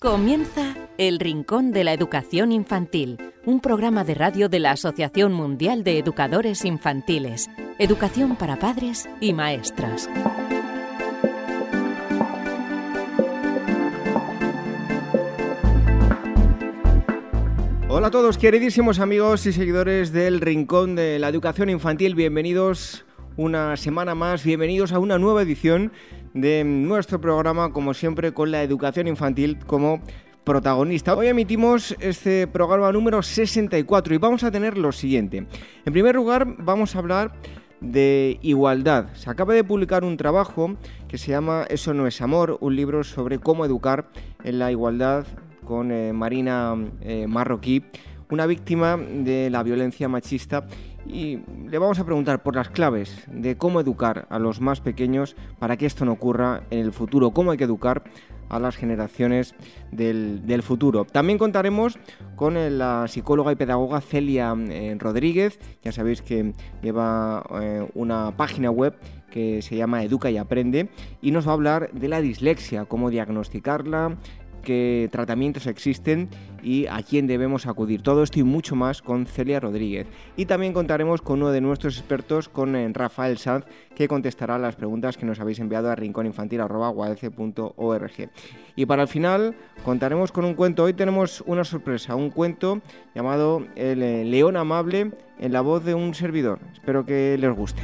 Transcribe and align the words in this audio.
Comienza 0.00 0.76
El 0.96 1.18
Rincón 1.18 1.72
de 1.72 1.82
la 1.82 1.92
Educación 1.92 2.52
Infantil, 2.52 3.18
un 3.44 3.58
programa 3.58 4.04
de 4.04 4.14
radio 4.14 4.48
de 4.48 4.60
la 4.60 4.70
Asociación 4.70 5.32
Mundial 5.32 5.82
de 5.82 5.98
Educadores 5.98 6.64
Infantiles, 6.64 7.50
Educación 7.80 8.36
para 8.36 8.60
Padres 8.60 9.08
y 9.20 9.32
Maestras. 9.32 10.08
Hola 17.88 18.06
a 18.06 18.10
todos, 18.12 18.38
queridísimos 18.38 19.00
amigos 19.00 19.46
y 19.46 19.52
seguidores 19.52 20.12
del 20.12 20.40
Rincón 20.40 20.94
de 20.94 21.18
la 21.18 21.28
Educación 21.28 21.70
Infantil, 21.70 22.14
bienvenidos 22.14 23.04
una 23.38 23.76
semana 23.76 24.14
más, 24.16 24.44
bienvenidos 24.44 24.92
a 24.92 24.98
una 24.98 25.16
nueva 25.16 25.42
edición 25.42 25.92
de 26.34 26.64
nuestro 26.64 27.20
programa, 27.20 27.72
como 27.72 27.94
siempre, 27.94 28.32
con 28.32 28.50
la 28.50 28.62
educación 28.62 29.08
infantil 29.08 29.58
como 29.66 30.00
protagonista. 30.44 31.14
Hoy 31.14 31.26
emitimos 31.26 31.94
este 32.00 32.46
programa 32.46 32.90
número 32.92 33.22
64 33.22 34.14
y 34.14 34.18
vamos 34.18 34.44
a 34.44 34.50
tener 34.50 34.78
lo 34.78 34.92
siguiente. 34.92 35.46
En 35.84 35.92
primer 35.92 36.14
lugar, 36.14 36.46
vamos 36.58 36.96
a 36.96 37.00
hablar 37.00 37.32
de 37.80 38.38
igualdad. 38.42 39.12
Se 39.14 39.30
acaba 39.30 39.54
de 39.54 39.62
publicar 39.62 40.04
un 40.04 40.16
trabajo 40.16 40.76
que 41.06 41.18
se 41.18 41.30
llama 41.30 41.64
Eso 41.68 41.94
no 41.94 42.06
es 42.06 42.20
amor, 42.20 42.58
un 42.60 42.76
libro 42.76 43.04
sobre 43.04 43.38
cómo 43.38 43.64
educar 43.64 44.08
en 44.42 44.58
la 44.58 44.70
igualdad 44.70 45.26
con 45.64 45.92
eh, 45.92 46.12
Marina 46.12 46.74
eh, 47.02 47.26
Marroquí, 47.26 47.84
una 48.30 48.46
víctima 48.46 48.96
de 48.96 49.50
la 49.50 49.62
violencia 49.62 50.08
machista 50.08 50.66
y 51.08 51.40
le 51.68 51.78
vamos 51.78 51.98
a 51.98 52.04
preguntar 52.04 52.42
por 52.42 52.54
las 52.54 52.68
claves 52.68 53.24
de 53.26 53.56
cómo 53.56 53.80
educar 53.80 54.26
a 54.30 54.38
los 54.38 54.60
más 54.60 54.80
pequeños 54.80 55.36
para 55.58 55.76
que 55.76 55.86
esto 55.86 56.04
no 56.04 56.12
ocurra 56.12 56.62
en 56.70 56.80
el 56.80 56.92
futuro, 56.92 57.30
cómo 57.30 57.50
hay 57.50 57.58
que 57.58 57.64
educar 57.64 58.04
a 58.48 58.58
las 58.58 58.76
generaciones 58.76 59.54
del, 59.92 60.62
futuro. 60.62 61.04
También 61.04 61.38
contaremos 61.38 61.98
con 62.36 62.54
la 62.78 63.06
psicóloga 63.08 63.52
y 63.52 63.56
pedagoga 63.56 64.00
Celia 64.00 64.54
eh, 64.70 64.96
Rodríguez, 64.98 65.58
ya 65.82 65.92
sabéis 65.92 66.22
que 66.22 66.54
lleva 66.82 67.44
eh, 67.60 67.86
una 67.94 68.36
página 68.36 68.70
web 68.70 68.96
que 69.30 69.62
se 69.62 69.76
llama 69.76 70.02
Educa 70.02 70.30
y 70.30 70.38
Aprende 70.38 70.88
y 71.20 71.30
nos 71.30 71.46
va 71.46 71.52
a 71.52 71.54
hablar 71.54 71.90
de 71.92 72.08
la 72.08 72.20
dislexia, 72.20 72.86
cómo 72.86 73.10
diagnosticarla, 73.10 74.16
qué 74.62 75.08
tratamientos 75.12 75.66
existen 75.66 76.28
y 76.62 76.86
a 76.86 77.02
quién 77.02 77.26
debemos 77.26 77.66
acudir. 77.66 78.02
Todo 78.02 78.22
esto 78.22 78.40
y 78.40 78.42
mucho 78.42 78.76
más 78.76 79.02
con 79.02 79.26
Celia 79.26 79.60
Rodríguez. 79.60 80.06
Y 80.36 80.46
también 80.46 80.72
contaremos 80.72 81.20
con 81.22 81.40
uno 81.40 81.50
de 81.50 81.60
nuestros 81.60 81.98
expertos, 81.98 82.48
con 82.48 82.76
eh, 82.76 82.88
Rafael 82.92 83.38
Sanz, 83.38 83.66
que 83.94 84.08
contestará 84.08 84.58
las 84.58 84.76
preguntas 84.76 85.16
que 85.16 85.26
nos 85.26 85.40
habéis 85.40 85.58
enviado 85.58 85.90
a 85.90 85.96
rincóninfantil.org. 85.96 88.30
Y 88.76 88.86
para 88.86 89.02
el 89.02 89.08
final 89.08 89.56
contaremos 89.84 90.32
con 90.32 90.44
un 90.44 90.54
cuento. 90.54 90.84
Hoy 90.84 90.94
tenemos 90.94 91.42
una 91.46 91.64
sorpresa, 91.64 92.14
un 92.14 92.30
cuento 92.30 92.80
llamado 93.14 93.66
El 93.76 94.02
eh, 94.02 94.24
León 94.24 94.56
Amable 94.56 95.12
en 95.38 95.52
la 95.52 95.60
voz 95.60 95.84
de 95.84 95.94
un 95.94 96.14
servidor. 96.14 96.60
Espero 96.72 97.04
que 97.04 97.36
les 97.38 97.54
guste. 97.54 97.82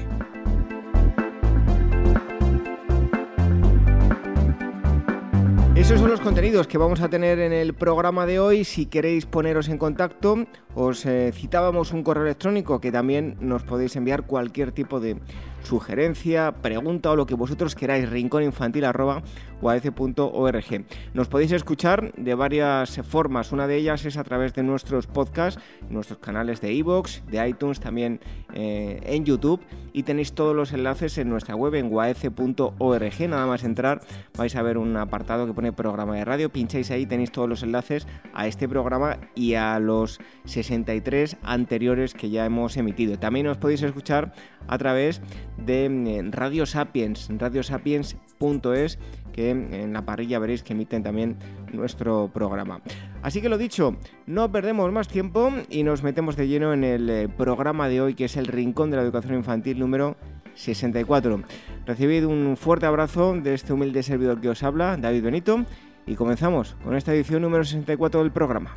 Esos 5.74 5.98
son 5.98 6.08
los 6.08 6.20
contenidos 6.20 6.68
que 6.68 6.78
vamos 6.78 7.00
a 7.00 7.08
tener 7.08 7.40
en 7.40 7.52
el 7.52 7.74
programa 7.74 8.26
de 8.26 8.38
hoy. 8.38 8.62
Si 8.62 8.86
queréis 8.86 9.26
poneros 9.26 9.68
en 9.68 9.76
contacto, 9.76 10.46
os 10.76 11.04
eh, 11.04 11.32
citábamos 11.34 11.92
un 11.92 12.04
correo 12.04 12.22
electrónico 12.22 12.80
que 12.80 12.92
también 12.92 13.36
nos 13.40 13.64
podéis 13.64 13.96
enviar 13.96 14.24
cualquier 14.24 14.70
tipo 14.70 15.00
de 15.00 15.16
sugerencia, 15.64 16.52
pregunta 16.62 17.10
o 17.10 17.16
lo 17.16 17.26
que 17.26 17.34
vosotros 17.34 17.74
queráis, 17.74 18.08
rincóninfantil.org. 18.08 20.84
Nos 21.14 21.28
podéis 21.28 21.52
escuchar 21.52 22.12
de 22.12 22.34
varias 22.34 23.00
formas, 23.02 23.52
una 23.52 23.66
de 23.66 23.76
ellas 23.76 24.04
es 24.04 24.16
a 24.16 24.24
través 24.24 24.54
de 24.54 24.62
nuestros 24.62 25.06
podcasts, 25.06 25.60
nuestros 25.88 26.18
canales 26.18 26.60
de 26.60 26.72
iVoox, 26.74 27.22
de 27.30 27.48
iTunes, 27.48 27.80
también 27.80 28.20
eh, 28.52 29.00
en 29.04 29.24
YouTube 29.24 29.60
y 29.92 30.02
tenéis 30.02 30.34
todos 30.34 30.54
los 30.54 30.72
enlaces 30.72 31.16
en 31.18 31.30
nuestra 31.30 31.56
web 31.56 31.74
en 31.74 31.90
waece.org. 31.90 33.28
Nada 33.28 33.46
más 33.46 33.64
entrar 33.64 34.00
vais 34.36 34.54
a 34.56 34.62
ver 34.62 34.76
un 34.76 34.96
apartado 34.96 35.46
que 35.46 35.54
pone 35.54 35.63
programa 35.72 36.16
de 36.16 36.24
radio, 36.24 36.50
pincháis 36.50 36.90
ahí, 36.90 37.06
tenéis 37.06 37.32
todos 37.32 37.48
los 37.48 37.62
enlaces 37.62 38.06
a 38.32 38.46
este 38.46 38.68
programa 38.68 39.18
y 39.34 39.54
a 39.54 39.78
los 39.78 40.20
63 40.44 41.36
anteriores 41.42 42.14
que 42.14 42.30
ya 42.30 42.44
hemos 42.44 42.76
emitido. 42.76 43.18
También 43.18 43.46
os 43.46 43.58
podéis 43.58 43.82
escuchar 43.82 44.32
a 44.66 44.78
través 44.78 45.20
de 45.56 45.88
mm, 45.88 46.32
Radio 46.32 46.66
Sapiens, 46.66 47.28
radiosapiens.es, 47.36 48.98
que 49.32 49.50
en 49.50 49.92
la 49.92 50.04
parrilla 50.04 50.38
veréis 50.38 50.62
que 50.62 50.74
emiten 50.74 51.02
también 51.02 51.36
nuestro 51.72 52.30
programa. 52.32 52.80
Así 53.22 53.40
que 53.40 53.48
lo 53.48 53.58
dicho, 53.58 53.96
no 54.26 54.52
perdemos 54.52 54.92
más 54.92 55.08
tiempo 55.08 55.50
y 55.70 55.82
nos 55.82 56.02
metemos 56.02 56.36
de 56.36 56.46
lleno 56.46 56.72
en 56.72 56.84
el 56.84 57.10
eh, 57.10 57.28
programa 57.28 57.88
de 57.88 58.00
hoy, 58.00 58.14
que 58.14 58.26
es 58.26 58.36
el 58.36 58.46
Rincón 58.46 58.90
de 58.90 58.98
la 58.98 59.02
Educación 59.02 59.34
Infantil 59.34 59.78
número 59.78 60.16
64. 60.54 61.42
Recibid 61.86 62.24
un 62.24 62.56
fuerte 62.56 62.86
abrazo 62.86 63.34
de 63.34 63.54
este 63.54 63.72
humilde 63.72 64.02
servidor 64.02 64.40
que 64.40 64.48
os 64.48 64.62
habla, 64.62 64.96
David 64.96 65.22
Benito, 65.22 65.64
y 66.06 66.14
comenzamos 66.14 66.76
con 66.84 66.96
esta 66.96 67.14
edición 67.14 67.42
número 67.42 67.64
64 67.64 68.22
del 68.22 68.32
programa. 68.32 68.74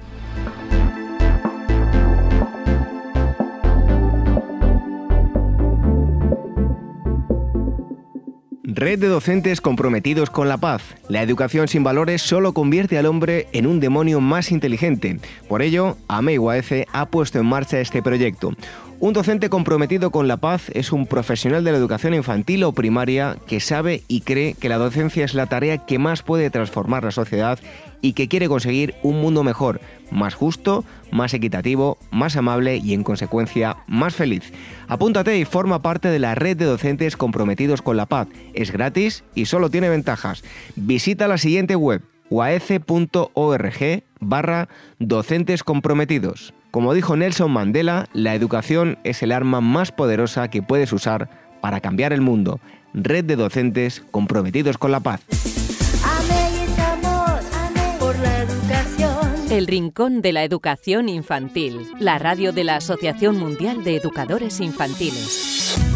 Red 8.77 8.99
de 8.99 9.07
docentes 9.07 9.59
comprometidos 9.59 10.29
con 10.29 10.49
la 10.49 10.57
paz. 10.57 10.83
La 11.09 11.23
educación 11.23 11.67
sin 11.67 11.83
valores 11.83 12.21
solo 12.21 12.53
convierte 12.53 12.99
al 12.99 13.07
hombre 13.07 13.47
en 13.51 13.65
un 13.65 13.79
demonio 13.79 14.21
más 14.21 14.51
inteligente. 14.51 15.19
Por 15.49 15.63
ello, 15.63 15.97
AMEIUAF 16.07 16.71
ha 16.93 17.07
puesto 17.07 17.39
en 17.39 17.47
marcha 17.47 17.79
este 17.79 18.03
proyecto. 18.03 18.51
Un 18.99 19.13
docente 19.13 19.51
comprometido 19.51 20.09
con 20.09 20.27
la 20.27 20.37
paz 20.37 20.71
es 20.73 20.91
un 20.91 21.05
profesional 21.05 21.63
de 21.63 21.71
la 21.71 21.77
educación 21.77 22.15
infantil 22.15 22.63
o 22.63 22.71
primaria 22.71 23.37
que 23.45 23.59
sabe 23.59 24.01
y 24.07 24.21
cree 24.21 24.55
que 24.55 24.69
la 24.69 24.79
docencia 24.79 25.23
es 25.23 25.35
la 25.35 25.45
tarea 25.45 25.85
que 25.85 25.99
más 25.99 26.23
puede 26.23 26.49
transformar 26.49 27.03
la 27.03 27.11
sociedad 27.11 27.59
y 28.01 28.13
que 28.13 28.27
quiere 28.27 28.47
conseguir 28.47 28.95
un 29.03 29.21
mundo 29.21 29.43
mejor, 29.43 29.81
más 30.09 30.33
justo, 30.33 30.83
más 31.11 31.35
equitativo, 31.35 31.99
más 32.09 32.37
amable 32.37 32.77
y 32.77 32.95
en 32.95 33.03
consecuencia 33.03 33.77
más 33.85 34.15
feliz. 34.15 34.51
Apúntate 34.87 35.37
y 35.37 35.45
forma 35.45 35.83
parte 35.83 36.09
de 36.09 36.17
la 36.17 36.33
red 36.33 36.57
de 36.57 36.65
docentes 36.65 37.17
comprometidos 37.17 37.83
con 37.83 37.97
la 37.97 38.07
paz. 38.07 38.27
Es 38.55 38.71
gratis 38.71 39.23
y 39.35 39.45
solo 39.45 39.69
tiene 39.69 39.89
ventajas. 39.89 40.43
Visita 40.75 41.27
la 41.27 41.37
siguiente 41.37 41.75
web 41.75 42.01
uaece.org 42.31 44.03
barra 44.19 44.69
docentes 44.97 45.63
comprometidos. 45.63 46.55
Como 46.71 46.93
dijo 46.93 47.15
Nelson 47.15 47.51
Mandela, 47.51 48.07
la 48.13 48.35
educación 48.35 48.97
es 49.03 49.23
el 49.23 49.31
arma 49.31 49.61
más 49.61 49.91
poderosa 49.91 50.49
que 50.49 50.61
puedes 50.61 50.91
usar 50.93 51.29
para 51.61 51.79
cambiar 51.79 52.13
el 52.13 52.21
mundo. 52.21 52.59
Red 52.93 53.25
de 53.25 53.35
docentes 53.35 54.03
comprometidos 54.11 54.77
con 54.77 54.91
la 54.91 54.99
paz. 54.99 55.21
El 59.49 59.65
Rincón 59.65 60.21
de 60.21 60.33
la 60.33 60.43
Educación 60.43 61.07
Infantil, 61.09 61.87
la 61.99 62.19
radio 62.19 62.51
de 62.51 62.65
la 62.65 62.75
Asociación 62.75 63.39
Mundial 63.39 63.83
de 63.83 63.95
Educadores 63.95 64.59
Infantiles. 64.59 65.86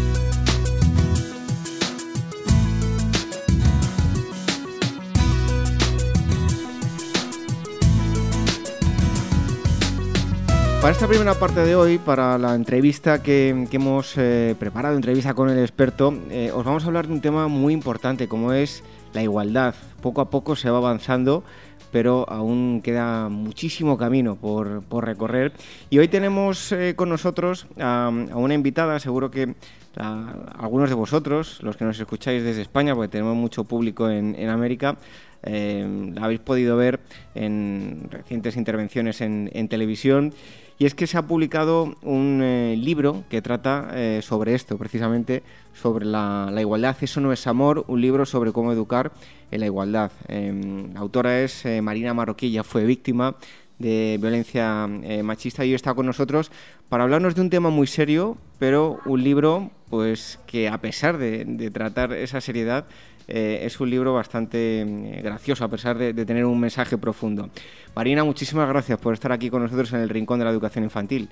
Para 10.82 10.90
esta 10.94 11.06
primera 11.06 11.34
parte 11.34 11.60
de 11.60 11.76
hoy, 11.76 11.98
para 11.98 12.36
la 12.38 12.56
entrevista 12.56 13.22
que, 13.22 13.68
hemos 13.70 14.18
eh, 14.18 14.56
preparado, 14.58 14.96
entrevista 14.96 15.32
con 15.32 15.48
el 15.48 15.60
experto, 15.60 16.12
eh, 16.28 16.50
os 16.52 16.64
vamos 16.64 16.82
a 16.82 16.88
hablar 16.88 17.06
de 17.06 17.12
un 17.12 17.20
tema 17.20 17.46
muy 17.46 17.72
importante 17.72 18.26
como 18.26 18.52
es 18.52 18.82
la 19.12 19.22
igualdad. 19.22 19.76
Poco 20.00 20.20
a 20.20 20.28
poco 20.28 20.56
se 20.56 20.70
va 20.70 20.78
avanzando 20.78 21.44
pero 21.92 22.26
aún 22.28 22.80
queda 22.82 23.28
muchísimo 23.28 23.98
camino 23.98 24.34
por, 24.34 24.82
recorrer. 25.04 25.52
Y 25.90 25.98
hoy 25.98 26.08
tenemos 26.08 26.72
eh, 26.72 26.94
con 26.96 27.10
nosotros 27.10 27.66
a, 27.78 28.10
una 28.34 28.54
invitada, 28.54 28.98
seguro 28.98 29.30
que 29.30 29.54
algunos 29.94 30.88
de 30.88 30.94
vosotros, 30.94 31.60
los 31.62 31.76
que 31.76 31.84
nos 31.84 32.00
escucháis 32.00 32.42
desde 32.42 32.62
España, 32.62 32.94
porque 32.94 33.08
tenemos 33.10 33.36
mucho 33.36 33.64
público 33.64 34.08
en, 34.08 34.48
América, 34.48 34.96
la 35.42 36.24
habéis 36.24 36.40
podido 36.40 36.78
ver 36.78 37.00
en 37.34 38.08
recientes 38.10 38.56
intervenciones 38.56 39.20
en, 39.20 39.68
televisión. 39.68 40.32
Y 40.78 40.86
es 40.86 40.94
que 40.94 41.06
se 41.06 41.16
ha 41.18 41.22
publicado 41.22 41.94
un 42.02 42.40
eh, 42.42 42.74
libro 42.76 43.24
que 43.28 43.42
trata 43.42 43.90
sobre 44.20 44.54
esto, 44.54 44.78
precisamente 44.78 45.42
sobre 45.74 46.04
la, 46.04 46.50
la, 46.52 46.60
igualdad. 46.60 46.96
Eso 47.00 47.20
no 47.20 47.32
es 47.32 47.46
amor, 47.46 47.84
un 47.88 48.00
libro 48.00 48.26
sobre 48.26 48.52
cómo 48.52 48.72
educar 48.72 49.12
en 49.52 49.60
la 49.60 49.66
igualdad. 49.66 50.10
Em, 50.26 50.92
la 50.94 51.00
autora 51.00 51.40
es 51.40 51.64
eh, 51.64 51.80
Marina 51.80 52.12
Marroquilla, 52.14 52.64
fue 52.64 52.84
víctima 52.84 53.36
de 53.78 54.18
violencia 54.20 54.88
eh, 55.02 55.22
machista 55.22 55.64
y 55.64 55.70
hoy 55.70 55.74
está 55.74 55.94
con 55.94 56.06
nosotros 56.06 56.50
para 56.88 57.04
hablarnos 57.04 57.34
de 57.34 57.42
un 57.42 57.50
tema 57.50 57.70
muy 57.70 57.86
serio, 57.86 58.36
pero 58.58 59.00
un 59.04 59.22
libro 59.22 59.70
pues 59.90 60.38
que 60.46 60.68
a 60.68 60.78
pesar 60.78 61.18
de, 61.18 61.70
tratar 61.72 62.12
esa 62.12 62.40
seriedad 62.40 62.86
eh, 63.28 63.60
es 63.62 63.80
un 63.80 63.90
libro 63.90 64.14
bastante 64.14 64.84
mm, 64.86 65.22
gracioso 65.22 65.64
a 65.64 65.68
pesar 65.68 65.98
de, 65.98 66.12
tener 66.24 66.44
un 66.44 66.58
mensaje 66.58 66.98
profundo. 66.98 67.50
Marina, 67.94 68.24
muchísimas 68.24 68.68
gracias 68.68 68.98
por 68.98 69.14
estar 69.14 69.32
aquí 69.32 69.50
con 69.50 69.62
nosotros 69.62 69.92
en 69.92 70.00
el 70.00 70.08
Rincón 70.08 70.38
de 70.38 70.44
la 70.44 70.50
Educación 70.50 70.84
Infantil. 70.84 71.28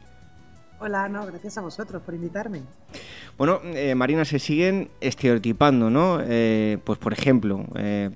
Hola, 0.79 1.09
no, 1.09 1.27
gracias 1.27 1.59
a 1.59 1.61
vosotros 1.61 2.01
por 2.03 2.15
invitarme. 2.15 2.63
Bueno, 3.37 3.61
eh, 3.65 3.95
Marina, 3.95 4.25
se 4.25 4.39
siguen 4.39 4.91
estereotipando, 5.03 5.91
¿no? 5.91 6.21
Eh, 6.23 6.79
pues 6.85 6.99
por 6.99 7.13
ejemplo, 7.13 7.67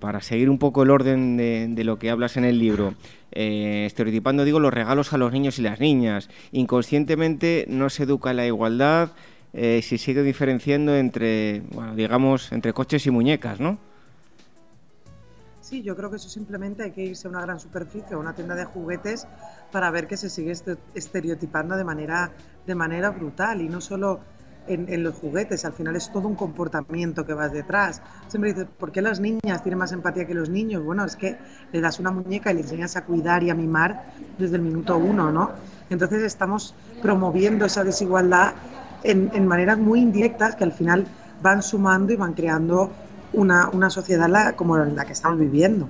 para 0.00 0.22
seguir 0.22 0.48
un 0.48 0.58
poco 0.58 0.82
el 0.82 0.90
orden 0.90 1.36
de, 1.36 1.84
lo 1.84 1.98
que 1.98 2.08
hablas 2.08 2.38
en 2.38 2.44
el 2.44 2.58
libro, 2.58 2.94
estereotipando, 3.32 4.44
digo, 4.44 4.60
los 4.60 4.72
regalos 4.72 5.12
a 5.12 5.18
los 5.18 5.30
niños 5.30 5.58
y 5.58 5.62
las 5.62 5.78
niñas. 5.78 6.30
Inconscientemente 6.52 7.66
no 7.68 7.90
se 7.90 8.04
educa 8.04 8.32
la 8.32 8.46
igualdad, 8.46 9.10
eh, 9.54 9.80
si 9.82 9.98
sigue 9.98 10.22
diferenciando 10.24 10.96
entre, 10.96 11.62
bueno, 11.72 11.94
digamos, 11.94 12.50
entre 12.50 12.72
coches 12.72 13.06
y 13.06 13.10
muñecas, 13.12 13.60
¿no? 13.60 13.78
Sí, 15.60 15.82
yo 15.82 15.96
creo 15.96 16.10
que 16.10 16.16
eso 16.16 16.28
simplemente 16.28 16.82
hay 16.82 16.90
que 16.90 17.04
irse 17.04 17.28
a 17.28 17.30
una 17.30 17.40
gran 17.40 17.60
superficie 17.60 18.16
o 18.16 18.20
una 18.20 18.34
tienda 18.34 18.56
de 18.56 18.64
juguetes 18.64 19.26
para 19.70 19.90
ver 19.90 20.08
que 20.08 20.16
se 20.16 20.28
sigue 20.28 20.50
este, 20.50 20.76
estereotipando 20.94 21.76
de 21.76 21.84
manera, 21.84 22.32
de 22.66 22.74
manera 22.74 23.10
brutal 23.10 23.62
y 23.62 23.68
no 23.68 23.80
solo 23.80 24.20
en, 24.66 25.02
los 25.02 25.14
juguetes, 25.14 25.64
al 25.64 25.72
final 25.72 25.94
es 25.94 26.10
todo 26.10 26.26
un 26.26 26.34
comportamiento 26.34 27.26
que 27.26 27.34
vas 27.34 27.52
detrás. 27.52 28.02
Siempre 28.28 28.52
dices, 28.52 28.66
¿por 28.78 28.92
qué 28.92 29.02
las 29.02 29.20
niñas 29.20 29.62
tienen 29.62 29.78
más 29.78 29.92
empatía 29.92 30.26
que 30.26 30.34
los 30.34 30.48
niños? 30.48 30.82
Bueno, 30.82 31.04
es 31.04 31.16
que 31.16 31.36
le 31.72 31.80
das 31.80 32.00
una 32.00 32.10
muñeca 32.10 32.50
y 32.50 32.54
le 32.54 32.60
enseñas 32.62 32.96
a 32.96 33.04
cuidar 33.04 33.42
y 33.42 33.50
a 33.50 33.54
mimar 33.54 34.06
desde 34.38 34.56
el 34.56 34.62
minuto 34.62 34.96
uno, 34.96 35.30
¿no? 35.30 35.50
Entonces 35.90 36.22
estamos 36.22 36.74
promoviendo 37.02 37.66
esa 37.66 37.84
desigualdad 37.84 38.54
en, 39.04 39.46
maneras 39.46 39.78
muy 39.78 40.00
indirectas 40.00 40.56
que 40.56 40.64
al 40.64 40.72
final 40.72 41.06
van 41.42 41.62
sumando 41.62 42.12
y 42.12 42.16
van 42.16 42.32
creando 42.32 42.90
una, 43.32 43.68
una 43.68 43.90
sociedad 43.90 44.54
como 44.54 44.76
la 44.76 45.04
que 45.04 45.12
estamos 45.12 45.38
viviendo. 45.38 45.88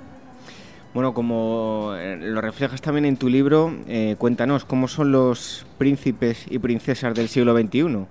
Bueno, 0.94 1.12
como 1.12 1.92
eh, 1.96 2.16
lo 2.20 2.40
reflejas 2.40 2.80
también 2.80 3.04
en 3.04 3.16
tu 3.16 3.28
libro, 3.28 3.74
eh, 3.88 4.14
cuéntanos, 4.16 4.64
¿cómo 4.64 4.86
son 4.86 5.10
los 5.10 5.66
príncipes 5.76 6.46
y 6.48 6.60
princesas 6.60 7.14
del 7.14 7.28
siglo 7.28 7.56
XXI? 7.56 8.06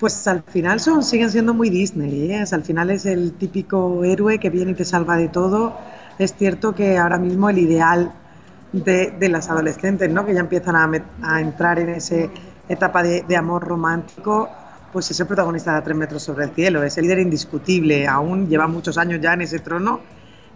Pues 0.00 0.26
al 0.26 0.42
final 0.42 0.80
son, 0.80 1.04
siguen 1.04 1.30
siendo 1.30 1.54
muy 1.54 1.70
Disney, 1.70 2.32
¿eh? 2.32 2.44
al 2.50 2.64
final 2.64 2.90
es 2.90 3.06
el 3.06 3.34
típico 3.34 4.02
héroe 4.02 4.40
que 4.40 4.50
viene 4.50 4.72
y 4.72 4.74
te 4.74 4.84
salva 4.84 5.16
de 5.16 5.28
todo. 5.28 5.76
Es 6.18 6.34
cierto 6.34 6.74
que 6.74 6.98
ahora 6.98 7.18
mismo 7.18 7.48
el 7.50 7.58
ideal 7.58 8.12
de, 8.72 9.12
de 9.12 9.28
las 9.28 9.48
adolescentes, 9.48 10.10
¿no? 10.10 10.26
que 10.26 10.34
ya 10.34 10.40
empiezan 10.40 10.74
a, 10.74 10.90
a 11.22 11.40
entrar 11.40 11.78
en 11.78 11.90
ese 11.90 12.30
etapa 12.70 13.02
de, 13.02 13.36
amor 13.36 13.66
romántico, 13.66 14.48
pues 14.92 15.10
es 15.10 15.18
el 15.20 15.26
protagonista 15.26 15.74
de 15.74 15.82
Tres 15.82 15.96
metros 15.96 16.22
sobre 16.22 16.44
el 16.44 16.50
cielo, 16.52 16.82
es 16.82 16.96
el 16.98 17.04
líder 17.04 17.18
indiscutible, 17.18 18.06
aún 18.06 18.48
lleva 18.48 18.66
muchos 18.68 18.96
años 18.96 19.20
ya 19.20 19.34
en 19.34 19.42
ese 19.42 19.58
trono 19.58 20.00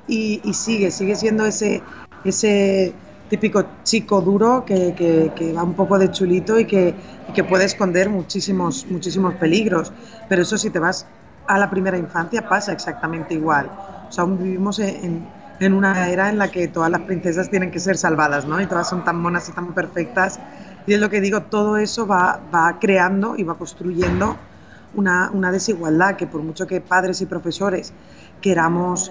y, 0.07 0.41
sigue, 0.53 0.91
sigue 0.91 1.17
siendo 1.17 1.45
ese, 1.45 1.83
ese 2.25 2.95
típico 3.29 3.65
chico 3.83 4.21
duro 4.21 4.65
que, 4.65 4.95
que, 4.95 5.53
va 5.53 5.63
un 5.65 5.75
poco 5.75 5.99
de 5.99 6.11
chulito 6.11 6.59
y 6.59 6.67
que, 6.67 6.95
que, 7.35 7.43
puede 7.43 7.65
esconder 7.65 8.09
muchísimos, 8.09 8.87
muchísimos 8.89 9.35
peligros. 9.35 9.93
Pero 10.29 10.43
eso 10.43 10.57
si 10.57 10.71
te 10.71 10.79
vas 10.79 11.07
a 11.47 11.59
la 11.59 11.69
primera 11.69 11.99
infancia 11.99 12.49
pasa 12.49 12.73
exactamente 12.73 13.35
igual. 13.35 13.71
O 14.09 14.13
sea, 14.13 14.23
aún 14.23 14.39
vivimos 14.39 14.79
en, 14.79 15.27
en 15.59 15.73
una 15.73 16.09
era 16.11 16.29
en 16.29 16.39
la 16.39 16.51
que 16.51 16.69
todas 16.69 16.91
las 16.91 17.01
princesas 17.03 17.51
tienen 17.51 17.71
que 17.71 17.81
ser 17.81 17.97
salvadas, 17.97 18.45
¿no? 18.45 18.61
Y 18.61 18.67
todas 18.67 18.89
son 18.89 19.05
tan 19.05 19.17
monas 19.17 19.49
y 19.49 19.53
tan 19.53 19.73
perfectas 19.73 20.39
y 20.87 20.95
es 20.95 21.01
lo 21.01 21.11
que 21.11 21.21
digo, 21.21 21.43
todo 21.43 21.77
eso 21.77 22.07
va, 22.07 22.41
va 22.55 22.79
creando 22.79 23.37
y 23.37 23.43
va 23.43 23.57
construyendo 23.57 24.37
una, 24.95 25.31
una, 25.33 25.51
desigualdad 25.51 26.17
que 26.17 26.27
por 26.27 26.43
mucho 26.43 26.67
que 26.67 26.81
padres 26.81 27.21
y 27.21 27.27
profesores 27.27 27.93
queramos, 28.41 29.11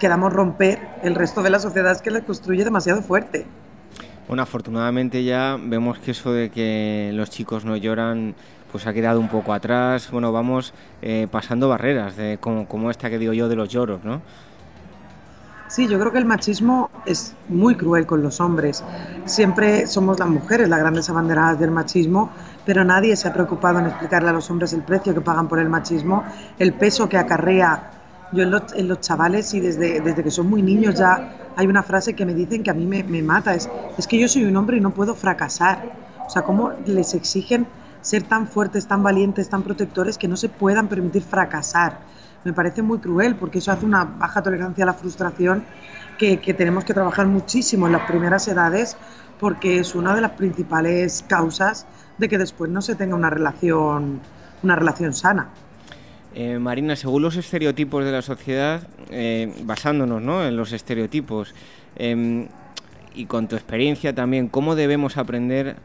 queramos 0.00 0.32
romper, 0.32 0.78
el 1.02 1.14
resto 1.14 1.42
de 1.42 1.50
la 1.50 1.58
sociedad 1.58 1.92
es 1.92 2.02
que 2.02 2.10
la 2.10 2.20
construye 2.20 2.64
demasiado 2.64 3.02
fuerte. 3.02 3.46
Bueno, 4.28 4.42
afortunadamente 4.42 5.24
ya 5.24 5.58
vemos 5.60 5.98
que 5.98 6.10
eso 6.10 6.32
de 6.32 6.50
que 6.50 7.10
los 7.14 7.30
chicos 7.30 7.64
no 7.64 7.76
lloran 7.76 8.34
pues 8.70 8.86
ha 8.86 8.92
quedado 8.94 9.20
un 9.20 9.28
poco 9.28 9.52
atrás. 9.52 10.10
Bueno, 10.10 10.32
vamos 10.32 10.72
eh, 11.02 11.28
pasando 11.30 11.68
barreras, 11.68 12.16
de, 12.16 12.38
como, 12.40 12.66
como 12.66 12.90
esta 12.90 13.10
que 13.10 13.18
digo 13.18 13.34
yo 13.34 13.48
de 13.48 13.56
los 13.56 13.68
lloros, 13.68 14.02
¿no? 14.02 14.22
Sí, 15.72 15.88
yo 15.88 15.98
creo 15.98 16.12
que 16.12 16.18
el 16.18 16.26
machismo 16.26 16.90
es 17.06 17.32
muy 17.48 17.76
cruel 17.76 18.04
con 18.04 18.22
los 18.22 18.42
hombres. 18.42 18.84
Siempre 19.24 19.86
somos 19.86 20.18
las 20.18 20.28
mujeres 20.28 20.68
las 20.68 20.80
grandes 20.80 21.08
abanderadas 21.08 21.58
del 21.58 21.70
machismo, 21.70 22.28
pero 22.66 22.84
nadie 22.84 23.16
se 23.16 23.26
ha 23.28 23.32
preocupado 23.32 23.78
en 23.78 23.86
explicarle 23.86 24.28
a 24.28 24.32
los 24.34 24.50
hombres 24.50 24.74
el 24.74 24.82
precio 24.82 25.14
que 25.14 25.22
pagan 25.22 25.48
por 25.48 25.58
el 25.58 25.70
machismo, 25.70 26.24
el 26.58 26.74
peso 26.74 27.08
que 27.08 27.16
acarrea. 27.16 27.90
Yo 28.32 28.42
en 28.42 28.50
los, 28.50 29.00
chavales 29.00 29.54
y 29.54 29.60
desde, 29.60 30.02
desde 30.02 30.22
que 30.22 30.30
son 30.30 30.50
muy 30.50 30.60
niños 30.60 30.94
ya 30.94 31.36
hay 31.56 31.66
una 31.66 31.82
frase 31.82 32.12
que 32.12 32.26
me 32.26 32.34
dicen 32.34 32.62
que 32.62 32.70
a 32.70 32.74
mí 32.74 32.84
me, 32.84 33.02
me 33.02 33.22
mata, 33.22 33.54
es, 33.54 33.70
es 33.96 34.06
que 34.06 34.18
yo 34.18 34.28
soy 34.28 34.44
un 34.44 34.54
hombre 34.58 34.76
y 34.76 34.80
no 34.80 34.90
puedo 34.90 35.14
fracasar. 35.14 35.90
O 36.26 36.28
sea, 36.28 36.42
¿cómo 36.42 36.72
les 36.84 37.14
exigen 37.14 37.66
ser 38.02 38.24
tan 38.24 38.46
fuertes, 38.46 38.86
tan 38.86 39.02
valientes, 39.02 39.48
tan 39.48 39.62
protectores 39.62 40.18
que 40.18 40.28
no 40.28 40.36
se 40.36 40.50
puedan 40.50 40.88
permitir 40.88 41.22
fracasar? 41.22 42.00
Me 42.44 42.52
parece 42.52 42.82
muy 42.82 42.98
cruel 42.98 43.36
porque 43.36 43.58
eso 43.58 43.72
hace 43.72 43.84
una 43.84 44.04
baja 44.04 44.42
tolerancia 44.42 44.84
a 44.84 44.86
la 44.86 44.94
frustración 44.94 45.64
que, 46.18 46.36
tenemos 46.54 46.84
que 46.84 46.94
trabajar 46.94 47.26
muchísimo 47.26 47.86
en 47.86 47.92
las 47.92 48.02
primeras 48.02 48.46
edades 48.46 48.96
porque 49.40 49.78
es 49.80 49.94
una 49.94 50.14
de 50.14 50.20
las 50.20 50.32
principales 50.32 51.24
causas 51.26 51.86
de 52.18 52.28
que 52.28 52.38
después 52.38 52.70
no 52.70 52.80
se 52.80 52.94
tenga 52.94 53.16
una 53.16 53.28
relación, 53.28 54.20
una 54.62 54.76
relación 54.76 55.12
sana. 55.14 55.48
Eh, 56.34 56.58
Marina, 56.58 56.94
según 56.94 57.22
los 57.22 57.36
estereotipos 57.36 58.04
de 58.04 58.12
la 58.12 58.22
sociedad, 58.22 58.86
eh, 59.10 59.52
basándonos 59.64 60.22
¿no? 60.22 60.44
en 60.44 60.56
los 60.56 60.72
estereotipos, 60.72 61.54
em, 61.96 62.46
y 63.14 63.26
con 63.26 63.48
tu 63.48 63.56
experiencia 63.56 64.14
también, 64.14 64.48
¿cómo 64.48 64.74
debemos 64.74 65.16
aprender 65.16 65.76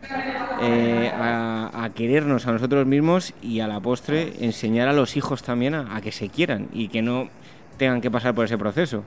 eh, 0.61 1.11
a, 1.13 1.89
querernos 1.95 2.47
a 2.47 2.51
nosotros 2.51 2.85
mismos 2.85 3.33
y 3.41 3.59
a 3.59 3.67
la 3.67 3.79
postre 3.79 4.33
enseñar 4.39 4.87
a 4.87 4.93
los 4.93 5.15
hijos 5.17 5.43
también 5.43 5.75
a, 5.75 5.99
que 6.01 6.11
se 6.11 6.29
quieran 6.29 6.67
y 6.73 6.89
que 6.89 7.01
no 7.01 7.29
tengan 7.77 8.01
que 8.01 8.11
pasar 8.11 8.35
por 8.35 8.45
ese 8.45 8.57
proceso? 8.57 9.03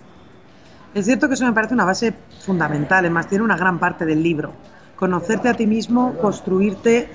Es 0.94 1.06
cierto 1.06 1.28
que 1.28 1.34
eso 1.34 1.44
me 1.44 1.52
parece 1.52 1.75
una 1.75 1.84
base 1.84 2.14
fundamental, 2.40 3.05
es 3.05 3.11
más, 3.11 3.28
tiene 3.28 3.44
una 3.44 3.56
gran 3.56 3.78
parte 3.78 4.05
del 4.05 4.23
libro. 4.23 4.52
Conocerte 4.96 5.49
a 5.49 5.55
ti 5.55 5.66
mismo, 5.66 6.14
construirte 6.14 7.08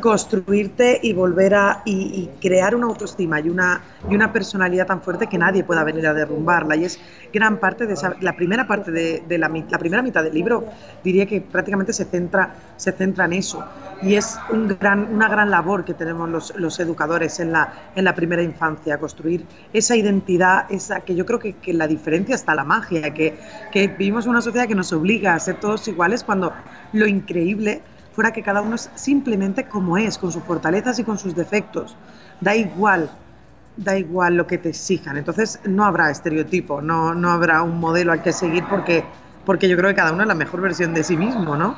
construirte 0.00 1.00
y 1.02 1.12
volver 1.12 1.54
a 1.54 1.82
y, 1.84 2.28
crear 2.40 2.74
una 2.74 2.86
autoestima 2.86 3.40
y 3.40 3.48
una, 3.48 3.82
y 4.08 4.14
una 4.14 4.32
personalidad 4.32 4.86
tan 4.86 5.02
fuerte 5.02 5.26
que 5.26 5.38
nadie 5.38 5.64
pueda 5.64 5.84
venir 5.84 6.06
a 6.06 6.14
derrumbarla. 6.14 6.76
Y 6.76 6.84
es 6.84 7.00
gran 7.32 7.58
parte 7.58 7.86
de 7.86 7.94
esa, 7.94 8.14
la 8.20 8.34
primera 8.36 8.66
parte 8.66 8.90
de, 8.90 9.38
la, 9.38 9.48
la, 9.48 9.78
primera 9.78 10.02
mitad 10.02 10.22
del 10.22 10.34
libro, 10.34 10.64
diría 11.02 11.26
que 11.26 11.40
prácticamente 11.40 11.92
se 11.92 12.04
centra, 12.04 12.54
se 12.76 12.92
centra 12.92 13.24
en 13.24 13.34
eso. 13.34 13.64
Y 14.02 14.14
es 14.14 14.38
un 14.50 14.68
gran, 14.68 15.12
una 15.12 15.28
gran 15.28 15.50
labor 15.50 15.84
que 15.84 15.94
tenemos 15.94 16.28
los, 16.28 16.56
los 16.56 16.78
educadores 16.80 17.40
en 17.40 17.52
la, 17.52 17.72
en 17.94 18.04
la 18.04 18.14
primera 18.14 18.42
infancia, 18.42 18.98
construir 18.98 19.44
esa 19.72 19.96
identidad, 19.96 20.70
esa 20.70 21.00
que 21.00 21.14
yo 21.14 21.26
creo 21.26 21.38
que, 21.38 21.54
que 21.54 21.72
la 21.72 21.86
diferencia 21.86 22.34
está 22.34 22.54
la 22.54 22.64
magia, 22.64 23.12
que, 23.12 23.38
que 23.72 23.88
vivimos 23.88 24.26
una 24.26 24.40
sociedad 24.40 24.68
que 24.68 24.74
nos 24.74 24.92
obliga 24.92 25.34
a 25.34 25.40
ser 25.40 25.56
todos 25.56 25.88
iguales 25.88 26.22
cuando 26.22 26.52
lo 26.92 27.06
increíble 27.06 27.82
fuera 28.18 28.32
que 28.32 28.42
cada 28.42 28.62
uno 28.62 28.74
es 28.74 28.90
simplemente 28.96 29.62
como 29.62 29.96
es, 29.96 30.18
con 30.18 30.32
sus 30.32 30.42
fortalezas 30.42 30.98
y 30.98 31.04
con 31.04 31.20
sus 31.20 31.36
defectos. 31.36 31.94
Da 32.40 32.56
igual, 32.56 33.08
da 33.76 33.96
igual 33.96 34.34
lo 34.34 34.44
que 34.44 34.58
te 34.58 34.70
exijan. 34.70 35.16
Entonces 35.16 35.60
no 35.64 35.84
habrá 35.84 36.10
estereotipo, 36.10 36.82
no, 36.82 37.14
no 37.14 37.30
habrá 37.30 37.62
un 37.62 37.78
modelo 37.78 38.10
al 38.10 38.20
que 38.20 38.32
seguir 38.32 38.64
porque, 38.68 39.04
porque 39.46 39.68
yo 39.68 39.76
creo 39.76 39.90
que 39.90 39.94
cada 39.94 40.12
uno 40.12 40.22
es 40.22 40.26
la 40.26 40.34
mejor 40.34 40.60
versión 40.60 40.94
de 40.94 41.04
sí 41.04 41.16
mismo, 41.16 41.54
¿no? 41.54 41.76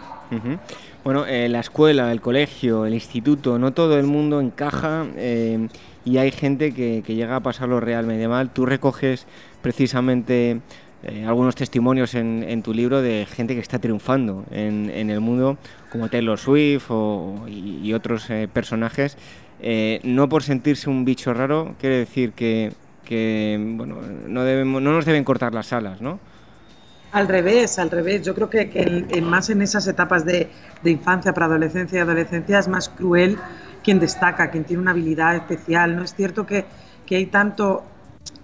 Bueno, 1.04 1.26
eh, 1.26 1.50
la 1.50 1.60
escuela, 1.60 2.10
el 2.10 2.22
colegio, 2.22 2.86
el 2.86 2.94
instituto, 2.94 3.58
no 3.58 3.72
todo 3.72 3.98
el 3.98 4.06
mundo 4.06 4.40
encaja 4.40 5.08
eh, 5.16 5.68
y 6.06 6.16
hay 6.16 6.30
gente 6.30 6.72
que, 6.72 7.02
que, 7.04 7.16
llega 7.16 7.36
a 7.36 7.40
pasarlo 7.40 7.80
realmente 7.80 8.26
mal. 8.28 8.48
Tú 8.48 8.64
recoges 8.64 9.26
precisamente 9.60 10.62
eh, 11.02 11.24
algunos 11.26 11.54
testimonios 11.54 12.14
en, 12.14 12.62
tu 12.62 12.74
libro 12.74 13.00
de 13.00 13.26
gente 13.26 13.54
que 13.54 13.60
está 13.60 13.78
triunfando 13.78 14.44
en, 14.50 15.10
el 15.10 15.20
mundo, 15.20 15.56
como 15.90 16.08
Taylor 16.08 16.38
Swift 16.38 16.90
y, 17.48 17.92
otros 17.94 18.28
eh, 18.28 18.48
personajes. 18.52 19.16
Eh, 19.62 20.00
no 20.04 20.28
por 20.28 20.42
sentirse 20.42 20.90
un 20.90 21.04
bicho 21.04 21.32
raro, 21.32 21.74
quiere 21.78 21.96
decir 21.96 22.32
que, 22.32 22.72
bueno, 23.76 23.96
no, 24.28 24.44
nos 24.80 25.04
deben 25.04 25.24
cortar 25.24 25.54
las 25.54 25.72
alas, 25.72 26.02
¿no? 26.02 26.18
Al 27.12 27.28
revés, 27.28 27.78
al 27.78 27.90
revés. 27.90 28.22
Yo 28.22 28.34
creo 28.34 28.50
que, 28.50 29.22
más 29.22 29.48
en 29.50 29.62
esas 29.62 29.86
etapas 29.86 30.24
de, 30.24 30.50
infancia, 30.84 31.32
preadolescencia 31.32 31.98
y 31.98 32.00
adolescencia 32.02 32.58
es 32.58 32.68
más 32.68 32.90
cruel 32.90 33.38
quien 33.82 33.98
destaca, 33.98 34.50
quien 34.50 34.64
tiene 34.64 34.82
una 34.82 34.90
habilidad 34.90 35.34
especial. 35.34 35.96
No 35.96 36.04
es 36.04 36.14
cierto 36.14 36.44
que, 36.44 36.66
que 37.06 37.16
hay 37.16 37.26
tanto, 37.26 37.82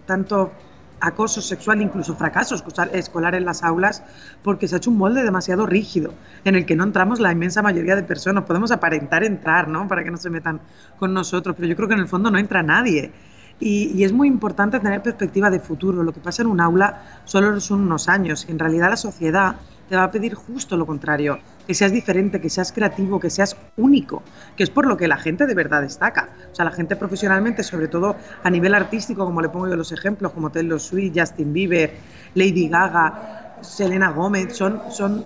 tanto 0.06 0.52
acoso 1.00 1.40
sexual, 1.40 1.82
incluso 1.82 2.16
fracasos 2.16 2.64
escolar 2.92 3.34
en 3.34 3.44
las 3.44 3.62
aulas, 3.62 4.02
porque 4.42 4.68
se 4.68 4.76
ha 4.76 4.78
hecho 4.78 4.90
un 4.90 4.98
molde 4.98 5.22
demasiado 5.22 5.66
rígido, 5.66 6.14
en 6.44 6.54
el 6.54 6.66
que 6.66 6.76
no 6.76 6.84
entramos 6.84 7.20
la 7.20 7.32
inmensa 7.32 7.62
mayoría 7.62 7.96
de 7.96 8.02
personas. 8.02 8.44
Podemos 8.44 8.70
aparentar 8.70 9.24
entrar, 9.24 9.68
¿no? 9.68 9.88
Para 9.88 10.04
que 10.04 10.10
no 10.10 10.16
se 10.16 10.30
metan 10.30 10.60
con 10.98 11.12
nosotros, 11.12 11.54
pero 11.56 11.68
yo 11.68 11.76
creo 11.76 11.88
que 11.88 11.94
en 11.94 12.00
el 12.00 12.08
fondo 12.08 12.30
no 12.30 12.38
entra 12.38 12.62
nadie. 12.62 13.12
Y, 13.58 14.04
es 14.04 14.12
muy 14.12 14.28
importante 14.28 14.78
tener 14.80 15.02
perspectiva 15.02 15.48
de 15.48 15.60
futuro. 15.60 16.02
Lo 16.02 16.12
que 16.12 16.20
pasa 16.20 16.42
en 16.42 16.48
un 16.48 16.60
aula 16.60 17.20
solo 17.24 17.58
son 17.60 17.82
unos 17.82 18.08
años. 18.08 18.46
En 18.48 18.58
realidad 18.58 18.90
la 18.90 18.96
sociedad 18.96 19.56
te 19.88 19.96
va 19.96 20.04
a 20.04 20.10
pedir 20.10 20.34
justo 20.34 20.76
lo 20.76 20.86
contrario, 20.86 21.38
que 21.66 21.74
seas 21.74 21.92
diferente, 21.92 22.40
que 22.40 22.50
seas 22.50 22.72
creativo, 22.72 23.20
que 23.20 23.30
seas 23.30 23.56
único, 23.76 24.22
que 24.56 24.62
es 24.62 24.70
por 24.70 24.86
lo 24.86 24.96
que 24.96 25.08
la 25.08 25.16
gente 25.16 25.46
de 25.46 25.54
verdad 25.54 25.82
destaca. 25.82 26.30
O 26.52 26.54
sea, 26.54 26.64
la 26.64 26.72
gente 26.72 26.96
profesionalmente, 26.96 27.62
sobre 27.62 27.88
todo 27.88 28.16
a 28.42 28.50
nivel 28.50 28.74
artístico, 28.74 29.24
como 29.24 29.40
le 29.40 29.48
pongo 29.48 29.68
yo 29.68 29.76
los 29.76 29.92
ejemplos, 29.92 30.32
como 30.32 30.50
Taylor 30.50 30.80
Swift, 30.80 31.12
Justin 31.16 31.52
Bieber, 31.52 31.94
Lady 32.34 32.68
Gaga, 32.68 33.56
Selena 33.60 34.10
Gomez, 34.10 34.56
son, 34.56 34.80
son 34.90 35.24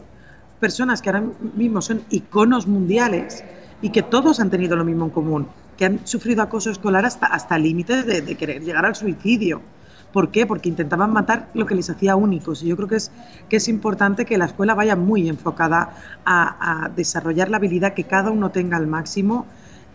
personas 0.60 1.00
que 1.02 1.08
ahora 1.08 1.24
mismo 1.54 1.80
son 1.80 2.02
iconos 2.10 2.66
mundiales 2.66 3.42
y 3.82 3.90
que 3.90 4.02
todos 4.02 4.40
han 4.40 4.50
tenido 4.50 4.76
lo 4.76 4.84
mismo 4.84 5.06
en 5.06 5.10
común, 5.10 5.48
que 5.76 5.86
han 5.86 6.06
sufrido 6.06 6.42
acoso 6.42 6.70
escolar 6.70 7.04
hasta, 7.06 7.26
hasta 7.26 7.58
límites 7.58 8.06
de, 8.06 8.36
querer 8.36 8.62
llegar 8.62 8.84
al 8.84 8.94
suicidio. 8.94 9.62
¿Por 10.12 10.30
qué? 10.30 10.46
Porque 10.46 10.68
intentaban 10.68 11.12
matar 11.12 11.48
lo 11.54 11.66
que 11.66 11.74
les 11.74 11.88
hacía 11.90 12.16
únicos. 12.16 12.62
Y 12.62 12.68
yo 12.68 12.76
creo 12.76 12.88
que 12.88 12.96
es, 12.96 13.10
que 13.48 13.56
es 13.56 13.68
importante 13.68 14.24
que 14.24 14.38
la 14.38 14.46
escuela 14.46 14.74
vaya 14.74 14.96
muy 14.96 15.28
enfocada 15.28 15.94
a, 16.24 16.90
desarrollar 16.96 17.48
la 17.48 17.58
habilidad 17.58 17.94
que 17.94 18.04
cada 18.04 18.30
uno 18.30 18.50
tenga 18.50 18.76
al 18.76 18.86
máximo 18.86 19.46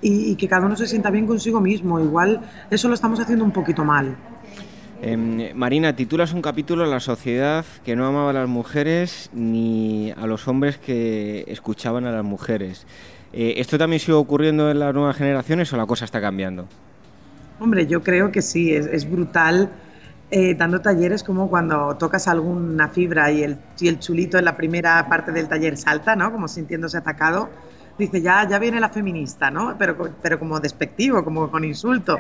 y, 0.02 0.32
y, 0.32 0.36
que 0.36 0.48
cada 0.48 0.66
uno 0.66 0.76
se 0.76 0.88
sienta 0.88 1.10
bien 1.10 1.28
consigo 1.28 1.60
mismo. 1.60 2.00
Igual 2.00 2.42
eso 2.70 2.88
lo 2.88 2.94
estamos 2.94 3.20
haciendo 3.20 3.44
un 3.44 3.52
poquito 3.52 3.84
mal. 3.84 4.16
Em, 5.02 5.54
Marina, 5.56 5.96
titulas 5.96 6.34
un 6.34 6.42
capítulo 6.42 6.84
a 6.84 6.88
la 6.88 7.00
sociedad 7.00 7.66
que 7.84 7.96
no 7.96 8.08
amaba 8.08 8.30
a 8.30 8.34
las 8.34 8.48
mujeres 8.48 9.30
ni 9.34 10.12
a 10.18 10.26
los 10.26 10.48
hombres 10.48 10.78
que 10.78 11.44
escuchaban 11.48 12.06
a 12.06 12.12
las 12.12 12.24
mujeres. 12.24 12.88
Eh, 13.34 13.56
¿Esto 13.58 13.78
también 13.78 14.00
sigue 14.00 14.14
ocurriendo 14.14 14.72
en 14.72 14.80
las 14.80 14.94
nuevas 14.94 15.18
generaciones 15.18 15.72
o 15.74 15.78
la 15.78 15.86
cosa 15.86 16.06
está 16.06 16.22
cambiando? 16.22 16.68
Hombre, 17.60 17.88
yo 17.88 18.02
creo 18.02 18.32
que 18.32 18.42
sí, 18.42 18.74
es, 18.74 19.10
brutal 19.10 19.70
eh, 20.32 20.56
dando 20.56 20.82
talleres 20.82 21.24
como 21.24 21.50
cuando 21.50 21.96
tocas 21.98 22.28
alguna 22.28 22.90
fibra 22.90 23.32
y 23.32 23.44
el, 23.44 23.58
y 23.80 23.88
el 23.88 24.00
chulito 24.00 24.38
en 24.38 24.46
la 24.46 24.58
primera 24.58 25.08
parte 25.08 25.32
del 25.32 25.48
taller 25.48 25.78
salta, 25.78 26.16
¿no? 26.16 26.32
Como 26.32 26.48
sintiéndose 26.48 26.98
atacado 26.98 27.50
dice, 27.98 28.22
ya, 28.22 28.48
ya 28.48 28.60
viene 28.60 28.80
la 28.80 28.90
feminista, 28.90 29.50
¿no? 29.50 29.76
Pero, 29.78 29.98
pero 30.22 30.40
como 30.40 30.60
despectivo, 30.60 31.24
como 31.24 31.50
con 31.50 31.64
insulto. 31.64 32.18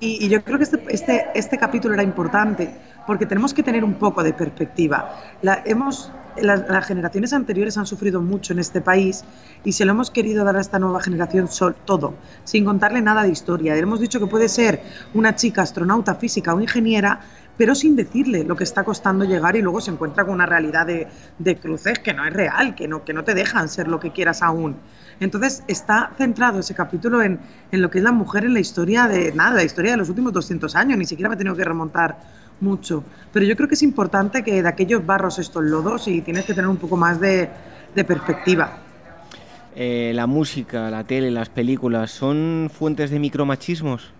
y, 0.00 0.28
yo 0.28 0.42
creo 0.42 0.58
que 0.58 0.64
este, 0.64 0.82
este, 0.88 1.26
este, 1.34 1.58
capítulo 1.58 1.94
era 1.94 2.02
importante 2.02 2.74
porque 3.06 3.26
tenemos 3.26 3.54
que 3.54 3.62
tener 3.62 3.84
un 3.84 3.94
poco 3.94 4.22
de 4.22 4.32
perspectiva. 4.32 5.20
La, 5.42 5.62
hemos, 5.64 6.10
las, 6.36 6.86
generaciones 6.86 7.32
anteriores 7.32 7.76
han 7.76 7.86
sufrido 7.86 8.20
mucho 8.20 8.52
en 8.52 8.58
este 8.58 8.80
país 8.80 9.24
y 9.62 9.72
se 9.72 9.84
lo 9.84 9.92
hemos 9.92 10.10
querido 10.10 10.44
dar 10.44 10.56
a 10.56 10.60
esta 10.60 10.78
nueva 10.78 11.00
generación 11.00 11.48
sol, 11.48 11.76
todo, 11.84 12.14
sin 12.44 12.64
contarle 12.64 13.02
nada 13.02 13.22
de 13.22 13.30
historia. 13.30 13.74
Le 13.74 13.80
hemos 13.80 14.00
dicho 14.00 14.18
que 14.18 14.26
puede 14.26 14.48
ser 14.48 14.82
una 15.12 15.36
chica 15.36 15.62
astronauta, 15.62 16.14
física 16.14 16.54
o 16.54 16.60
ingeniera, 16.60 17.20
pero 17.56 17.74
sin 17.74 17.94
decirle 17.94 18.42
lo 18.42 18.56
que 18.56 18.64
está 18.64 18.82
costando 18.82 19.24
llegar 19.24 19.54
y 19.54 19.62
luego 19.62 19.80
se 19.80 19.90
encuentra 19.92 20.24
con 20.24 20.34
una 20.34 20.46
realidad 20.46 20.86
de, 20.86 21.06
de 21.38 21.56
cruces 21.56 22.00
que 22.00 22.12
no 22.12 22.26
es 22.26 22.32
real, 22.32 22.74
que 22.74 22.88
no, 22.88 23.04
que 23.04 23.12
no 23.12 23.22
te 23.22 23.34
dejan 23.34 23.68
ser 23.68 23.86
lo 23.86 24.00
que 24.00 24.10
quieras 24.10 24.42
aún. 24.42 24.76
Entonces 25.20 25.62
está 25.68 26.12
centrado 26.16 26.60
ese 26.60 26.74
capítulo 26.74 27.22
en, 27.22 27.40
lo 27.72 27.90
que 27.90 27.98
es 27.98 28.04
la 28.04 28.12
mujer 28.12 28.44
en 28.44 28.54
la 28.54 28.60
historia 28.60 29.06
de 29.06 29.32
nada, 29.32 29.56
la 29.56 29.64
historia 29.64 29.92
de 29.92 29.96
los 29.96 30.08
últimos 30.08 30.32
200 30.32 30.74
años, 30.76 30.98
ni 30.98 31.04
siquiera 31.04 31.28
me 31.28 31.34
he 31.34 31.38
tenido 31.38 31.56
que 31.56 31.64
remontar 31.64 32.18
mucho. 32.60 33.04
Pero 33.32 33.46
yo 33.46 33.56
creo 33.56 33.68
que 33.68 33.74
es 33.74 33.82
importante 33.82 34.42
que 34.42 34.62
de 34.62 34.68
aquellos 34.68 35.04
barros 35.04 35.38
estos 35.38 35.62
lodos 35.64 36.08
y 36.08 36.20
tienes 36.20 36.44
que 36.44 36.54
tener 36.54 36.68
un 36.68 36.76
poco 36.76 36.96
más 36.96 37.20
de, 37.20 37.50
perspectiva. 37.94 38.78
Eh, 39.76 40.12
la 40.14 40.26
música, 40.26 40.90
la 40.90 41.04
tele, 41.04 41.30
las 41.30 41.48
películas, 41.48 42.10
¿son 42.10 42.70
fuentes 42.72 43.10
de 43.10 43.18
micromachismos? 43.18 44.12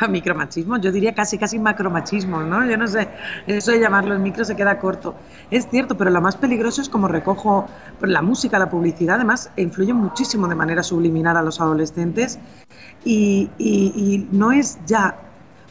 A 0.00 0.08
micromachismo, 0.08 0.76
yo 0.78 0.90
diría 0.90 1.14
casi 1.14 1.38
casi 1.38 1.58
macromachismo, 1.58 2.42
¿no? 2.42 2.64
Yo 2.66 2.76
no 2.76 2.86
sé, 2.86 3.08
eso 3.46 3.70
de 3.70 3.80
llamarlo 3.80 4.14
el 4.14 4.20
micro 4.20 4.44
se 4.44 4.56
queda 4.56 4.78
corto. 4.78 5.14
Es 5.50 5.68
cierto, 5.68 5.96
pero 5.96 6.10
lo 6.10 6.20
más 6.20 6.36
peligroso 6.36 6.82
es 6.82 6.88
como 6.88 7.08
recojo 7.08 7.66
la 8.00 8.22
música, 8.22 8.58
la 8.58 8.70
publicidad, 8.70 9.16
además 9.16 9.50
influye 9.56 9.92
muchísimo 9.92 10.48
de 10.48 10.54
manera 10.54 10.82
subliminal 10.82 11.36
a 11.36 11.42
los 11.42 11.60
adolescentes 11.60 12.38
y, 13.04 14.26
no 14.32 14.52
es 14.52 14.78
ya 14.86 15.16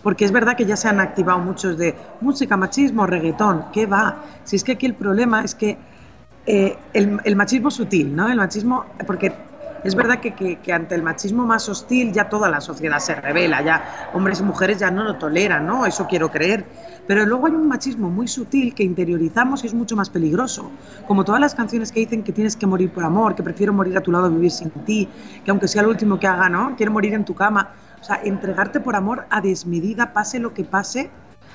porque 0.03 0.25
es 0.25 0.33
verdad 0.33 0.57
que 0.57 0.65
ya 0.65 0.75
se 0.75 0.89
han 0.89 0.99
activado 0.99 1.39
muchos 1.39 1.77
de 1.77 1.95
música, 2.19 2.57
machismo, 2.57 3.07
reggaetón, 3.07 3.65
¿qué 3.71 3.85
va? 3.85 4.17
Si 4.43 4.57
es 4.57 4.63
que 4.63 4.73
aquí 4.73 4.85
el 4.85 4.95
problema 4.95 5.45
es 5.45 5.55
que 5.55 5.77
eh, 6.45 6.77
el, 6.91 7.21
el, 7.23 7.35
machismo 7.37 7.71
sutil, 7.71 8.13
¿no? 8.13 8.27
El 8.27 8.35
machismo, 8.35 8.83
porque 9.07 9.31
es 9.83 9.95
verdad 9.95 10.19
que, 10.19 10.73
ante 10.73 10.95
el 10.95 11.03
machismo 11.03 11.45
más 11.45 11.67
hostil 11.67 12.13
ya 12.13 12.29
toda 12.29 12.49
la 12.49 12.61
sociedad 12.61 12.99
se 12.99 13.15
revela, 13.15 13.61
ya 13.61 14.09
hombres 14.13 14.39
y 14.39 14.43
mujeres 14.43 14.79
ya 14.79 14.89
no 14.91 15.03
lo 15.03 15.17
toleran, 15.17 15.65
¿no? 15.65 15.85
Eso 15.85 16.07
quiero 16.07 16.31
creer. 16.31 16.65
Pero 17.05 17.25
luego 17.25 17.47
hay 17.47 17.53
un 17.53 17.67
machismo 17.67 18.09
muy 18.09 18.29
sutil 18.29 18.73
que 18.73 18.83
interiorizamos 18.83 19.63
y 19.63 19.67
es 19.67 19.73
mucho 19.73 19.97
más 19.97 20.09
peligroso. 20.09 20.71
Como 21.05 21.25
todas 21.25 21.41
las 21.41 21.53
canciones 21.53 21.91
que 21.91 21.99
dicen 21.99 22.23
que 22.23 22.31
tienes 22.31 22.55
que 22.55 22.65
morir 22.65 22.91
por 22.91 23.03
amor, 23.03 23.35
que 23.35 23.43
prefiero 23.43 23.73
morir 23.73 23.97
a 23.97 24.01
tu 24.01 24.11
lado, 24.11 24.29
vivir 24.29 24.51
sin 24.51 24.69
ti, 24.69 25.09
que 25.43 25.51
aunque 25.51 25.67
sea 25.67 25.83
lo 25.83 25.89
último 25.89 26.17
que 26.17 26.27
haga, 26.27 26.47
¿no? 26.47 26.75
Quiero 26.77 26.93
morir 26.93 27.13
en 27.13 27.25
tu 27.25 27.35
cama. 27.35 27.71
O 27.99 28.03
sea, 28.05 28.21
entregarte 28.23 28.79
por 28.79 28.95
amor 28.95 29.25
a 29.29 29.41
desmedida, 29.41 30.13
pase 30.13 30.39
lo 30.39 30.53
que 30.53 30.63
pase, 30.63 31.09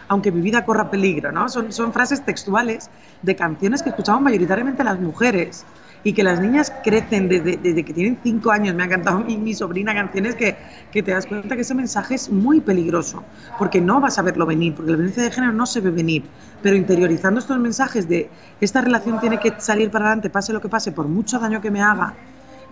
aunque 0.08 0.32
mi 0.32 0.40
vida 0.42 0.64
corra 0.66 0.90
peligro, 0.90 1.32
¿no? 1.32 1.48
Son, 1.48 1.72
son 1.72 1.92
frases 1.94 2.24
textuales 2.24 2.90
de 3.22 3.36
canciones 3.36 3.82
que 3.82 3.90
escuchamos 3.90 4.22
mayoritariamente 4.22 4.84
las 4.84 5.00
mujeres 5.00 5.64
y 6.04 6.12
que 6.12 6.22
las 6.22 6.40
niñas 6.40 6.72
crecen 6.84 7.28
desde, 7.28 7.84
que 7.84 7.92
tienen 7.92 8.18
cinco 8.22 8.50
años. 8.50 8.74
Me 8.74 8.82
ha 8.82 8.86
encantado 8.86 9.18
mi, 9.26 9.36
mi 9.36 9.54
sobrina 9.54 9.94
canciones 9.94 10.34
que, 10.34 10.56
que, 10.92 11.02
te 11.02 11.12
das 11.12 11.26
cuenta 11.26 11.54
que 11.54 11.62
ese 11.62 11.74
mensaje 11.74 12.14
es 12.14 12.30
muy 12.30 12.60
peligroso, 12.60 13.22
porque 13.58 13.80
no 13.80 14.00
vas 14.00 14.18
a 14.18 14.22
verlo 14.22 14.46
venir, 14.46 14.74
porque 14.74 14.90
la 14.90 14.96
violencia 14.96 15.22
de 15.22 15.30
género 15.30 15.52
no 15.52 15.66
se 15.66 15.80
ve 15.80 15.90
venir. 15.90 16.24
Pero 16.62 16.76
interiorizando 16.76 17.40
estos 17.40 17.58
mensajes 17.58 18.08
de 18.08 18.30
esta 18.60 18.80
relación 18.80 19.20
tiene 19.20 19.38
que 19.38 19.52
salir 19.58 19.90
para 19.90 20.06
adelante, 20.06 20.30
pase 20.30 20.52
lo 20.52 20.60
que 20.60 20.68
pase, 20.68 20.92
por 20.92 21.06
mucho 21.06 21.38
daño 21.38 21.60
que 21.60 21.70
me 21.70 21.82
haga, 21.82 22.14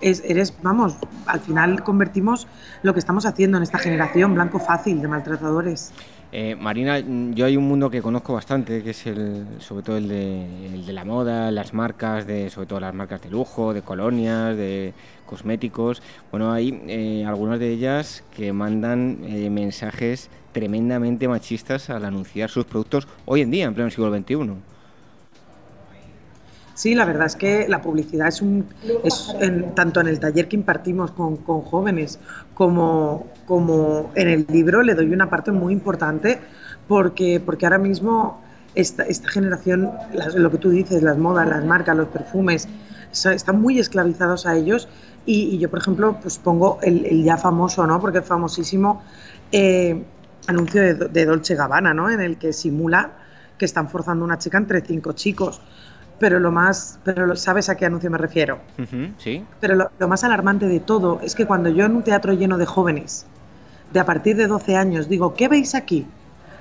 es, 0.01 0.23
eres, 0.25 0.55
vamos, 0.63 0.97
al 1.27 1.41
final 1.41 1.83
convertimos 1.83 2.47
lo 2.83 2.93
que 2.93 2.99
estamos 2.99 3.25
haciendo 3.25 3.57
en 3.57 3.63
esta 3.63 3.79
generación 3.79 4.35
blanco 4.35 4.59
fácil 4.59 5.01
de 5.01 5.09
maltratadores. 5.09 5.93
Eh, 6.39 6.55
Marina, 6.55 6.99
yo 6.99 7.47
hay 7.47 7.57
un 7.57 7.67
mundo 7.67 7.89
que 7.89 8.03
conozco 8.03 8.35
bastante, 8.35 8.83
que 8.83 8.91
es 8.91 9.07
el, 9.07 9.47
sobre 9.59 9.83
todo 9.83 9.97
el 9.97 10.07
de, 10.07 10.93
la 10.93 11.03
moda, 11.03 11.51
las 11.51 11.73
marcas, 11.73 12.27
de, 12.27 12.51
sobre 12.51 12.67
todo 12.67 12.79
las 12.79 12.93
marcas 12.93 13.23
de 13.23 13.31
lujo, 13.31 13.73
de 13.73 13.81
colonias, 13.81 14.55
de 14.55 14.93
cosméticos. 15.25 16.03
Bueno, 16.31 16.53
hay 16.53 16.79
eh, 16.89 17.25
algunas 17.27 17.59
de 17.59 17.73
ellas 17.73 18.23
que 18.37 18.53
mandan 18.53 19.21
eh, 19.25 19.49
mensajes 19.49 20.29
tremendamente 20.53 21.27
machistas 21.27 21.89
al 21.89 22.05
anunciar 22.05 22.51
sus 22.51 22.67
productos 22.67 23.09
hoy 23.25 23.41
en 23.41 23.51
día, 23.51 23.65
en 23.65 23.73
pleno 23.73 23.89
siglo 23.89 24.15
XXI. 24.15 24.76
Sí, 26.77 26.95
la 26.95 27.07
verdad 27.07 27.25
es 27.25 27.37
que 27.37 27.67
la 27.69 27.81
publicidad 27.81 28.29
es 28.29 28.43
un, 28.43 28.67
es 29.03 29.35
tanto 29.75 30.03
en 30.03 30.09
el 30.09 30.21
taller 30.21 30.47
que 30.47 30.57
impartimos 30.57 31.11
con, 31.11 31.37
jóvenes 31.39 32.19
como, 32.53 33.29
como 33.47 34.13
en 34.15 34.29
el 34.29 34.47
libro 34.51 34.83
le 34.83 34.95
doy 34.95 35.11
una 35.11 35.31
parte 35.31 35.53
muy 35.53 35.73
importante 35.73 36.39
porque, 36.87 37.41
porque 37.41 37.65
ahora 37.65 37.79
mismo 37.79 38.43
esta, 38.75 39.05
esta 39.05 39.31
generación, 39.31 39.91
lo 40.35 40.51
que 40.51 40.59
tú 40.59 40.69
dices, 40.69 41.03
las 41.03 41.17
modas, 41.17 41.49
las 41.49 41.65
marcas, 41.65 41.97
los 41.97 42.09
perfumes, 42.09 42.69
están 43.11 43.59
muy 43.59 43.79
esclavizados 43.79 44.45
a 44.45 44.55
ellos 44.55 44.87
y, 45.25 45.57
yo, 45.57 45.71
por 45.71 45.79
ejemplo, 45.79 46.19
pues 46.21 46.37
pongo 46.37 46.79
el, 46.83 47.25
ya 47.25 47.39
famoso, 47.39 47.87
¿no? 47.87 47.99
porque 48.03 48.19
es 48.19 48.27
famosísimo, 48.27 49.03
eh, 49.51 50.05
anuncio 50.47 50.83
de, 50.83 50.95
de 50.95 51.25
Dolce 51.25 51.55
Gabbana, 51.55 51.95
¿no? 51.95 52.11
en 52.11 52.21
el 52.21 52.37
que 52.37 52.53
simula 52.53 53.13
que 53.57 53.65
están 53.65 53.89
forzando 53.89 54.27
una 54.27 54.37
chica 54.37 54.59
entre 54.59 54.83
cinco 54.83 55.13
chicos 55.13 55.63
pero 56.19 56.41
lo 56.41 56.51
más, 56.51 56.99
pero 57.05 57.37
sabes 57.37 57.69
a 57.69 57.77
qué 57.77 57.87
anuncio 57.87 58.11
me 58.11 58.19
refiero. 58.19 58.59
sí. 59.19 59.45
Pero 59.61 59.75
lo, 59.99 60.09
más 60.09 60.25
alarmante 60.25 60.67
de 60.67 60.81
todo 60.81 61.21
es 61.23 61.35
que 61.35 61.47
cuando 61.47 61.69
yo 61.69 61.85
en 61.85 61.97
un 61.97 62.03
teatro 62.03 62.33
lleno 62.33 62.59
de 62.59 62.67
jóvenes, 62.67 63.27
de 63.93 64.01
a 64.01 64.07
partir 64.07 64.37
de 64.37 64.47
12 64.47 64.77
años, 64.77 65.09
digo, 65.09 65.35
¿qué 65.35 65.49
veis 65.49 65.75
aquí? 65.75 66.07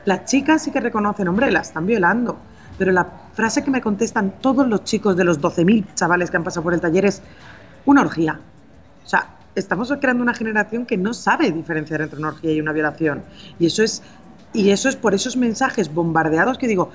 Las 0.05 0.25
chicas 0.25 0.63
sí 0.63 0.71
que 0.71 0.79
reconocen, 0.79 1.27
hombre, 1.27 1.51
la 1.51 1.61
están 1.61 1.85
violando. 1.85 2.37
Pero 2.77 2.91
la 2.91 3.07
frase 3.33 3.63
que 3.63 3.71
me 3.71 3.81
contestan 3.81 4.35
todos 4.41 4.67
los 4.67 4.83
chicos 4.83 5.15
de 5.15 5.23
los 5.23 5.39
12.000 5.39 5.93
chavales 5.95 6.29
que 6.29 6.37
han 6.37 6.43
pasado 6.43 6.63
por 6.63 6.73
el 6.73 6.81
taller 6.81 7.05
es 7.05 7.21
una 7.85 8.01
orgía. 8.01 8.39
O 9.03 9.07
sea, 9.07 9.29
estamos 9.55 9.91
creando 10.01 10.21
una 10.21 10.33
generación 10.33 10.85
que 10.85 10.97
no 10.97 11.13
sabe 11.13 11.51
diferenciar 11.51 12.01
entre 12.01 12.19
una 12.19 12.29
orgía 12.29 12.51
y 12.51 12.59
una 12.59 12.73
violación. 12.73 13.23
Y 13.57 13.67
eso 13.67 13.83
es 13.83 14.03
y 14.55 14.69
eso 14.71 14.87
es 14.87 14.95
por 14.95 15.13
esos 15.13 15.35
mensajes 15.35 15.93
bombardeados 15.93 16.57
que 16.57 16.67
digo, 16.67 16.91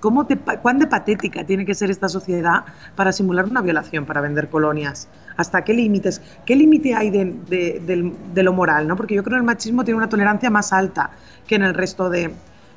cómo 0.00 0.26
¿cuán 0.62 0.78
de 0.78 0.86
patética 0.86 1.44
tiene 1.44 1.66
que 1.66 1.74
ser 1.74 1.90
esta 1.90 2.08
sociedad 2.08 2.64
para 2.94 3.12
simular 3.12 3.44
una 3.46 3.60
violación, 3.60 4.06
para 4.06 4.20
vender 4.20 4.48
colonias? 4.48 5.08
¿Hasta 5.36 5.62
qué 5.62 5.74
límites? 5.74 6.22
¿Qué 6.46 6.56
límite 6.56 6.94
hay 6.94 7.10
de, 7.10 8.42
lo 8.42 8.52
moral? 8.52 8.88
¿no? 8.88 8.96
Porque 8.96 9.14
yo 9.14 9.22
creo 9.22 9.36
que 9.36 9.40
el 9.40 9.46
machismo 9.46 9.84
tiene 9.84 9.98
una 9.98 10.08
tolerancia 10.08 10.50
más 10.50 10.72
alta 10.72 11.10
que 11.46 11.56
en 11.56 11.62
el 11.62 11.74
resto 11.74 12.08
de, 12.08 12.32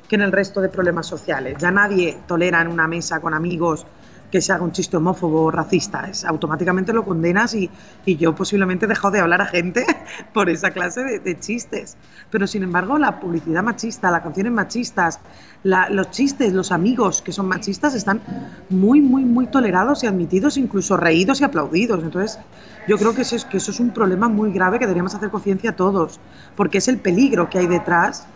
que 0.08 0.16
en 0.16 0.22
el 0.22 0.32
resto 0.32 0.60
de 0.60 0.68
problemas 0.68 1.06
sociales. 1.06 1.56
Ya 1.58 1.70
nadie 1.70 2.18
tolera 2.26 2.60
en 2.60 2.68
una 2.68 2.86
mesa 2.86 3.20
con 3.20 3.32
amigos 3.32 3.86
que 4.30 4.40
se 4.40 4.52
haga 4.52 4.62
un 4.62 4.72
chiste 4.72 4.96
homófobo 4.96 5.44
o 5.44 5.50
racista. 5.50 6.08
Es, 6.08 6.24
automáticamente 6.24 6.92
lo 6.92 7.04
condenas 7.04 7.54
y, 7.54 7.70
y, 8.06 8.16
yo 8.16 8.34
posiblemente 8.34 8.86
he 8.86 8.88
dejado 8.88 9.12
de 9.12 9.20
hablar 9.20 9.42
a 9.42 9.46
gente 9.46 9.84
por 10.32 10.48
esa 10.48 10.70
clase 10.70 11.18
de, 11.18 11.40
chistes. 11.40 11.96
Pero 12.30 12.46
sin 12.46 12.62
embargo, 12.62 12.98
la 12.98 13.18
publicidad 13.20 13.62
machista, 13.62 14.10
las 14.10 14.22
canciones 14.22 14.52
machistas, 14.52 15.20
los 15.62 16.10
chistes, 16.10 16.52
los 16.52 16.72
amigos 16.72 17.22
que 17.22 17.32
son 17.32 17.48
machistas 17.48 17.94
están 17.94 18.20
muy, 18.68 19.00
muy, 19.00 19.24
muy 19.24 19.46
tolerados 19.46 20.04
y 20.04 20.06
admitidos, 20.06 20.56
incluso 20.56 20.96
reídos 20.96 21.40
y 21.40 21.44
aplaudidos. 21.44 22.02
Entonces, 22.02 22.38
yo 22.88 22.98
creo 22.98 23.14
que 23.14 23.22
eso 23.22 23.36
es, 23.36 23.44
que 23.44 23.56
eso 23.56 23.70
es 23.70 23.80
un 23.80 23.90
problema 23.90 24.28
muy 24.28 24.52
grave 24.52 24.78
que 24.78 24.86
deberíamos 24.86 25.14
hacer 25.14 25.30
conciencia 25.30 25.76
todos, 25.76 26.20
porque 26.56 26.78
es 26.78 26.88
el 26.88 26.98
peligro 26.98 27.48
que 27.48 27.58
hay 27.58 27.66
detrás, 27.66 28.26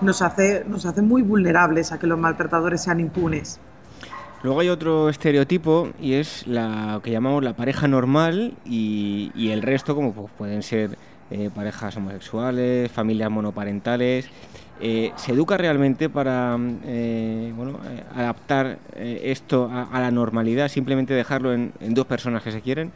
nos 0.00 0.22
hace, 0.22 0.64
nos 0.66 0.86
hace 0.86 1.02
muy 1.02 1.22
vulnerables 1.22 1.92
a 1.92 1.98
que 1.98 2.06
los 2.06 2.18
maltratadores 2.18 2.82
sean 2.82 3.00
impunes. 3.00 3.60
Luego 4.44 4.60
hay 4.60 4.68
otro 4.68 5.08
estereotipo 5.08 5.88
y 5.98 6.12
es 6.12 6.46
la 6.46 7.00
que 7.02 7.10
llamamos 7.10 7.42
la 7.42 7.54
pareja 7.54 7.88
normal 7.88 8.52
y, 8.66 9.32
el 9.50 9.62
resto 9.62 9.94
como 9.94 10.12
pues, 10.12 10.30
pueden 10.36 10.62
ser 10.62 10.98
eh, 11.30 11.48
parejas 11.52 11.96
homosexuales, 11.96 12.92
familias 12.92 13.30
monoparentales. 13.30 14.28
Eh, 14.82 15.12
¿Se 15.16 15.32
educa 15.32 15.56
realmente 15.56 16.10
para 16.10 16.58
eh, 16.84 17.54
adaptar 18.14 18.76
esto 18.94 19.70
a, 19.72 19.98
la 19.98 20.10
normalidad, 20.10 20.68
simplemente 20.68 21.14
dejarlo 21.14 21.54
en, 21.54 21.72
en 21.80 21.94
dos 21.94 22.04
personas 22.04 22.42
que 22.42 22.52
se 22.52 22.60
quieren? 22.60 22.92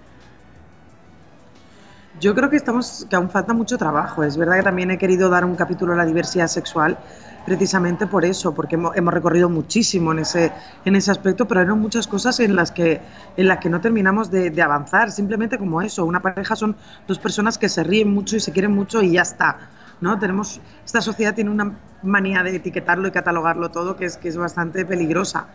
Yo 2.20 2.34
creo 2.34 2.50
que 2.50 2.56
estamos 2.56 3.06
que 3.08 3.16
aún 3.16 3.30
falta 3.30 3.54
mucho 3.54 3.78
trabajo. 3.78 4.22
Es 4.22 4.36
verdad 4.36 4.56
que 4.56 4.64
también 4.64 4.90
he 4.90 4.98
querido 4.98 5.30
dar 5.30 5.46
un 5.46 5.56
capítulo 5.56 5.94
a 5.94 5.96
la 5.96 6.04
diversidad 6.04 6.48
sexual 6.48 6.98
precisamente 7.44 8.06
por 8.06 8.24
eso, 8.24 8.54
porque 8.54 8.74
hemos, 8.76 9.14
recorrido 9.14 9.48
muchísimo 9.48 10.12
en 10.12 10.20
ese, 10.20 10.52
en 10.84 10.96
ese 10.96 11.10
aspecto, 11.10 11.46
pero 11.46 11.60
hay 11.60 11.66
muchas 11.68 12.06
cosas 12.06 12.40
en 12.40 12.54
las 12.54 12.70
que, 12.70 13.00
en 13.36 13.48
las 13.48 13.58
que 13.58 13.70
no 13.70 13.80
terminamos 13.80 14.30
de, 14.30 14.62
avanzar, 14.62 15.10
simplemente 15.10 15.58
como 15.58 15.80
eso, 15.82 16.04
una 16.04 16.20
pareja 16.20 16.56
son 16.56 16.76
dos 17.06 17.18
personas 17.18 17.58
que 17.58 17.68
se 17.68 17.82
ríen 17.84 18.12
mucho 18.12 18.36
y 18.36 18.40
se 18.40 18.52
quieren 18.52 18.72
mucho 18.72 19.02
y 19.02 19.12
ya 19.12 19.22
está. 19.22 19.58
¿no? 20.00 20.18
Tenemos, 20.18 20.60
esta 20.84 21.00
sociedad 21.00 21.34
tiene 21.34 21.50
una 21.50 21.76
manía 22.02 22.42
de 22.42 22.56
etiquetarlo 22.56 23.08
y 23.08 23.10
catalogarlo 23.10 23.70
todo 23.70 23.96
que 23.96 24.04
es, 24.04 24.16
que 24.16 24.28
es 24.28 24.36
bastante 24.36 24.84
peligrosa. 24.84 25.46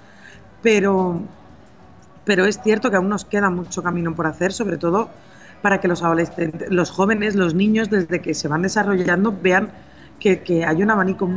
Pero, 0.61 1.21
pero 2.25 2.45
es 2.45 2.59
cierto 2.61 2.89
que 2.89 2.97
aún 2.97 3.09
nos 3.09 3.25
queda 3.25 3.49
mucho 3.49 3.83
camino 3.83 4.15
por 4.15 4.27
hacer, 4.27 4.51
sobre 4.53 4.77
todo 4.77 5.09
para 5.61 5.79
que 5.79 5.87
los 5.87 6.03
adolescentes, 6.03 6.69
los 6.69 6.91
jóvenes, 6.91 7.35
los 7.35 7.53
niños, 7.53 7.89
desde 7.89 8.21
que 8.21 8.33
se 8.33 8.49
van 8.49 8.61
desarrollando, 8.61 9.33
vean 9.41 9.71
que, 10.19 10.65
hay 10.65 10.83
un 10.83 10.91
abanico 10.91 11.29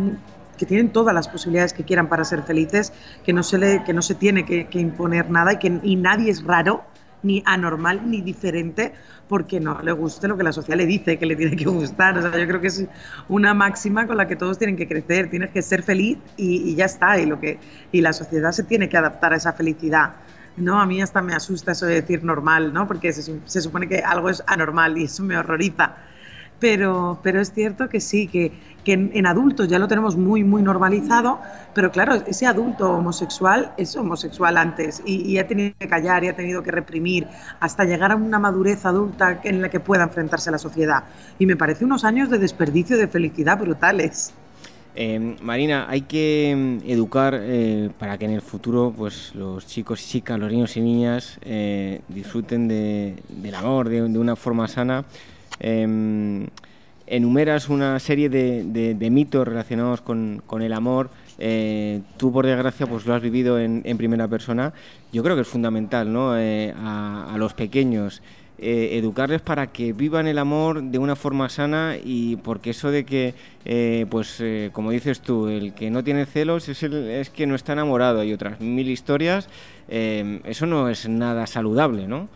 que 0.56 0.66
tienen 0.66 0.90
todas 0.90 1.14
las 1.14 1.28
posibilidades 1.28 1.72
que 1.72 1.84
quieran 1.84 2.08
para 2.08 2.24
ser 2.24 2.42
felices, 2.42 2.92
que 3.24 3.32
no 3.32 3.42
se, 3.42 3.58
le, 3.58 3.84
que 3.84 3.92
no 3.92 4.02
se 4.02 4.14
tiene 4.14 4.44
que, 4.44 4.66
imponer 4.78 5.30
nada 5.30 5.54
y 5.54 5.58
que 5.58 5.70
nadie 5.70 6.30
es 6.30 6.42
raro, 6.42 6.84
ni 7.22 7.42
anormal, 7.46 8.08
ni 8.08 8.20
diferente, 8.20 8.92
porque 9.28 9.58
no 9.58 9.80
le 9.82 9.90
guste 9.92 10.28
lo 10.28 10.36
que 10.36 10.44
la 10.44 10.52
sociedad 10.52 10.78
le 10.78 10.86
dice 10.86 11.18
que 11.18 11.26
le 11.26 11.34
tiene 11.34 11.56
que 11.56 11.64
gustar. 11.64 12.16
O 12.16 12.22
sea, 12.22 12.38
yo 12.38 12.46
creo 12.46 12.60
que 12.60 12.68
es 12.68 12.84
una 13.28 13.52
máxima 13.54 14.06
con 14.06 14.16
la 14.16 14.28
que 14.28 14.36
todos 14.36 14.58
tienen 14.58 14.76
que 14.76 14.86
crecer. 14.86 15.28
Tienes 15.28 15.50
que 15.50 15.62
ser 15.62 15.82
feliz 15.82 16.18
y, 16.36 16.74
ya 16.76 16.84
está. 16.84 17.18
Y, 17.18 17.26
lo 17.26 17.40
que, 17.40 17.58
y 17.90 18.00
la 18.00 18.12
sociedad 18.12 18.52
se 18.52 18.62
tiene 18.62 18.88
que 18.88 18.96
adaptar 18.96 19.32
a 19.32 19.36
esa 19.36 19.52
felicidad. 19.54 20.14
No, 20.56 20.80
a 20.80 20.86
mí 20.86 21.02
hasta 21.02 21.20
me 21.20 21.34
asusta 21.34 21.72
eso 21.72 21.86
de 21.86 21.94
decir 21.94 22.22
normal, 22.22 22.72
¿no? 22.72 22.86
Porque 22.86 23.12
se 23.12 23.60
supone 23.60 23.88
que 23.88 23.98
algo 23.98 24.30
es 24.30 24.42
anormal 24.46 24.96
y 24.96 25.04
eso 25.04 25.24
me 25.24 25.36
horroriza 25.36 25.96
pero, 26.58 27.18
pero 27.22 27.40
es 27.40 27.52
cierto 27.52 27.88
que 27.88 28.00
sí, 28.00 28.26
que, 28.28 28.52
que 28.84 28.92
en, 28.92 29.26
adultos 29.26 29.68
ya 29.68 29.78
lo 29.78 29.88
tenemos 29.88 30.16
muy, 30.16 30.44
muy 30.44 30.62
normalizado, 30.62 31.40
pero 31.74 31.90
claro, 31.90 32.14
ese 32.26 32.46
adulto 32.46 32.92
homosexual 32.92 33.72
es 33.76 33.96
homosexual 33.96 34.56
antes 34.56 35.02
y, 35.04 35.36
ha 35.38 35.46
tenido 35.46 35.74
que 35.78 35.88
callar 35.88 36.24
y 36.24 36.28
ha 36.28 36.36
tenido 36.36 36.62
que 36.62 36.70
reprimir 36.70 37.26
hasta 37.60 37.84
llegar 37.84 38.12
a 38.12 38.16
una 38.16 38.38
madurez 38.38 38.86
adulta 38.86 39.40
en 39.44 39.60
la 39.60 39.68
que 39.68 39.80
pueda 39.80 40.04
enfrentarse 40.04 40.48
a 40.48 40.52
la 40.52 40.58
sociedad. 40.58 41.04
Y 41.38 41.46
me 41.46 41.56
parece 41.56 41.84
unos 41.84 42.04
años 42.04 42.30
de 42.30 42.38
desperdicio 42.38 42.96
de 42.96 43.08
felicidad 43.08 43.58
brutales. 43.58 44.32
Eh, 44.98 45.36
Marina, 45.42 45.84
hay 45.90 46.02
que 46.02 46.54
mm, 46.56 46.88
educar 46.88 47.38
eh, 47.38 47.90
para 47.98 48.16
que 48.16 48.24
en 48.24 48.30
el 48.30 48.40
futuro 48.40 48.94
pues, 48.96 49.34
los 49.34 49.66
chicos 49.66 50.02
y 50.02 50.08
chicas, 50.08 50.38
los 50.38 50.50
niños 50.50 50.74
y 50.78 50.80
niñas 50.80 51.38
eh, 51.42 52.00
disfruten 52.08 52.66
de, 52.66 53.16
del 53.28 53.54
amor 53.56 53.90
de, 53.90 54.08
de 54.08 54.18
una 54.18 54.36
forma 54.36 54.66
sana 54.68 55.04
eh, 55.60 56.46
enumeras 57.06 57.68
una 57.68 57.98
serie 57.98 58.28
de, 58.28 59.10
mitos 59.10 59.46
relacionados 59.46 60.00
con, 60.00 60.42
el 60.60 60.72
amor. 60.72 61.10
Eh, 61.38 62.00
tú, 62.16 62.32
por 62.32 62.46
desgracia, 62.46 62.86
pues 62.86 63.06
lo 63.06 63.14
has 63.14 63.22
vivido 63.22 63.58
en, 63.58 63.96
primera 63.96 64.28
persona. 64.28 64.72
Yo 65.12 65.22
creo 65.22 65.36
que 65.36 65.42
es 65.42 65.48
fundamental 65.48 66.12
¿no? 66.12 66.38
Eh, 66.38 66.74
a, 66.76 67.34
los 67.38 67.54
pequeños 67.54 68.22
eh, 68.58 68.90
educarles 68.92 69.42
para 69.42 69.66
que 69.68 69.92
vivan 69.92 70.26
el 70.26 70.38
amor 70.38 70.82
de 70.82 70.98
una 70.98 71.14
forma 71.14 71.48
sana 71.50 71.96
y 72.02 72.36
porque 72.36 72.70
eso 72.70 72.90
de 72.90 73.04
que, 73.04 73.34
pues 74.10 74.42
como 74.72 74.90
dices 74.90 75.20
tú, 75.20 75.48
el 75.48 75.74
que 75.74 75.90
no 75.90 76.02
tiene 76.02 76.26
celos 76.26 76.68
es, 76.68 76.82
el, 76.82 76.94
es 76.94 77.30
que 77.30 77.46
no 77.46 77.54
está 77.54 77.74
enamorado. 77.74 78.20
Hay 78.20 78.32
otras 78.32 78.60
mil 78.60 78.88
historias. 78.88 79.48
eso 79.88 80.66
no 80.66 80.88
es 80.88 81.08
nada 81.08 81.46
saludable, 81.46 82.08
¿no? 82.08 82.28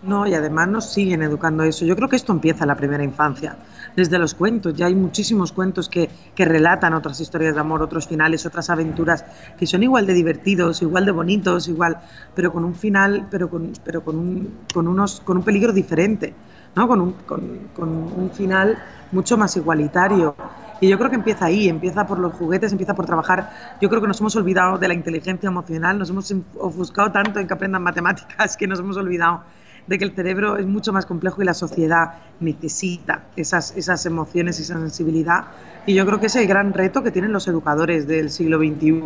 No, 0.00 0.28
y 0.28 0.34
además 0.34 0.68
nos 0.68 0.92
siguen 0.92 1.22
educando 1.22 1.64
eso. 1.64 1.84
Yo 1.84 1.96
creo 1.96 2.08
que 2.08 2.14
esto 2.14 2.32
empieza 2.32 2.62
en 2.62 2.68
la 2.68 2.76
primera 2.76 3.02
infancia, 3.02 3.56
desde 3.96 4.16
los 4.16 4.32
cuentos. 4.32 4.74
Ya 4.74 4.86
hay 4.86 4.94
muchísimos 4.94 5.50
cuentos 5.50 5.88
que, 5.88 6.08
que, 6.36 6.44
relatan 6.44 6.94
otras 6.94 7.18
historias 7.20 7.54
de 7.54 7.60
amor, 7.60 7.82
otros 7.82 8.06
finales, 8.06 8.46
otras 8.46 8.70
aventuras, 8.70 9.24
que 9.58 9.66
son 9.66 9.82
igual 9.82 10.06
de 10.06 10.14
divertidos, 10.14 10.82
igual 10.82 11.04
de 11.04 11.10
bonitos, 11.10 11.66
igual, 11.66 11.98
pero 12.32 12.52
con 12.52 12.64
un 12.64 12.76
final, 12.76 13.26
pero 13.28 13.50
con, 13.50 13.72
pero 13.84 14.04
con, 14.04 14.16
un, 14.16 14.54
con, 14.72 14.86
unos, 14.86 15.20
con 15.20 15.38
un 15.38 15.42
peligro 15.42 15.72
diferente, 15.72 16.32
¿no? 16.76 16.86
con, 16.86 17.00
un, 17.00 17.12
con, 17.26 17.68
con 17.74 17.88
un 17.88 18.30
final 18.30 18.78
mucho 19.10 19.36
más 19.36 19.56
igualitario. 19.56 20.36
Y 20.80 20.88
yo 20.88 20.96
creo 20.96 21.10
que 21.10 21.16
empieza 21.16 21.46
ahí, 21.46 21.68
empieza 21.68 22.06
por 22.06 22.20
los 22.20 22.34
juguetes, 22.34 22.70
empieza 22.70 22.94
por 22.94 23.04
trabajar. 23.04 23.50
Yo 23.80 23.88
creo 23.88 24.00
que 24.00 24.06
nos 24.06 24.20
hemos 24.20 24.36
olvidado 24.36 24.78
de 24.78 24.86
la 24.86 24.94
inteligencia 24.94 25.48
emocional, 25.48 25.98
nos 25.98 26.10
hemos 26.10 26.32
ofuscado 26.56 27.10
tanto 27.10 27.40
en 27.40 27.48
que 27.48 27.54
aprendan 27.54 27.82
matemáticas 27.82 28.56
que 28.56 28.68
nos 28.68 28.78
hemos 28.78 28.96
olvidado 28.96 29.42
de 29.88 29.98
que 29.98 30.04
el 30.04 30.14
cerebro 30.14 30.58
es 30.58 30.66
mucho 30.66 30.92
más 30.92 31.06
complejo 31.06 31.42
y 31.42 31.46
la 31.46 31.54
sociedad 31.54 32.14
necesita 32.40 33.24
esas, 33.36 33.74
esas 33.76 34.04
emociones, 34.04 34.60
esa 34.60 34.78
sensibilidad. 34.78 35.46
Y 35.86 35.94
yo 35.94 36.04
creo 36.04 36.20
que 36.20 36.26
es 36.26 36.36
el 36.36 36.46
gran 36.46 36.74
reto 36.74 37.02
que 37.02 37.10
tienen 37.10 37.32
los 37.32 37.48
educadores 37.48 38.06
del 38.06 38.30
siglo 38.30 38.58
XXI, 38.58 39.02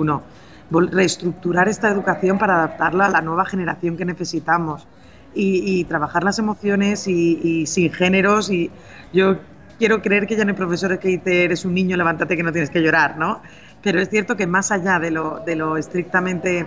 reestructurar 0.91 1.69
esta 1.69 1.89
educación 1.89 2.39
para 2.39 2.57
adaptarla 2.57 3.07
a 3.07 3.11
la 3.11 3.21
nueva 3.21 3.45
generación 3.45 3.97
que 3.97 4.05
necesitamos 4.05 4.89
y, 5.35 5.85
trabajar 5.85 6.25
las 6.25 6.39
emociones 6.39 7.07
y, 7.07 7.65
sin 7.67 7.93
géneros. 7.93 8.51
Y 8.51 8.71
yo 9.13 9.39
quiero 9.79 10.03
creer 10.03 10.27
que 10.27 10.37
ya 10.37 10.45
no 10.45 10.51
hay 10.51 10.57
profesores 10.57 10.99
que 10.99 11.09
dicen 11.09 11.33
eres 11.33 11.65
un 11.65 11.75
niño, 11.75 11.97
levántate 11.97 12.37
que 12.37 12.43
no 12.43 12.51
tienes 12.51 12.71
que 12.71 12.83
llorar, 12.83 13.17
¿no? 13.17 13.41
Pero 13.83 14.01
es 14.01 14.11
cierto 14.11 14.37
que 14.37 14.47
más 14.47 14.71
allá 14.73 14.99
de 14.99 15.11
lo, 15.11 15.41
de 15.45 15.57
lo 15.57 15.77
estrictamente 15.77 16.67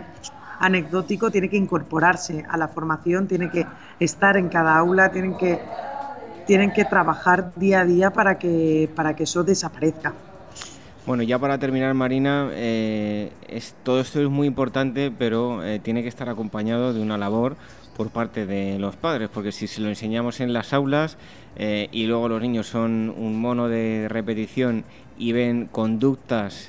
anecdótico 0.60 1.32
tiene 1.32 1.50
que 1.50 1.58
incorporarse 1.58 2.46
a 2.50 2.58
la 2.58 2.68
formación, 2.68 3.28
tiene 3.28 3.50
que 3.50 3.65
estar 4.00 4.38
en 4.38 4.50
cada 4.50 4.78
aula, 4.78 5.12
tienen 5.12 5.38
que, 5.38 5.60
tienen 6.46 6.72
que 6.72 6.86
trabajar 6.86 7.52
día 7.56 7.82
a 7.82 7.86
día 7.86 8.12
para 8.12 8.38
que, 8.38 8.89
para 8.96 9.15
que 9.15 9.24
eso 9.24 9.44
desaparezca. 9.44 10.13
Bueno, 11.06 11.22
ya 11.22 11.38
para 11.38 11.60
terminar, 11.60 11.94
Marina, 11.94 12.50
eh, 12.52 13.32
es, 13.48 13.76
todo 13.84 14.00
esto 14.00 14.22
es 14.22 14.30
muy 14.30 14.48
importante, 14.48 15.12
pero 15.15 15.63
eh, 15.63 15.80
tiene 15.80 16.02
que 16.02 16.10
estar 16.10 16.30
acompañado 16.30 16.94
de 16.94 17.02
una 17.02 17.18
labor 17.18 17.58
por 17.96 18.10
parte 18.10 18.48
de 18.48 18.80
los 18.80 18.96
padres, 18.96 19.30
porque 19.32 19.52
si 19.52 19.68
se 19.68 19.82
lo 19.82 19.88
enseñamos 19.88 20.39
en 20.39 20.52
las 20.52 20.74
aulas 20.74 21.18
eh, 21.58 21.89
y 21.91 22.08
luego 22.08 22.28
los 22.28 22.41
niños 22.41 22.68
son 22.68 23.13
un 23.15 23.39
mono 23.39 23.70
de 23.70 24.08
repetición 24.10 24.84
y 25.18 25.32
ven 25.32 25.68
conductas 25.68 26.68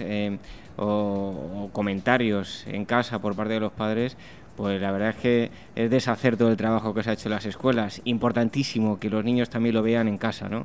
o, 0.77 1.69
comentarios 1.73 2.65
en 2.67 2.85
casa 2.85 3.19
por 3.19 3.35
parte 3.35 3.55
de 3.55 3.61
los 3.61 3.73
padres, 3.73 4.17
pues 4.57 4.81
la 4.81 4.91
verdad 4.91 5.11
es 5.11 5.17
que 5.17 5.51
es 5.75 5.91
deshacer 5.91 6.37
todo 6.37 6.51
el 6.51 6.57
trabajo 6.57 6.95
que 6.95 7.03
se 7.03 7.11
ha 7.11 7.13
hecho 7.13 7.29
en 7.29 7.35
las 7.35 7.47
escuelas. 7.47 8.01
Importantísimo 8.05 8.99
que 8.99 9.11
los 9.11 9.25
niños 9.25 9.51
también 9.51 9.75
lo 9.75 9.83
vean 9.83 10.09
en 10.09 10.19
casa, 10.19 10.49
¿no? 10.49 10.65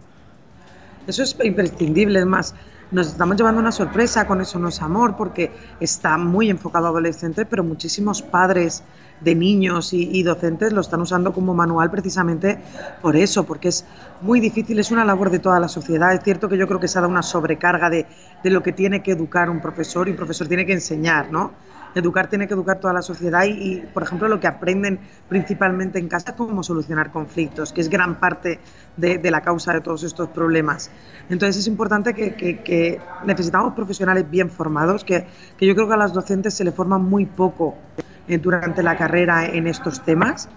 Eso 1.08 1.24
es 1.24 1.36
imprescindible, 1.44 2.20
es 2.20 2.26
más, 2.26 2.56
nos 2.92 3.08
estamos 3.08 3.38
llevando 3.38 3.62
una 3.62 3.72
sorpresa 3.72 4.28
con 4.28 4.42
eso 4.42 4.60
no 4.60 4.70
es 4.70 4.82
amor, 4.82 5.16
porque 5.16 5.52
está 5.80 6.18
muy 6.18 6.50
enfocado 6.50 6.88
a 6.88 6.90
adolescentes, 6.90 7.48
pero 7.50 7.64
muchísimos 7.64 8.22
padres 8.22 8.84
de 9.22 9.36
niños 9.36 9.94
y, 9.94 10.24
docentes 10.24 10.74
lo 10.74 10.82
están 10.82 11.00
usando 11.02 11.32
como 11.32 11.54
manual 11.54 11.92
precisamente 11.92 12.58
por 13.02 13.16
eso, 13.16 13.46
porque 13.46 13.70
es 13.70 13.86
muy 14.22 14.40
difícil, 14.40 14.80
es 14.80 14.92
una 14.92 15.06
labor 15.06 15.30
de 15.30 15.40
toda 15.40 15.60
la 15.60 15.68
sociedad. 15.68 16.14
Es 16.14 16.24
cierto 16.24 16.50
que 16.50 16.58
yo 16.58 16.68
creo 16.68 16.80
que 16.80 16.88
se 16.88 16.98
ha 16.98 17.02
dado 17.02 17.12
una 17.12 17.22
sobrecarga 17.22 17.90
de, 17.90 18.08
de 18.44 18.50
lo 18.50 18.64
que 18.64 18.72
tiene 18.72 19.04
que 19.04 19.12
educar 19.12 19.50
un 19.50 19.62
profesor 19.62 20.08
y 20.08 20.12
un 20.12 20.18
profesor 20.18 20.48
tiene 20.48 20.66
que 20.66 20.74
enseñar, 20.74 21.32
¿no? 21.32 21.52
Educar 21.94 22.30
tiene 22.30 22.48
que 22.48 22.54
educar 22.54 22.80
toda 22.80 22.94
la 22.94 23.02
sociedad 23.02 23.44
y, 23.46 23.82
por 23.94 24.04
ejemplo, 24.04 24.30
lo 24.30 24.40
que 24.40 24.48
aprenden 24.48 25.00
principalmente 25.28 26.00
en 26.00 26.08
casa 26.08 26.32
es 26.32 26.36
cómo 26.38 26.64
solucionar 26.64 27.12
conflictos, 27.12 27.74
que 27.74 27.82
es 27.82 27.90
gran 27.90 28.20
parte 28.20 28.60
de, 28.96 29.32
la 29.32 29.42
causa 29.42 29.74
de 29.74 29.82
todos 29.82 30.04
estos 30.04 30.30
problemas. 30.30 30.90
Entonces 31.30 31.58
es 31.58 31.68
importante 31.68 32.14
que, 32.14 33.02
necesitamos 33.26 33.74
profesionales 33.74 34.30
bien 34.30 34.50
formados, 34.50 35.04
que, 35.04 35.26
yo 35.60 35.76
creo 35.76 35.88
que 35.88 35.94
a 35.94 35.98
las 35.98 36.14
docentes 36.14 36.54
se 36.54 36.64
le 36.64 36.72
forma 36.72 36.98
muy 36.98 37.26
poco 37.26 37.76
eh, 38.28 38.38
durante 38.38 38.84
la 38.84 38.96
carrera 38.96 39.46
en 39.46 39.68
estos 39.68 40.02
temas. 40.04 40.50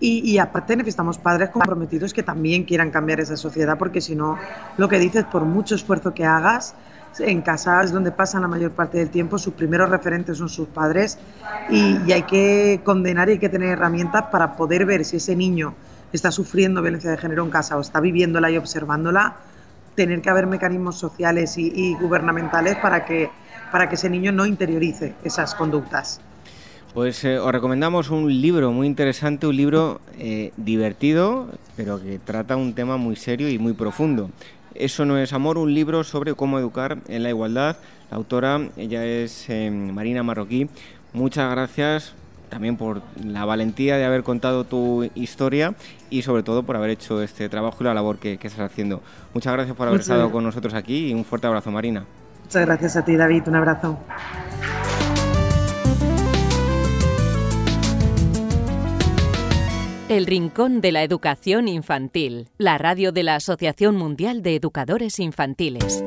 Y, 0.00 0.38
aparte 0.38 0.76
necesitamos 0.76 1.18
padres 1.18 1.50
comprometidos 1.50 2.14
que 2.14 2.22
también 2.22 2.62
quieran 2.62 2.92
cambiar 2.92 3.18
esa 3.18 3.36
sociedad, 3.36 3.76
porque 3.76 4.00
si 4.00 4.14
no, 4.14 4.38
lo 4.76 4.88
que 4.88 5.00
dices, 5.00 5.24
por 5.24 5.44
mucho 5.44 5.74
esfuerzo 5.74 6.14
que 6.14 6.24
hagas, 6.24 6.76
en 7.20 7.42
casa 7.42 7.82
es 7.82 7.92
donde 7.92 8.10
pasan 8.12 8.42
la 8.42 8.48
mayor 8.48 8.72
parte 8.72 8.98
del 8.98 9.10
tiempo, 9.10 9.38
sus 9.38 9.54
primeros 9.54 9.90
referentes 9.90 10.38
son 10.38 10.48
sus 10.48 10.68
padres 10.68 11.18
y, 11.70 11.98
y 12.06 12.12
hay 12.12 12.22
que 12.22 12.80
condenar 12.84 13.28
y 13.28 13.32
hay 13.32 13.38
que 13.38 13.48
tener 13.48 13.70
herramientas 13.70 14.24
para 14.30 14.56
poder 14.56 14.86
ver 14.86 15.04
si 15.04 15.16
ese 15.16 15.36
niño 15.36 15.74
está 16.12 16.30
sufriendo 16.30 16.82
violencia 16.82 17.10
de 17.10 17.18
género 17.18 17.44
en 17.44 17.50
casa 17.50 17.76
o 17.76 17.80
está 17.80 18.00
viviéndola 18.00 18.50
y 18.50 18.56
observándola, 18.56 19.36
tener 19.94 20.20
que 20.20 20.30
haber 20.30 20.46
mecanismos 20.46 20.96
sociales 20.96 21.58
y, 21.58 21.94
gubernamentales 21.94 22.76
para 22.76 23.04
que, 23.04 23.30
para 23.72 23.88
que 23.88 23.96
ese 23.96 24.08
niño 24.08 24.32
no 24.32 24.46
interiorice 24.46 25.14
esas 25.24 25.54
conductas. 25.54 26.20
Pues 26.94 27.22
eh, 27.24 27.38
os 27.38 27.52
recomendamos 27.52 28.08
un 28.10 28.28
libro 28.40 28.72
muy 28.72 28.86
interesante, 28.86 29.46
un 29.46 29.56
libro 29.56 30.00
eh, 30.18 30.52
divertido, 30.56 31.48
pero 31.76 32.00
que 32.00 32.18
trata 32.18 32.56
un 32.56 32.74
tema 32.74 32.96
muy 32.96 33.16
serio 33.16 33.48
y 33.48 33.58
muy 33.58 33.72
profundo. 33.72 34.30
Eso 34.74 35.04
no 35.04 35.18
es 35.18 35.32
amor, 35.32 35.58
un 35.58 35.74
libro 35.74 36.04
sobre 36.04 36.34
cómo 36.34 36.58
educar 36.58 36.98
en 37.08 37.22
la 37.22 37.30
igualdad. 37.30 37.76
La 38.10 38.16
autora, 38.16 38.60
ella 38.76 39.04
es 39.04 39.48
eh, 39.48 39.70
Marina 39.70 40.22
Marroquí. 40.22 40.68
Muchas 41.12 41.50
gracias 41.50 42.14
también 42.48 42.76
por 42.76 43.02
la 43.22 43.44
valentía 43.44 43.96
de 43.96 44.04
haber 44.04 44.22
contado 44.22 44.64
tu 44.64 45.08
historia 45.14 45.74
y 46.10 46.22
sobre 46.22 46.42
todo 46.42 46.62
por 46.62 46.76
haber 46.76 46.90
hecho 46.90 47.22
este 47.22 47.48
trabajo 47.48 47.76
y 47.80 47.84
la 47.84 47.94
labor 47.94 48.18
que, 48.18 48.34
estás 48.34 48.60
haciendo. 48.60 49.02
Muchas 49.34 49.52
gracias 49.52 49.76
por 49.76 49.88
haber 49.88 50.00
estado 50.00 50.30
con 50.30 50.44
nosotros 50.44 50.74
aquí 50.74 51.08
y 51.08 51.14
un 51.14 51.24
fuerte 51.24 51.46
abrazo, 51.46 51.70
Marina. 51.70 52.04
Muchas 52.44 52.66
gracias 52.66 52.96
a 52.96 53.04
ti, 53.04 53.16
David. 53.16 53.42
Un 53.46 53.56
abrazo. 53.56 53.98
El 60.08 60.24
Rincón 60.24 60.80
de 60.80 60.90
la 60.90 61.02
Educación 61.02 61.68
Infantil, 61.68 62.48
la 62.56 62.78
radio 62.78 63.12
de 63.12 63.22
la 63.22 63.34
Asociación 63.34 63.94
Mundial 63.94 64.40
de 64.40 64.56
Educadores 64.56 65.18
Infantiles. 65.18 66.02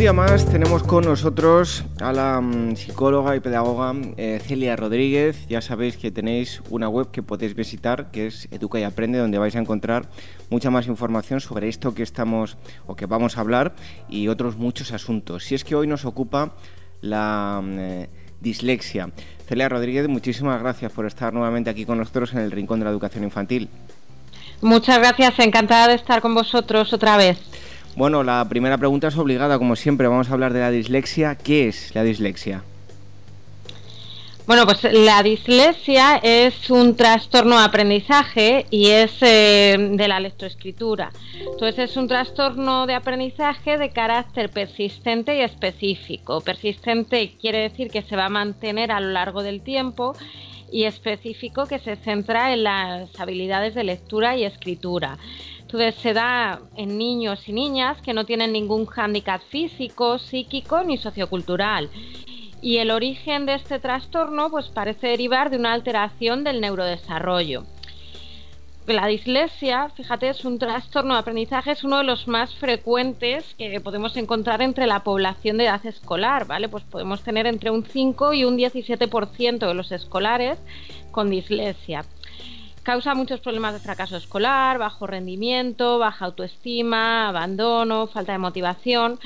Día 0.00 0.12
más 0.14 0.46
tenemos 0.46 0.82
con 0.82 1.04
nosotros 1.04 1.84
a 2.00 2.10
la 2.14 2.40
mm, 2.40 2.74
psicóloga 2.74 3.36
y 3.36 3.40
pedagoga 3.40 3.92
eh, 4.16 4.40
Celia 4.42 4.74
Rodríguez. 4.74 5.46
Ya 5.46 5.60
sabéis 5.60 5.98
que 5.98 6.10
tenéis 6.10 6.62
una 6.70 6.88
web 6.88 7.10
que 7.10 7.22
podéis 7.22 7.54
visitar, 7.54 8.10
que 8.10 8.28
es 8.28 8.48
Educa 8.50 8.80
y 8.80 8.84
Aprende, 8.84 9.18
donde 9.18 9.36
vais 9.36 9.54
a 9.56 9.58
encontrar 9.58 10.08
mucha 10.48 10.70
más 10.70 10.86
información 10.86 11.42
sobre 11.42 11.68
esto 11.68 11.92
que 11.92 12.02
estamos 12.02 12.56
o 12.86 12.96
que 12.96 13.04
vamos 13.04 13.36
a 13.36 13.42
hablar 13.42 13.74
y 14.08 14.28
otros 14.28 14.56
muchos 14.56 14.90
asuntos. 14.92 15.44
Si 15.44 15.54
es 15.54 15.64
que 15.64 15.74
hoy 15.74 15.86
nos 15.86 16.06
ocupa 16.06 16.54
la 17.02 17.60
mm, 17.62 17.78
eh, 17.78 18.08
dislexia. 18.40 19.10
Celia 19.46 19.68
Rodríguez, 19.68 20.08
muchísimas 20.08 20.62
gracias 20.62 20.90
por 20.92 21.04
estar 21.04 21.34
nuevamente 21.34 21.68
aquí 21.68 21.84
con 21.84 21.98
nosotros 21.98 22.32
en 22.32 22.38
el 22.38 22.52
Rincón 22.52 22.78
de 22.78 22.86
la 22.86 22.90
Educación 22.90 23.22
Infantil. 23.22 23.68
Muchas 24.62 24.98
gracias, 24.98 25.38
encantada 25.40 25.88
de 25.88 25.94
estar 25.96 26.22
con 26.22 26.34
vosotros 26.34 26.90
otra 26.94 27.18
vez. 27.18 27.38
Bueno, 27.96 28.22
la 28.22 28.48
primera 28.48 28.78
pregunta 28.78 29.08
es 29.08 29.18
obligada, 29.18 29.58
como 29.58 29.76
siempre. 29.76 30.08
Vamos 30.08 30.30
a 30.30 30.32
hablar 30.32 30.52
de 30.52 30.60
la 30.60 30.70
dislexia. 30.70 31.34
¿Qué 31.34 31.68
es 31.68 31.94
la 31.94 32.02
dislexia? 32.02 32.62
Bueno, 34.46 34.64
pues 34.64 34.82
la 34.92 35.22
dislexia 35.22 36.16
es 36.16 36.70
un 36.70 36.96
trastorno 36.96 37.56
de 37.56 37.64
aprendizaje 37.64 38.66
y 38.70 38.88
es 38.88 39.12
eh, 39.20 39.76
de 39.92 40.08
la 40.08 40.18
lectoescritura. 40.18 41.12
Entonces 41.38 41.90
es 41.90 41.96
un 41.96 42.08
trastorno 42.08 42.86
de 42.86 42.94
aprendizaje 42.94 43.78
de 43.78 43.90
carácter 43.90 44.50
persistente 44.50 45.36
y 45.36 45.42
específico. 45.42 46.40
Persistente 46.40 47.36
quiere 47.40 47.58
decir 47.58 47.90
que 47.90 48.02
se 48.02 48.16
va 48.16 48.26
a 48.26 48.28
mantener 48.28 48.90
a 48.90 48.98
lo 48.98 49.10
largo 49.10 49.44
del 49.44 49.60
tiempo 49.60 50.16
y 50.72 50.84
específico 50.84 51.66
que 51.66 51.78
se 51.78 51.94
centra 51.94 52.52
en 52.52 52.64
las 52.64 53.20
habilidades 53.20 53.74
de 53.74 53.84
lectura 53.84 54.36
y 54.36 54.44
escritura. 54.44 55.16
Entonces 55.72 56.02
se 56.02 56.12
da 56.12 56.62
en 56.76 56.98
niños 56.98 57.48
y 57.48 57.52
niñas 57.52 58.02
que 58.02 58.12
no 58.12 58.24
tienen 58.24 58.52
ningún 58.52 58.86
hándicap 58.86 59.40
físico, 59.40 60.18
psíquico 60.18 60.82
ni 60.82 60.98
sociocultural. 60.98 61.88
Y 62.60 62.78
el 62.78 62.90
origen 62.90 63.46
de 63.46 63.54
este 63.54 63.78
trastorno 63.78 64.50
pues 64.50 64.66
parece 64.66 65.06
derivar 65.06 65.48
de 65.48 65.58
una 65.58 65.72
alteración 65.72 66.42
del 66.42 66.60
neurodesarrollo. 66.60 67.62
La 68.88 69.06
dislexia, 69.06 69.90
fíjate, 69.90 70.30
es 70.30 70.44
un 70.44 70.58
trastorno 70.58 71.14
de 71.14 71.20
aprendizaje, 71.20 71.70
es 71.70 71.84
uno 71.84 71.98
de 71.98 72.04
los 72.04 72.26
más 72.26 72.52
frecuentes 72.56 73.54
que 73.56 73.80
podemos 73.80 74.16
encontrar 74.16 74.62
entre 74.62 74.88
la 74.88 75.04
población 75.04 75.58
de 75.58 75.66
edad 75.66 75.86
escolar, 75.86 76.48
¿vale? 76.48 76.68
Pues 76.68 76.82
podemos 76.82 77.22
tener 77.22 77.46
entre 77.46 77.70
un 77.70 77.84
5 77.84 78.32
y 78.32 78.42
un 78.42 78.58
17% 78.58 79.68
de 79.68 79.74
los 79.74 79.92
escolares 79.92 80.58
con 81.12 81.30
dislexia. 81.30 82.04
Causa 82.90 83.14
muchos 83.14 83.38
problemas 83.38 83.72
de 83.72 83.78
fracaso 83.78 84.16
escolar, 84.16 84.76
bajo 84.78 85.06
rendimiento, 85.06 86.00
baja 86.00 86.24
autoestima, 86.24 87.28
abandono, 87.28 88.08
falta 88.08 88.32
de 88.32 88.38
motivación. 88.38 89.20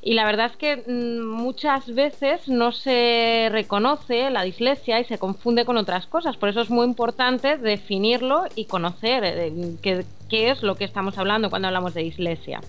Y 0.00 0.14
la 0.14 0.24
verdad 0.24 0.46
es 0.46 0.56
que 0.56 0.76
mm, 0.78 1.22
muchas 1.22 1.94
veces 1.94 2.48
no 2.48 2.72
se 2.72 3.50
reconoce 3.52 4.30
la 4.30 4.44
dislexia 4.44 4.98
y 4.98 5.04
se 5.04 5.18
confunde 5.18 5.66
con 5.66 5.76
otras 5.76 6.06
cosas. 6.06 6.38
Por 6.38 6.48
eso 6.48 6.62
es 6.62 6.70
muy 6.70 6.86
importante 6.86 7.58
definirlo 7.58 8.44
y 8.56 8.64
conocer 8.64 9.24
eh, 9.24 9.76
qué, 9.82 10.50
es 10.50 10.62
lo 10.62 10.76
que 10.76 10.84
estamos 10.84 11.18
hablando 11.18 11.50
cuando 11.50 11.68
hablamos 11.68 11.92
de 11.92 12.04
dislexia. 12.04 12.62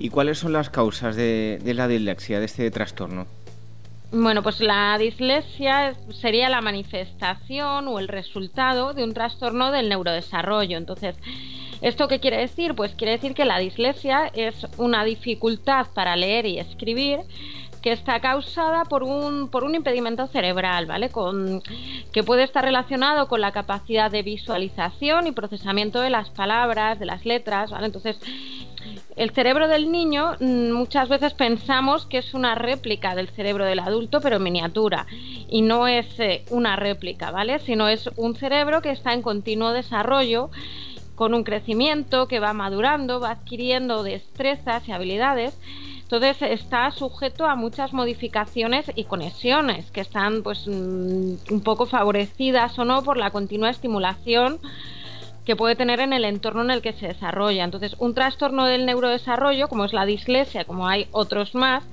¿Y 0.00 0.08
cuáles 0.08 0.38
son 0.38 0.54
las 0.54 0.70
causas 0.70 1.14
de 1.14 1.60
la 1.72 1.86
dislexia, 1.86 2.40
de 2.40 2.46
este 2.46 2.68
trastorno? 2.72 3.28
Bueno, 4.12 4.42
pues 4.42 4.60
la 4.60 4.96
dislexia 4.98 5.94
sería 6.20 6.48
la 6.48 6.60
manifestación 6.60 7.88
o 7.88 7.98
el 7.98 8.06
resultado 8.06 8.94
de 8.94 9.02
un 9.02 9.12
trastorno 9.12 9.72
del 9.72 9.88
neurodesarrollo. 9.88 10.78
Entonces, 10.78 11.16
¿esto 11.82 12.06
qué 12.06 12.20
quiere 12.20 12.38
decir? 12.38 12.74
Pues 12.74 12.94
quiere 12.94 13.12
decir 13.12 13.34
que 13.34 13.44
la 13.44 13.58
dislexia 13.58 14.30
es 14.32 14.66
una 14.78 15.04
dificultad 15.04 15.88
para 15.92 16.14
leer 16.14 16.46
y 16.46 16.58
escribir 16.58 17.20
que 17.82 17.92
está 17.92 18.20
causada 18.20 18.84
por 18.84 19.02
un, 19.02 19.48
por 19.48 19.64
un 19.64 19.74
impedimento 19.74 20.26
cerebral, 20.28 20.86
¿vale? 20.86 21.08
Con, 21.10 21.62
que 22.12 22.22
puede 22.22 22.42
estar 22.42 22.64
relacionado 22.64 23.28
con 23.28 23.40
la 23.40 23.52
capacidad 23.52 24.10
de 24.10 24.22
visualización 24.22 25.26
y 25.26 25.32
procesamiento 25.32 26.00
de 26.00 26.10
las 26.10 26.30
palabras, 26.30 26.98
de 26.98 27.06
las 27.06 27.24
letras, 27.24 27.70
¿vale? 27.70 27.86
Entonces, 27.86 28.18
el 29.16 29.30
cerebro 29.30 29.66
del 29.66 29.90
niño 29.90 30.36
mm, 30.38 30.72
muchas 30.72 31.08
veces 31.08 31.32
pensamos 31.32 32.04
que 32.04 32.18
es 32.18 32.34
una 32.34 32.54
réplica 32.54 33.14
del 33.14 33.28
cerebro 33.28 33.64
del 33.64 33.78
adulto, 33.78 34.20
pero 34.20 34.36
en 34.36 34.42
miniatura. 34.42 35.06
Y 35.48 35.62
no 35.62 35.88
es 35.88 36.06
eh, 36.20 36.44
una 36.50 36.76
réplica, 36.76 37.30
¿vale? 37.30 37.58
Sino 37.60 37.88
es 37.88 38.10
un 38.16 38.36
cerebro 38.36 38.82
que 38.82 38.90
está 38.90 39.14
en 39.14 39.22
continuo 39.22 39.72
desarrollo, 39.72 40.50
con 41.14 41.32
un 41.32 41.44
crecimiento 41.44 42.28
que 42.28 42.40
va 42.40 42.52
madurando, 42.52 43.18
va 43.18 43.30
adquiriendo 43.30 44.02
destrezas 44.02 44.86
y 44.86 44.92
habilidades. 44.92 45.58
Entonces 46.02 46.36
está 46.42 46.90
sujeto 46.90 47.46
a 47.46 47.56
muchas 47.56 47.94
modificaciones 47.94 48.92
y 48.94 49.04
conexiones 49.04 49.90
que 49.90 50.02
están 50.02 50.42
pues 50.42 50.68
mm, 50.68 51.36
un 51.50 51.60
poco 51.64 51.86
favorecidas 51.86 52.78
o 52.78 52.84
no 52.84 53.02
por 53.02 53.16
la 53.16 53.30
continua 53.30 53.70
estimulación 53.70 54.60
que 55.46 55.56
puede 55.56 55.76
tener 55.76 56.00
en 56.00 56.12
el 56.12 56.24
entorno 56.24 56.62
en 56.62 56.72
el 56.72 56.82
que 56.82 56.92
se 56.92 57.06
desarrolla. 57.06 57.62
Entonces, 57.62 57.94
un 57.98 58.14
trastorno 58.14 58.66
del 58.66 58.84
neurodesarrollo, 58.84 59.68
como 59.68 59.84
es 59.84 59.92
la 59.92 60.04
dislexia, 60.04 60.64
como 60.64 60.88
hay 60.88 61.06
otros 61.12 61.54
más, 61.54 61.84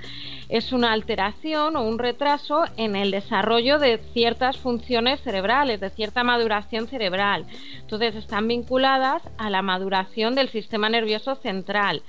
es 0.50 0.74
una 0.74 0.92
alteración 0.92 1.76
o 1.76 1.84
un 1.84 2.00
retraso 2.00 2.64
en 2.78 2.96
el 2.96 3.12
desarrollo 3.12 3.78
de 3.78 4.00
ciertas 4.14 4.58
funciones 4.58 5.22
cerebrales, 5.22 5.80
de 5.80 5.92
cierta 5.92 6.24
maduración 6.24 6.88
cerebral. 6.88 7.46
Entonces, 7.80 8.16
están 8.16 8.48
vinculadas 8.48 9.22
a 9.38 9.52
la 9.52 9.62
maduración 9.62 10.34
del 10.34 10.50
sistema 10.50 10.90
nervioso 10.90 11.36
central. 11.36 12.02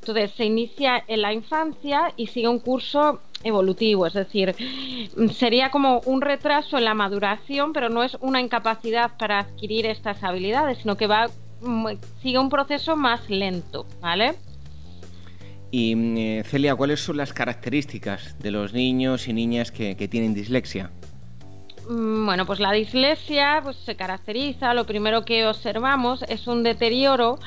Entonces, 0.00 0.32
se 0.32 0.46
inicia 0.46 1.04
en 1.06 1.22
la 1.22 1.32
infancia 1.32 2.12
y 2.16 2.26
sigue 2.26 2.48
un 2.48 2.58
curso 2.58 3.20
evolutivo, 3.44 4.06
es 4.06 4.14
decir, 4.14 4.54
sería 5.32 5.70
como 5.70 6.00
un 6.04 6.20
retraso 6.20 6.78
en 6.78 6.84
la 6.84 6.94
maduración, 6.94 7.72
pero 7.72 7.88
no 7.88 8.02
es 8.02 8.16
una 8.20 8.40
incapacidad 8.40 9.16
para 9.18 9.40
adquirir 9.40 9.86
estas 9.86 10.22
habilidades, 10.24 10.78
sino 10.78 10.96
que 10.96 11.06
va 11.06 11.28
mm, 11.60 11.86
sigue 12.22 12.38
un 12.38 12.48
proceso 12.48 12.96
más 12.96 13.28
lento, 13.30 13.86
¿vale? 14.00 14.34
Y 15.70 15.94
eh, 16.18 16.42
Celia, 16.44 16.74
¿cuáles 16.74 17.00
son 17.00 17.18
las 17.18 17.32
características 17.32 18.38
de 18.38 18.50
los 18.50 18.72
niños 18.72 19.28
y 19.28 19.32
niñas 19.32 19.70
que, 19.70 19.96
que 19.96 20.08
tienen 20.08 20.32
dislexia? 20.32 20.90
Mm, 21.88 22.26
bueno, 22.26 22.46
pues 22.46 22.60
la 22.60 22.72
dislexia 22.72 23.60
pues, 23.62 23.76
se 23.76 23.94
caracteriza, 23.94 24.74
lo 24.74 24.84
primero 24.84 25.24
que 25.24 25.46
observamos 25.46 26.22
es 26.28 26.46
un 26.46 26.62
deterioro 26.62 27.38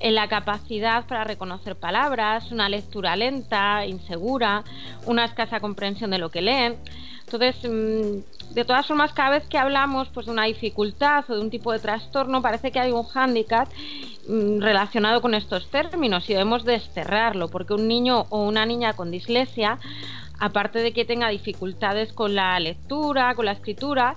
en 0.00 0.14
la 0.14 0.28
capacidad 0.28 1.06
para 1.06 1.24
reconocer 1.24 1.76
palabras, 1.76 2.50
una 2.52 2.68
lectura 2.68 3.16
lenta, 3.16 3.86
insegura, 3.86 4.64
una 5.06 5.24
escasa 5.24 5.60
comprensión 5.60 6.10
de 6.10 6.18
lo 6.18 6.30
que 6.30 6.42
leen. 6.42 6.76
Entonces, 7.24 7.56
mm, 7.62 8.54
de 8.54 8.64
todas 8.64 8.86
formas, 8.86 9.12
cada 9.12 9.30
vez 9.30 9.46
que 9.48 9.58
hablamos 9.58 10.08
pues, 10.08 10.26
de 10.26 10.32
una 10.32 10.44
dificultad 10.44 11.24
o 11.28 11.34
de 11.34 11.40
un 11.40 11.50
tipo 11.50 11.72
de 11.72 11.78
trastorno, 11.78 12.40
parece 12.40 12.72
que 12.72 12.80
hay 12.80 12.92
un 12.92 13.04
hándicap 13.04 13.68
mm, 14.28 14.60
relacionado 14.60 15.20
con 15.20 15.34
estos 15.34 15.70
términos 15.70 16.28
y 16.28 16.32
debemos 16.32 16.64
desterrarlo, 16.64 17.48
porque 17.48 17.74
un 17.74 17.86
niño 17.86 18.26
o 18.30 18.44
una 18.44 18.64
niña 18.64 18.94
con 18.94 19.10
dislexia, 19.10 19.78
aparte 20.38 20.78
de 20.78 20.92
que 20.92 21.04
tenga 21.04 21.28
dificultades 21.28 22.12
con 22.12 22.34
la 22.34 22.58
lectura, 22.60 23.34
con 23.34 23.44
la 23.44 23.52
escritura, 23.52 24.14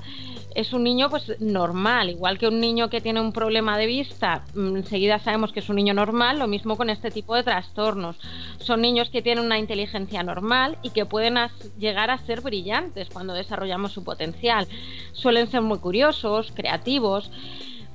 es 0.55 0.73
un 0.73 0.83
niño 0.83 1.09
pues 1.09 1.39
normal, 1.39 2.09
igual 2.09 2.37
que 2.37 2.47
un 2.47 2.59
niño 2.59 2.89
que 2.89 3.01
tiene 3.01 3.21
un 3.21 3.31
problema 3.31 3.77
de 3.77 3.85
vista, 3.85 4.43
mm, 4.53 4.77
enseguida 4.77 5.19
sabemos 5.19 5.51
que 5.51 5.59
es 5.59 5.69
un 5.69 5.75
niño 5.75 5.93
normal, 5.93 6.39
lo 6.39 6.47
mismo 6.47 6.77
con 6.77 6.89
este 6.89 7.11
tipo 7.11 7.35
de 7.35 7.43
trastornos. 7.43 8.17
Son 8.59 8.81
niños 8.81 9.09
que 9.09 9.21
tienen 9.21 9.45
una 9.45 9.57
inteligencia 9.57 10.23
normal 10.23 10.77
y 10.81 10.89
que 10.89 11.05
pueden 11.05 11.37
llegar 11.77 12.11
a 12.11 12.17
ser 12.19 12.41
brillantes 12.41 13.09
cuando 13.09 13.33
desarrollamos 13.33 13.93
su 13.93 14.03
potencial. 14.03 14.67
Suelen 15.13 15.49
ser 15.49 15.61
muy 15.61 15.79
curiosos, 15.79 16.51
creativos. 16.53 17.31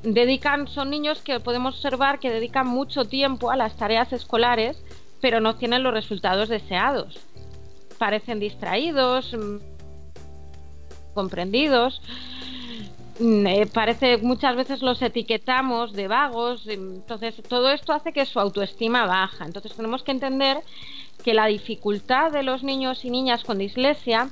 Dedican, 0.03 0.69
son 0.69 0.91
niños 0.91 1.21
que 1.23 1.41
podemos 1.41 1.75
observar 1.77 2.21
que 2.21 2.31
dedican 2.31 2.67
mucho 2.67 3.05
tiempo 3.05 3.51
a 3.51 3.57
las 3.57 3.77
tareas 3.77 4.13
escolares, 4.13 4.83
pero 5.21 5.41
no 5.41 5.57
tienen 5.57 5.83
los 5.83 5.93
resultados 5.93 6.49
deseados. 6.49 7.19
Parecen 7.99 8.41
distraídos, 8.41 9.33
mm, 9.33 9.57
comprendidos 11.15 12.01
eh, 13.19 13.67
parece 13.73 14.19
muchas 14.19 14.57
veces 14.57 14.83
los 14.83 15.01
etiquetamos 15.01 15.93
de 15.93 16.09
vagos, 16.09 16.67
entonces 16.67 17.35
todo 17.49 17.71
esto 17.71 17.93
hace 17.93 18.13
que 18.13 18.27
su 18.27 18.39
autoestima 18.39 19.07
baja. 19.07 19.45
Entonces 19.45 19.75
tenemos 19.75 20.03
que 20.03 20.13
entender 20.13 20.59
que 21.25 21.35
la 21.35 21.47
dificultad 21.47 22.31
de 22.33 22.43
los 22.43 22.63
niños 22.63 23.05
y 23.05 23.11
niñas 23.11 23.45
con 23.45 23.59
dislexia 23.59 24.31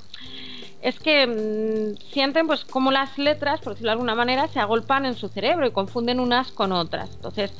es 0.82 1.00
que 1.00 1.26
mm, 1.26 1.96
sienten 2.12 2.46
pues 2.46 2.64
como 2.66 2.90
las 2.90 3.16
letras, 3.16 3.60
por 3.60 3.72
decirlo 3.72 3.88
de 3.88 3.92
alguna 3.92 4.14
manera, 4.14 4.48
se 4.48 4.60
agolpan 4.60 5.06
en 5.06 5.14
su 5.14 5.28
cerebro 5.28 5.66
y 5.66 5.70
confunden 5.70 6.20
unas 6.20 6.52
con 6.52 6.72
otras. 6.72 7.10
Entonces 7.14 7.52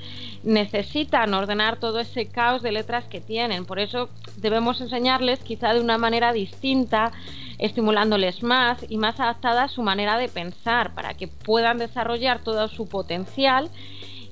necesitan 0.43 1.33
ordenar 1.33 1.79
todo 1.79 2.01
ese 2.01 2.27
caos 2.27 2.61
de 2.61 2.73
letras 2.73 3.07
que 3.07 3.23
tienen. 3.23 3.65
Por 3.65 3.79
eso 3.79 4.11
debemos 4.37 4.83
enseñarles 4.83 5.41
quizá 5.41 5.73
de 5.73 5.81
una 5.81 5.97
manera 5.97 6.35
distinta 6.35 7.13
estimulándoles 7.65 8.43
más 8.43 8.85
y 8.89 8.99
más 8.99 9.19
adaptada 9.21 9.65
a 9.65 9.69
su 9.69 9.83
manera 9.83 10.19
de 10.19 10.29
pensar 10.29 10.93
para 10.95 11.15
que 11.15 11.29
puedan 11.29 11.79
desarrollar 11.79 12.41
todo 12.41 12.69
su 12.69 12.87
potencial 12.89 13.71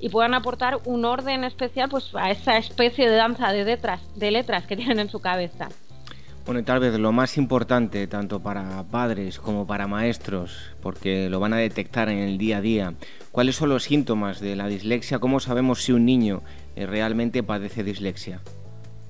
y 0.01 0.11
puedan 0.11 0.35
aportar 0.35 0.81
un 0.85 1.05
orden 1.05 1.45
especial 1.45 1.89
pues 1.89 2.15
a 2.15 2.31
esa 2.31 2.59
especie 2.59 3.09
de 3.09 3.17
danza 3.17 3.53
de 3.53 3.65
letras, 3.65 4.01
de 4.17 4.31
letras 4.31 4.67
que 4.67 4.77
tienen 4.77 4.99
en 4.99 5.09
su 5.09 5.21
cabeza. 5.21 5.69
Bueno, 6.45 6.61
y 6.61 6.65
tal 6.65 6.81
vez 6.81 6.99
lo 6.99 7.13
más 7.13 7.39
importante, 7.39 8.07
tanto 8.09 8.41
para 8.41 8.83
padres 8.91 9.39
como 9.39 9.67
para 9.67 9.87
maestros, 9.87 10.73
porque 10.83 11.31
lo 11.31 11.39
van 11.39 11.53
a 11.53 11.59
detectar 11.59 12.09
en 12.09 12.19
el 12.19 12.37
día 12.37 12.59
a 12.59 12.61
día, 12.61 12.95
¿cuáles 13.31 13.55
son 13.55 13.69
los 13.69 13.85
síntomas 13.85 14.41
de 14.41 14.57
la 14.57 14.67
dislexia? 14.67 15.21
¿Cómo 15.21 15.39
sabemos 15.39 15.85
si 15.85 15.93
un 15.93 16.05
niño 16.05 16.43
eh, 16.75 16.85
realmente 16.85 17.45
padece 17.45 17.85
dislexia? 17.85 18.41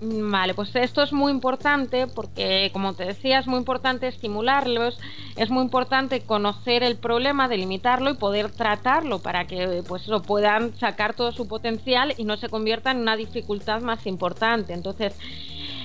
Vale, 0.05 0.53
pues 0.55 0.75
esto 0.75 1.01
es 1.05 1.13
muy 1.13 1.31
importante 1.31 2.09
porque, 2.09 2.71
como 2.73 2.93
te 2.93 3.05
decía, 3.05 3.39
es 3.39 3.47
muy 3.47 3.59
importante 3.59 4.09
estimularlos, 4.09 4.99
es 5.37 5.49
muy 5.49 5.63
importante 5.63 6.23
conocer 6.23 6.83
el 6.83 6.97
problema, 6.97 7.47
delimitarlo 7.47 8.11
y 8.11 8.15
poder 8.15 8.51
tratarlo 8.51 9.21
para 9.21 9.47
que 9.47 9.85
pues 9.87 10.09
lo 10.09 10.21
puedan 10.21 10.77
sacar 10.77 11.15
todo 11.15 11.31
su 11.31 11.47
potencial 11.47 12.15
y 12.17 12.25
no 12.25 12.37
se 12.37 12.49
convierta 12.49 12.91
en 12.91 12.97
una 12.97 13.15
dificultad 13.15 13.81
más 13.81 14.05
importante. 14.09 14.73
Entonces, 14.73 15.15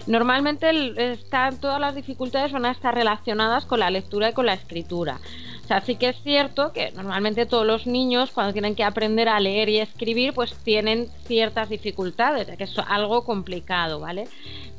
normalmente 0.08 0.72
están, 1.12 1.60
todas 1.60 1.80
las 1.80 1.94
dificultades 1.94 2.52
van 2.52 2.66
a 2.66 2.72
estar 2.72 2.96
relacionadas 2.96 3.68
con 3.68 3.82
la 3.82 3.92
lectura 3.92 4.32
y 4.32 4.34
con 4.34 4.48
la 4.48 4.56
escritura. 4.56 5.20
O 5.68 5.70
sea, 5.70 5.82
sí 5.82 5.98
que 5.98 6.08
es 6.08 6.22
cierto 6.24 6.72
que 6.72 6.94
normalmente 6.94 7.46
todos 7.46 7.66
los 7.66 7.88
niños 7.88 8.32
cuando 8.32 8.54
tienen 8.54 8.74
que 8.74 8.86
aprender 8.86 9.28
a 9.28 9.38
leer 9.42 9.68
y 9.68 9.80
escribir 9.80 10.32
pues 10.32 10.54
tienen 10.64 11.10
ciertas 11.26 11.68
dificultades, 11.68 12.48
que 12.56 12.64
es 12.64 12.80
algo 12.88 13.26
complicado, 13.26 14.00
¿vale? 14.00 14.30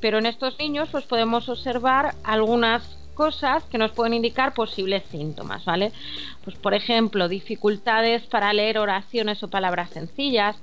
Pero 0.01 0.17
en 0.17 0.25
estos 0.25 0.59
niños 0.59 0.89
pues 0.91 1.05
podemos 1.05 1.51
observar 1.51 2.15
algunas 2.25 2.97
cosas 3.13 3.65
que 3.65 3.77
nos 3.77 3.93
pueden 3.93 4.15
indicar 4.15 4.55
posibles 4.55 5.03
síntomas, 5.11 5.63
¿vale? 5.67 5.93
Pues 6.43 6.57
por 6.57 6.73
ejemplo, 6.73 7.29
dificultades 7.29 8.23
para 8.23 8.55
leer 8.55 8.79
oraciones 8.79 9.43
o 9.43 9.49
palabras 9.49 9.91
sencillas. 9.91 10.57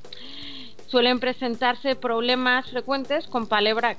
Suelen 0.88 1.20
presentarse 1.20 1.96
problemas 1.96 2.72
frecuentes 2.72 3.28
con, 3.28 3.48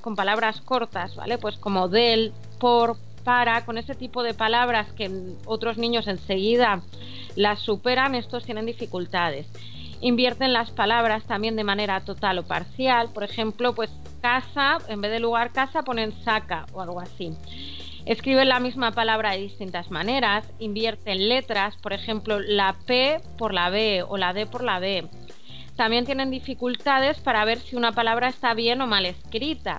con 0.01 0.17
palabras 0.17 0.61
cortas, 0.61 1.15
¿vale? 1.15 1.39
Pues 1.39 1.57
como 1.57 1.87
del, 1.87 2.33
por, 2.59 2.97
con 3.65 3.77
ese 3.77 3.97
tipo 3.97 4.23
de 4.23 4.35
palabras 4.35 4.93
que 4.93 5.11
otros 5.47 5.79
niños 5.79 6.07
enseguida 6.07 6.83
las 7.35 7.59
superan, 7.59 8.15
estos 8.15 8.45
tienen 8.45 8.67
dificultades. 8.67 9.49
Invierten 10.01 10.53
las 10.53 10.71
palabras 10.71 11.25
también 11.25 11.57
de 11.57 11.65
manera 11.65 12.01
total 12.03 12.39
o 12.39 12.47
parcial, 12.47 13.09
por 13.13 13.25
ejemplo, 13.25 13.75
pues 13.75 13.91
casa, 14.21 14.79
en 14.89 15.01
vez 15.01 15.11
de 15.11 15.19
lugar 15.19 15.51
casa 15.51 15.83
ponen 15.83 16.13
saca 16.23 16.67
o 16.73 16.81
algo 16.81 17.01
así. 17.01 17.33
Escriben 18.05 18.49
la 18.49 18.61
misma 18.61 18.93
palabra 18.93 19.33
de 19.33 19.39
distintas 19.39 19.91
maneras, 19.91 20.49
invierten 20.61 21.29
letras, 21.29 21.77
por 21.79 21.93
ejemplo, 21.93 22.39
la 22.39 22.77
P 22.87 23.21
por 23.37 23.53
la 23.53 23.71
B 23.71 24.05
o 24.07 24.17
la 24.17 24.35
D 24.35 24.47
por 24.47 24.63
la 24.63 24.79
B. 24.79 25.09
También 25.75 26.07
tienen 26.07 26.31
dificultades 26.31 27.19
para 27.19 27.45
ver 27.45 27.59
si 27.59 27.75
una 27.75 27.91
palabra 27.91 28.29
está 28.29 28.55
bien 28.55 28.81
o 28.83 28.87
mal 28.87 29.05
escrita 29.05 29.79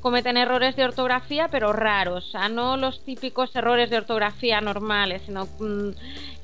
cometen 0.00 0.36
errores 0.36 0.76
de 0.76 0.84
ortografía, 0.84 1.48
pero 1.48 1.72
raros, 1.72 2.28
o 2.28 2.30
sea, 2.30 2.48
no 2.48 2.76
los 2.76 3.04
típicos 3.04 3.54
errores 3.54 3.90
de 3.90 3.98
ortografía 3.98 4.60
normales, 4.60 5.22
sino 5.26 5.46
mm, 5.46 5.90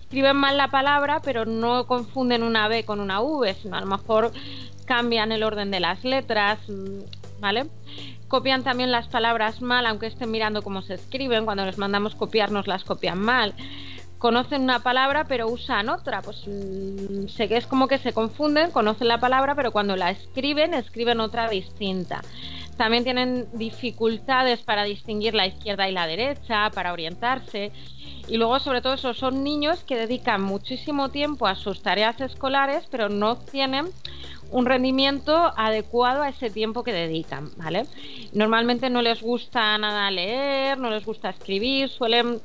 escriben 0.00 0.36
mal 0.36 0.56
la 0.56 0.68
palabra, 0.68 1.20
pero 1.22 1.44
no 1.44 1.86
confunden 1.86 2.42
una 2.42 2.68
B 2.68 2.84
con 2.84 3.00
una 3.00 3.20
V, 3.20 3.54
sino 3.54 3.76
a 3.76 3.80
lo 3.80 3.86
mejor 3.86 4.32
cambian 4.84 5.32
el 5.32 5.42
orden 5.42 5.70
de 5.70 5.80
las 5.80 6.04
letras, 6.04 6.58
mm, 6.68 7.40
¿vale? 7.40 7.66
Copian 8.28 8.64
también 8.64 8.90
las 8.90 9.08
palabras 9.08 9.60
mal, 9.62 9.86
aunque 9.86 10.06
estén 10.06 10.30
mirando 10.30 10.62
cómo 10.62 10.82
se 10.82 10.94
escriben, 10.94 11.44
cuando 11.44 11.64
les 11.64 11.78
mandamos 11.78 12.14
copiarnos 12.14 12.66
las 12.66 12.84
copian 12.84 13.18
mal 13.18 13.54
conocen 14.24 14.62
una 14.62 14.78
palabra 14.78 15.26
pero 15.28 15.48
usan 15.48 15.90
otra, 15.90 16.22
pues 16.22 16.44
mm, 16.46 17.28
sé 17.28 17.46
que 17.46 17.58
es 17.58 17.66
como 17.66 17.88
que 17.88 17.98
se 17.98 18.14
confunden, 18.14 18.70
conocen 18.70 19.06
la 19.06 19.20
palabra 19.20 19.54
pero 19.54 19.70
cuando 19.70 19.96
la 19.96 20.10
escriben 20.10 20.72
escriben 20.72 21.20
otra 21.20 21.50
distinta. 21.50 22.22
También 22.76 23.04
tienen 23.04 23.46
dificultades 23.52 24.60
para 24.60 24.84
distinguir 24.84 25.34
la 25.34 25.46
izquierda 25.46 25.88
y 25.88 25.92
la 25.92 26.06
derecha, 26.06 26.70
para 26.70 26.92
orientarse. 26.92 27.72
Y 28.26 28.36
luego, 28.36 28.58
sobre 28.58 28.80
todo, 28.80 28.94
eso 28.94 29.14
son 29.14 29.44
niños 29.44 29.84
que 29.84 29.96
dedican 29.96 30.42
muchísimo 30.42 31.10
tiempo 31.10 31.46
a 31.46 31.54
sus 31.54 31.82
tareas 31.82 32.20
escolares, 32.20 32.86
pero 32.90 33.08
no 33.08 33.36
tienen 33.36 33.86
un 34.50 34.66
rendimiento 34.66 35.52
adecuado 35.56 36.22
a 36.22 36.28
ese 36.28 36.50
tiempo 36.50 36.84
que 36.84 36.92
dedican, 36.92 37.50
¿vale? 37.56 37.86
Normalmente 38.32 38.88
no 38.88 39.02
les 39.02 39.22
gusta 39.22 39.76
nada 39.78 40.10
leer, 40.10 40.78
no 40.78 40.90
les 40.90 41.04
gusta 41.04 41.30
escribir, 41.30 41.88
suelen 41.88 42.40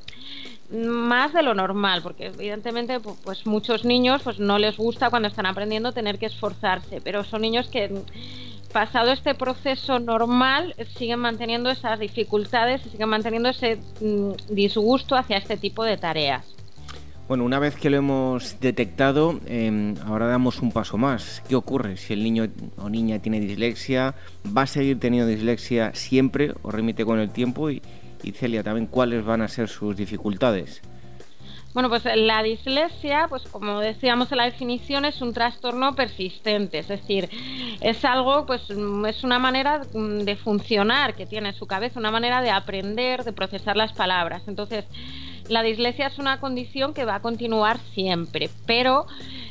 más 0.71 1.33
de 1.33 1.43
lo 1.43 1.53
normal, 1.53 2.01
porque 2.01 2.27
evidentemente 2.27 2.99
pues 2.99 3.45
muchos 3.45 3.85
niños 3.85 4.21
pues 4.23 4.39
no 4.39 4.59
les 4.59 4.77
gusta 4.77 5.09
cuando 5.09 5.27
están 5.27 5.45
aprendiendo 5.45 5.91
tener 5.91 6.19
que 6.19 6.27
esforzarse, 6.27 7.01
pero 7.01 7.23
son 7.23 7.41
niños 7.41 7.69
que 7.69 8.03
pasado 8.71 9.11
este 9.11 9.35
proceso 9.35 9.99
normal, 9.99 10.75
siguen 10.97 11.19
manteniendo 11.19 11.69
esas 11.69 11.99
dificultades 11.99 12.85
y 12.85 12.89
siguen 12.89 13.09
manteniendo 13.09 13.49
ese 13.49 13.77
mm, 14.01 14.53
disgusto 14.53 15.15
hacia 15.15 15.37
este 15.37 15.57
tipo 15.57 15.83
de 15.83 15.97
tareas. 15.97 16.45
Bueno, 17.27 17.43
una 17.43 17.59
vez 17.59 17.75
que 17.75 17.91
lo 17.91 17.97
hemos 17.97 18.59
detectado, 18.59 19.39
em, 19.45 19.93
ahora 20.03 20.25
damos 20.25 20.61
un 20.61 20.71
paso 20.71 20.97
más. 20.97 21.43
¿Qué 21.47 21.55
ocurre 21.55 21.95
si 21.95 22.13
el 22.13 22.23
niño 22.23 22.47
o 22.77 22.89
niña 22.89 23.19
tiene 23.19 23.39
dislexia? 23.39 24.15
¿Va 24.45 24.63
a 24.63 24.67
seguir 24.67 24.99
teniendo 24.99 25.29
dislexia 25.29 25.93
siempre 25.93 26.53
o 26.63 26.71
remite 26.71 27.05
con 27.05 27.19
el 27.19 27.29
tiempo? 27.29 27.69
Y, 27.69 27.83
y 28.23 28.31
Celia, 28.31 28.63
también, 28.63 28.87
¿cuáles 28.87 29.23
van 29.23 29.43
a 29.43 29.47
ser 29.47 29.67
sus 29.69 29.95
dificultades? 29.95 30.81
Bueno, 31.73 31.87
pues 31.89 32.03
la 32.03 32.41
dislexia, 32.41 33.27
pues 33.29 33.43
como 33.43 33.79
decíamos 33.79 34.31
en 34.31 34.39
la 34.39 34.45
definición, 34.45 35.05
es 35.05 35.21
un 35.21 35.33
trastorno 35.33 35.93
persistente, 35.93 36.79
es 36.79 36.87
decir, 36.87 37.29
es 37.79 38.03
algo, 38.03 38.47
pues 38.47 38.63
es 39.07 39.23
una 39.23 39.37
manera 39.37 39.81
de 39.93 40.35
funcionar 40.35 41.15
que 41.15 41.27
tiene 41.27 41.53
su 41.53 41.67
cabeza, 41.67 41.99
una 41.99 42.11
manera 42.11 42.41
de 42.41 42.49
aprender, 42.49 43.23
de 43.23 43.33
procesar 43.33 43.77
las 43.77 43.93
palabras. 43.93 44.43
Entonces, 44.47 44.85
la 45.47 45.61
dislexia 45.61 46.07
es 46.07 46.17
una 46.17 46.39
condición 46.39 46.93
que 46.93 47.05
va 47.05 47.15
a 47.15 47.21
continuar 47.21 47.79
siempre, 47.93 48.49
pero 48.65 49.05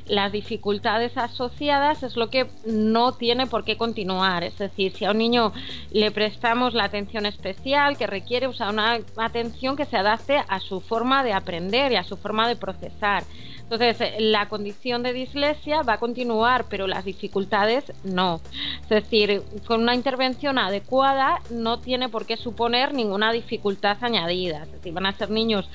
las 0.08 0.32
dificultades 0.32 1.16
asociadas 1.16 2.02
es 2.02 2.16
lo 2.16 2.30
que 2.30 2.48
no 2.66 3.12
tiene 3.12 3.46
por 3.46 3.64
qué 3.64 3.76
continuar. 3.76 4.42
Es 4.42 4.58
decir, 4.58 4.92
si 4.94 5.04
a 5.04 5.10
un 5.10 5.18
niño 5.18 5.52
le 5.90 6.10
prestamos 6.10 6.74
la 6.74 6.84
atención 6.84 7.26
especial 7.26 7.96
que 7.96 8.06
requiere, 8.06 8.48
usar 8.48 8.72
una 8.72 8.98
atención 9.16 9.76
que 9.76 9.84
se 9.84 9.96
adapte 9.96 10.42
a 10.48 10.60
su 10.60 10.80
forma 10.80 11.22
de 11.22 11.32
aprender 11.32 11.92
y 11.92 11.96
a 11.96 12.04
su 12.04 12.16
forma 12.16 12.48
de 12.48 12.56
procesar. 12.56 13.24
Entonces, 13.70 14.14
la 14.18 14.48
condición 14.48 15.02
de 15.02 15.12
dislexia 15.12 15.82
va 15.82 15.94
a 15.94 15.98
continuar, 15.98 16.64
pero 16.70 16.86
las 16.86 17.04
dificultades 17.04 17.84
no. 18.02 18.40
Es 18.82 18.88
decir, 18.88 19.42
con 19.66 19.82
una 19.82 19.94
intervención 19.94 20.58
adecuada 20.58 21.42
no 21.50 21.78
tiene 21.78 22.08
por 22.08 22.24
qué 22.24 22.38
suponer 22.38 22.94
ninguna 22.94 23.30
dificultad 23.30 23.98
añadida. 24.00 24.62
Es 24.62 24.72
decir, 24.72 24.94
van 24.94 25.04
a 25.04 25.12
ser 25.12 25.28
niños 25.28 25.68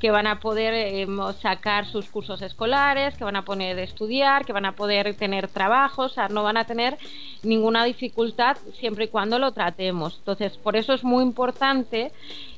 que 0.00 0.10
van 0.10 0.26
a 0.26 0.40
poder 0.40 0.74
eh, 0.74 1.06
sacar 1.40 1.86
sus 1.86 2.08
cursos 2.08 2.42
escolares, 2.42 3.16
que 3.16 3.24
van 3.24 3.36
a 3.36 3.44
poder 3.44 3.78
estudiar, 3.78 4.44
que 4.44 4.52
van 4.52 4.64
a 4.64 4.72
poder 4.72 5.14
tener 5.14 5.46
trabajos, 5.48 6.12
o 6.12 6.14
sea, 6.14 6.28
no 6.28 6.42
van 6.42 6.56
a 6.56 6.64
tener 6.64 6.98
ninguna 7.42 7.84
dificultad 7.84 8.56
siempre 8.78 9.04
y 9.04 9.08
cuando 9.08 9.38
lo 9.38 9.52
tratemos. 9.52 10.16
Entonces, 10.18 10.56
por 10.56 10.76
eso 10.76 10.94
es 10.94 11.04
muy 11.04 11.22
importante 11.22 12.12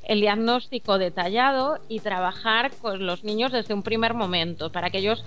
el 0.04 0.20
diagnóstico 0.20 0.98
detallado 0.98 1.78
y 1.88 2.00
trabajar 2.00 2.70
con 2.80 3.06
los 3.06 3.24
niños 3.24 3.52
desde 3.52 3.74
un 3.74 3.82
primer 3.82 4.14
momento 4.14 4.70
para 4.70 4.90
que 4.90 4.98
ellos 4.98 5.24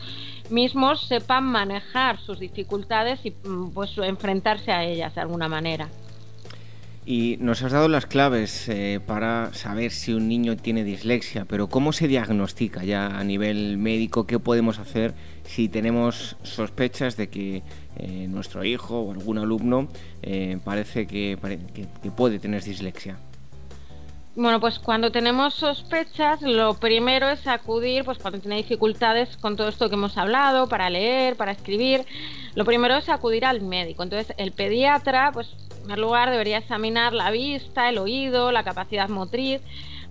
mismos 0.49 1.07
sepan 1.07 1.43
manejar 1.43 2.19
sus 2.19 2.39
dificultades 2.39 3.19
y 3.25 3.31
mm, 3.31 3.71
pues 3.73 3.97
enfrentarse 3.97 4.71
a 4.71 4.83
ellas 4.83 5.15
de 5.15 5.21
alguna 5.21 5.47
manera. 5.47 5.89
Y 7.07 7.37
nos 7.39 7.61
has 7.61 7.71
dado 7.71 7.87
las 7.87 8.07
claves 8.07 8.67
eh, 8.67 8.99
para 9.05 9.53
saber 9.53 9.91
si 9.91 10.13
un 10.13 10.27
niño 10.27 10.57
tiene 10.57 10.83
dislexia, 10.83 11.45
pero 11.45 11.67
¿cómo 11.67 11.93
se 11.93 12.07
diagnostica 12.07 12.83
ya 12.83 13.19
a 13.19 13.23
nivel 13.23 13.77
médico? 13.77 14.25
¿Qué 14.25 14.39
podemos 14.39 14.79
hacer 14.79 15.13
si 15.43 15.69
tenemos 15.69 16.35
sospechas 16.41 17.15
de 17.15 17.29
que 17.29 17.61
eh, 17.97 18.25
nuestro 18.27 18.63
hijo 18.63 19.01
o 19.01 19.11
algún 19.11 19.37
alumno 19.37 19.87
eh, 20.23 20.57
parece 20.63 21.05
que 21.05 21.37
puede 22.15 22.39
tener 22.39 22.63
dislexia? 22.63 23.17
Bueno, 24.37 24.59
pues 24.59 24.79
cuando 24.79 25.11
tenemos 25.11 25.53
sospechas, 25.53 26.41
lo 26.41 26.73
primero 26.73 27.29
es 27.29 27.47
acudir, 27.47 28.03
pues 28.03 28.17
cuando 28.17 28.39
tiene 28.39 28.57
dificultades 28.57 29.37
con 29.37 29.55
todo 29.55 29.69
esto 29.69 29.87
que 29.87 29.95
hemos 29.95 30.17
hablado, 30.17 30.67
para 30.67 30.89
leer, 30.89 31.37
para 31.37 31.53
escribir, 31.53 32.03
lo 32.53 32.65
primero 32.65 32.97
es 32.97 33.07
acudir 33.07 33.45
al 33.45 33.61
médico. 33.61 34.03
Entonces, 34.03 34.35
el 34.37 34.51
pediatra, 34.51 35.31
pues 35.31 35.55
primer 35.85 35.99
lugar, 35.99 36.31
debería 36.31 36.57
examinar 36.57 37.13
la 37.13 37.29
vista, 37.29 37.89
el 37.89 37.99
oído, 37.99 38.51
la 38.51 38.63
capacidad 38.63 39.07
motriz, 39.07 39.61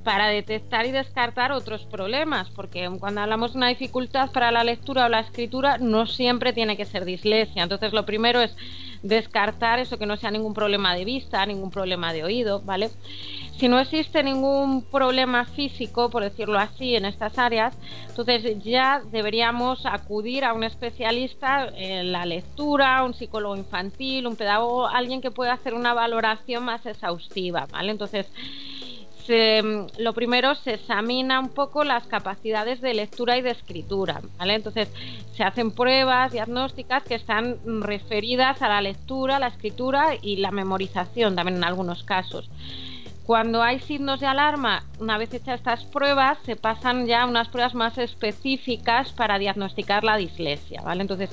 para 0.04 0.28
detectar 0.28 0.86
y 0.86 0.92
descartar 0.92 1.50
otros 1.50 1.86
problemas, 1.86 2.50
porque 2.50 2.88
cuando 3.00 3.22
hablamos 3.22 3.52
de 3.52 3.58
una 3.58 3.68
dificultad 3.68 4.30
para 4.30 4.50
la 4.52 4.62
lectura 4.62 5.06
o 5.06 5.08
la 5.08 5.20
escritura, 5.20 5.78
no 5.78 6.06
siempre 6.06 6.52
tiene 6.52 6.76
que 6.76 6.84
ser 6.84 7.04
dislexia. 7.04 7.62
Entonces, 7.62 7.92
lo 7.92 8.04
primero 8.04 8.40
es 8.40 8.54
descartar 9.02 9.78
eso 9.80 9.98
que 9.98 10.06
no 10.06 10.16
sea 10.16 10.30
ningún 10.30 10.54
problema 10.54 10.94
de 10.94 11.04
vista, 11.04 11.44
ningún 11.44 11.70
problema 11.70 12.12
de 12.12 12.24
oído, 12.24 12.60
¿vale? 12.60 12.90
Si 13.58 13.68
no 13.68 13.78
existe 13.78 14.22
ningún 14.22 14.82
problema 14.82 15.44
físico, 15.44 16.10
por 16.10 16.22
decirlo 16.22 16.58
así, 16.58 16.96
en 16.96 17.04
estas 17.04 17.38
áreas, 17.38 17.76
entonces 18.08 18.64
ya 18.64 19.02
deberíamos 19.12 19.86
acudir 19.86 20.44
a 20.44 20.52
un 20.54 20.64
especialista 20.64 21.68
en 21.76 22.12
la 22.12 22.24
lectura, 22.26 23.04
un 23.04 23.14
psicólogo 23.14 23.56
infantil, 23.56 24.26
un 24.26 24.36
pedagogo, 24.36 24.88
alguien 24.88 25.20
que 25.20 25.30
pueda 25.30 25.52
hacer 25.52 25.74
una 25.74 25.94
valoración 25.94 26.64
más 26.64 26.84
exhaustiva, 26.84 27.66
¿vale? 27.70 27.92
Entonces, 27.92 28.26
lo 29.28 30.12
primero 30.12 30.54
se 30.54 30.74
examina 30.74 31.40
un 31.40 31.48
poco 31.48 31.84
las 31.84 32.06
capacidades 32.06 32.80
de 32.80 32.94
lectura 32.94 33.38
y 33.38 33.42
de 33.42 33.50
escritura, 33.50 34.20
¿vale? 34.38 34.54
Entonces 34.54 34.88
se 35.34 35.42
hacen 35.42 35.70
pruebas 35.70 36.32
diagnósticas 36.32 37.02
que 37.04 37.14
están 37.14 37.58
referidas 37.82 38.60
a 38.62 38.68
la 38.68 38.82
lectura, 38.82 39.38
la 39.38 39.48
escritura 39.48 40.14
y 40.20 40.36
la 40.36 40.50
memorización 40.50 41.36
también 41.36 41.56
en 41.56 41.64
algunos 41.64 42.04
casos. 42.04 42.50
Cuando 43.26 43.62
hay 43.62 43.80
signos 43.80 44.20
de 44.20 44.26
alarma, 44.26 44.84
una 45.00 45.16
vez 45.16 45.32
hechas 45.32 45.58
estas 45.58 45.84
pruebas, 45.84 46.36
se 46.44 46.56
pasan 46.56 47.06
ya 47.06 47.24
unas 47.24 47.48
pruebas 47.48 47.74
más 47.74 47.96
específicas 47.96 49.12
para 49.12 49.38
diagnosticar 49.38 50.04
la 50.04 50.18
dislexia, 50.18 50.82
¿vale? 50.82 51.00
Entonces, 51.00 51.30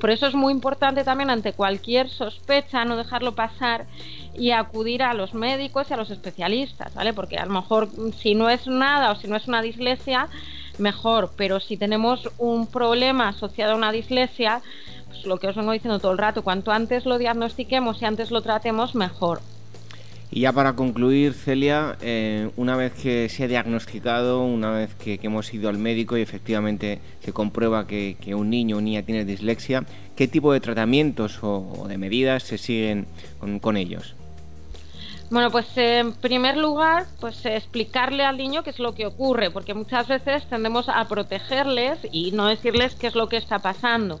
por 0.00 0.10
eso 0.10 0.28
es 0.28 0.34
muy 0.34 0.52
importante 0.52 1.02
también 1.02 1.30
ante 1.30 1.52
cualquier 1.52 2.08
sospecha 2.08 2.84
no 2.84 2.96
dejarlo 2.96 3.34
pasar 3.34 3.86
y 4.34 4.52
acudir 4.52 5.02
a 5.02 5.14
los 5.14 5.34
médicos 5.34 5.90
y 5.90 5.94
a 5.94 5.96
los 5.96 6.10
especialistas, 6.10 6.94
¿vale? 6.94 7.12
Porque 7.12 7.38
a 7.38 7.46
lo 7.46 7.52
mejor 7.54 7.88
si 8.16 8.36
no 8.36 8.48
es 8.48 8.68
nada 8.68 9.10
o 9.10 9.16
si 9.16 9.26
no 9.26 9.34
es 9.34 9.48
una 9.48 9.62
dislexia, 9.62 10.28
mejor, 10.78 11.32
pero 11.36 11.58
si 11.58 11.76
tenemos 11.76 12.30
un 12.38 12.68
problema 12.68 13.30
asociado 13.30 13.72
a 13.72 13.76
una 13.76 13.90
dislexia, 13.90 14.60
pues 15.08 15.26
lo 15.26 15.38
que 15.38 15.48
os 15.48 15.56
vengo 15.56 15.72
diciendo 15.72 15.98
todo 15.98 16.12
el 16.12 16.18
rato, 16.18 16.42
cuanto 16.42 16.70
antes 16.70 17.04
lo 17.04 17.18
diagnostiquemos 17.18 18.00
y 18.00 18.04
antes 18.04 18.30
lo 18.30 18.42
tratemos, 18.42 18.94
mejor. 18.94 19.40
Y 20.34 20.40
ya 20.40 20.52
para 20.54 20.72
concluir, 20.72 21.34
Celia, 21.34 21.98
eh, 22.00 22.48
una 22.56 22.74
vez 22.74 22.94
que 22.94 23.28
se 23.28 23.44
ha 23.44 23.48
diagnosticado, 23.48 24.42
una 24.42 24.70
vez 24.70 24.94
que, 24.94 25.20
hemos 25.22 25.52
ido 25.52 25.68
al 25.68 25.76
médico 25.76 26.16
y 26.16 26.22
efectivamente 26.22 27.00
se 27.20 27.34
comprueba 27.34 27.86
que, 27.86 28.16
un 28.34 28.48
niño 28.48 28.78
o 28.78 28.80
niña 28.80 29.02
tiene 29.02 29.26
dislexia, 29.26 29.84
¿qué 30.16 30.28
tipo 30.28 30.50
de 30.54 30.60
tratamientos 30.60 31.38
o, 31.42 31.84
de 31.86 31.98
medidas 31.98 32.44
se 32.44 32.56
siguen 32.56 33.06
con, 33.60 33.76
ellos? 33.76 34.14
Bueno, 35.28 35.50
pues 35.50 35.66
en 35.76 36.14
primer 36.14 36.56
lugar, 36.56 37.04
pues 37.20 37.44
explicarle 37.44 38.24
al 38.24 38.38
niño 38.38 38.62
qué 38.62 38.70
es 38.70 38.78
lo 38.78 38.94
que 38.94 39.04
ocurre, 39.04 39.50
porque 39.50 39.74
muchas 39.74 40.08
veces 40.08 40.46
tendemos 40.48 40.88
a 40.88 41.06
protegerles 41.08 41.98
y 42.10 42.32
no 42.32 42.46
decirles 42.46 42.94
qué 42.94 43.08
es 43.08 43.14
lo 43.14 43.28
que 43.28 43.36
está 43.36 43.58
pasando. 43.58 44.18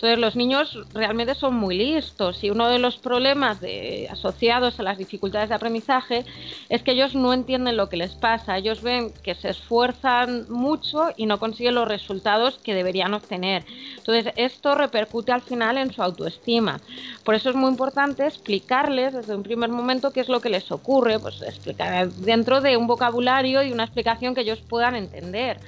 Entonces 0.00 0.18
los 0.18 0.34
niños 0.34 0.78
realmente 0.94 1.34
son 1.34 1.56
muy 1.56 1.76
listos 1.76 2.42
y 2.42 2.48
uno 2.48 2.70
de 2.70 2.78
los 2.78 2.96
problemas 2.96 3.60
de, 3.60 4.08
asociados 4.10 4.80
a 4.80 4.82
las 4.82 4.96
dificultades 4.96 5.50
de 5.50 5.54
aprendizaje 5.54 6.24
es 6.70 6.82
que 6.82 6.92
ellos 6.92 7.14
no 7.14 7.34
entienden 7.34 7.76
lo 7.76 7.90
que 7.90 7.98
les 7.98 8.14
pasa. 8.14 8.56
Ellos 8.56 8.80
ven 8.80 9.12
que 9.22 9.34
se 9.34 9.50
esfuerzan 9.50 10.46
mucho 10.48 11.08
y 11.18 11.26
no 11.26 11.38
consiguen 11.38 11.74
los 11.74 11.86
resultados 11.86 12.58
que 12.58 12.72
deberían 12.72 13.12
obtener. 13.12 13.66
Entonces 13.98 14.32
esto 14.36 14.74
repercute 14.74 15.32
al 15.32 15.42
final 15.42 15.76
en 15.76 15.92
su 15.92 16.02
autoestima. 16.02 16.80
Por 17.22 17.34
eso 17.34 17.50
es 17.50 17.56
muy 17.56 17.68
importante 17.68 18.26
explicarles 18.26 19.12
desde 19.12 19.36
un 19.36 19.42
primer 19.42 19.68
momento 19.68 20.14
qué 20.14 20.20
es 20.20 20.30
lo 20.30 20.40
que 20.40 20.48
les 20.48 20.72
ocurre, 20.72 21.18
pues 21.18 21.42
explicar 21.42 22.10
dentro 22.10 22.62
de 22.62 22.78
un 22.78 22.86
vocabulario 22.86 23.62
y 23.62 23.70
una 23.70 23.84
explicación 23.84 24.34
que 24.34 24.40
ellos 24.40 24.62
puedan 24.66 24.94
entender 24.94 25.60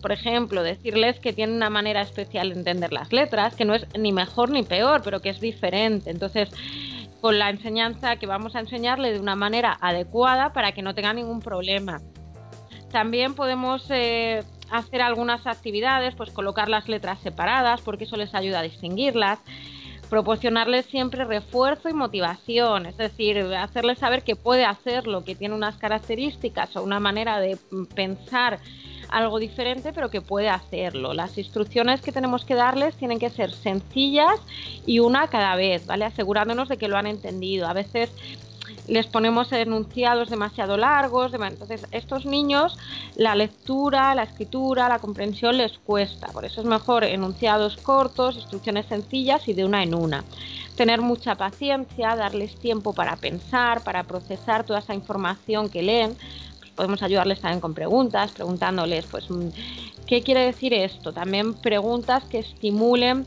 por 0.00 0.12
ejemplo, 0.12 0.62
decirles 0.62 1.20
que 1.20 1.32
tienen 1.32 1.56
una 1.56 1.70
manera 1.70 2.00
especial 2.00 2.50
de 2.50 2.58
entender 2.58 2.92
las 2.92 3.12
letras, 3.12 3.54
que 3.54 3.64
no 3.64 3.74
es 3.74 3.86
ni 3.98 4.12
mejor 4.12 4.50
ni 4.50 4.62
peor, 4.62 5.02
pero 5.04 5.20
que 5.20 5.30
es 5.30 5.40
diferente. 5.40 6.10
Entonces, 6.10 6.50
con 7.20 7.38
la 7.38 7.50
enseñanza 7.50 8.16
que 8.16 8.26
vamos 8.26 8.56
a 8.56 8.60
enseñarle 8.60 9.12
de 9.12 9.20
una 9.20 9.36
manera 9.36 9.76
adecuada 9.80 10.52
para 10.52 10.72
que 10.72 10.82
no 10.82 10.94
tenga 10.94 11.12
ningún 11.12 11.40
problema. 11.40 12.00
También 12.90 13.34
podemos 13.34 13.86
eh, 13.90 14.42
hacer 14.70 15.02
algunas 15.02 15.46
actividades, 15.46 16.14
pues 16.14 16.30
colocar 16.30 16.68
las 16.68 16.88
letras 16.88 17.20
separadas, 17.20 17.82
porque 17.82 18.04
eso 18.04 18.16
les 18.16 18.34
ayuda 18.34 18.60
a 18.60 18.62
distinguirlas 18.62 19.38
proporcionarles 20.10 20.86
siempre 20.86 21.24
refuerzo 21.24 21.88
y 21.88 21.94
motivación, 21.94 22.84
es 22.84 22.96
decir, 22.96 23.38
hacerles 23.54 24.00
saber 24.00 24.24
que 24.24 24.34
puede 24.34 24.64
hacerlo, 24.64 25.24
que 25.24 25.36
tiene 25.36 25.54
unas 25.54 25.76
características 25.76 26.76
o 26.76 26.82
una 26.82 26.98
manera 26.98 27.38
de 27.38 27.56
pensar 27.94 28.58
algo 29.10 29.38
diferente, 29.38 29.92
pero 29.92 30.10
que 30.10 30.20
puede 30.20 30.48
hacerlo. 30.48 31.14
Las 31.14 31.36
instrucciones 31.38 32.00
que 32.00 32.12
tenemos 32.12 32.44
que 32.44 32.54
darles 32.54 32.94
tienen 32.96 33.18
que 33.18 33.30
ser 33.30 33.52
sencillas 33.52 34.40
y 34.86 35.00
una 35.00 35.28
cada 35.28 35.56
vez, 35.56 35.86
¿vale? 35.86 36.04
Asegurándonos 36.04 36.68
de 36.68 36.76
que 36.76 36.88
lo 36.88 36.96
han 36.96 37.06
entendido. 37.06 37.66
A 37.66 37.72
veces 37.72 38.10
les 38.86 39.06
ponemos 39.06 39.52
enunciados 39.52 40.30
demasiado 40.30 40.76
largos, 40.76 41.32
entonces 41.34 41.86
estos 41.92 42.26
niños 42.26 42.76
la 43.16 43.34
lectura, 43.34 44.14
la 44.14 44.24
escritura, 44.24 44.88
la 44.88 44.98
comprensión 44.98 45.56
les 45.56 45.78
cuesta, 45.78 46.28
por 46.28 46.44
eso 46.44 46.60
es 46.60 46.66
mejor 46.66 47.04
enunciados 47.04 47.76
cortos, 47.76 48.36
instrucciones 48.36 48.86
sencillas 48.86 49.46
y 49.48 49.52
de 49.52 49.64
una 49.64 49.82
en 49.82 49.94
una. 49.94 50.24
Tener 50.76 51.02
mucha 51.02 51.34
paciencia, 51.34 52.16
darles 52.16 52.56
tiempo 52.56 52.92
para 52.92 53.16
pensar, 53.16 53.84
para 53.84 54.04
procesar 54.04 54.64
toda 54.64 54.78
esa 54.78 54.94
información 54.94 55.68
que 55.68 55.82
leen, 55.82 56.16
podemos 56.74 57.02
ayudarles 57.02 57.40
también 57.40 57.60
con 57.60 57.74
preguntas, 57.74 58.32
preguntándoles, 58.32 59.06
pues, 59.06 59.30
mm, 59.30 59.48
¿qué 60.06 60.22
quiere 60.22 60.44
decir 60.44 60.74
esto? 60.74 61.12
También 61.12 61.54
preguntas 61.54 62.24
que 62.24 62.38
estimulen 62.38 63.26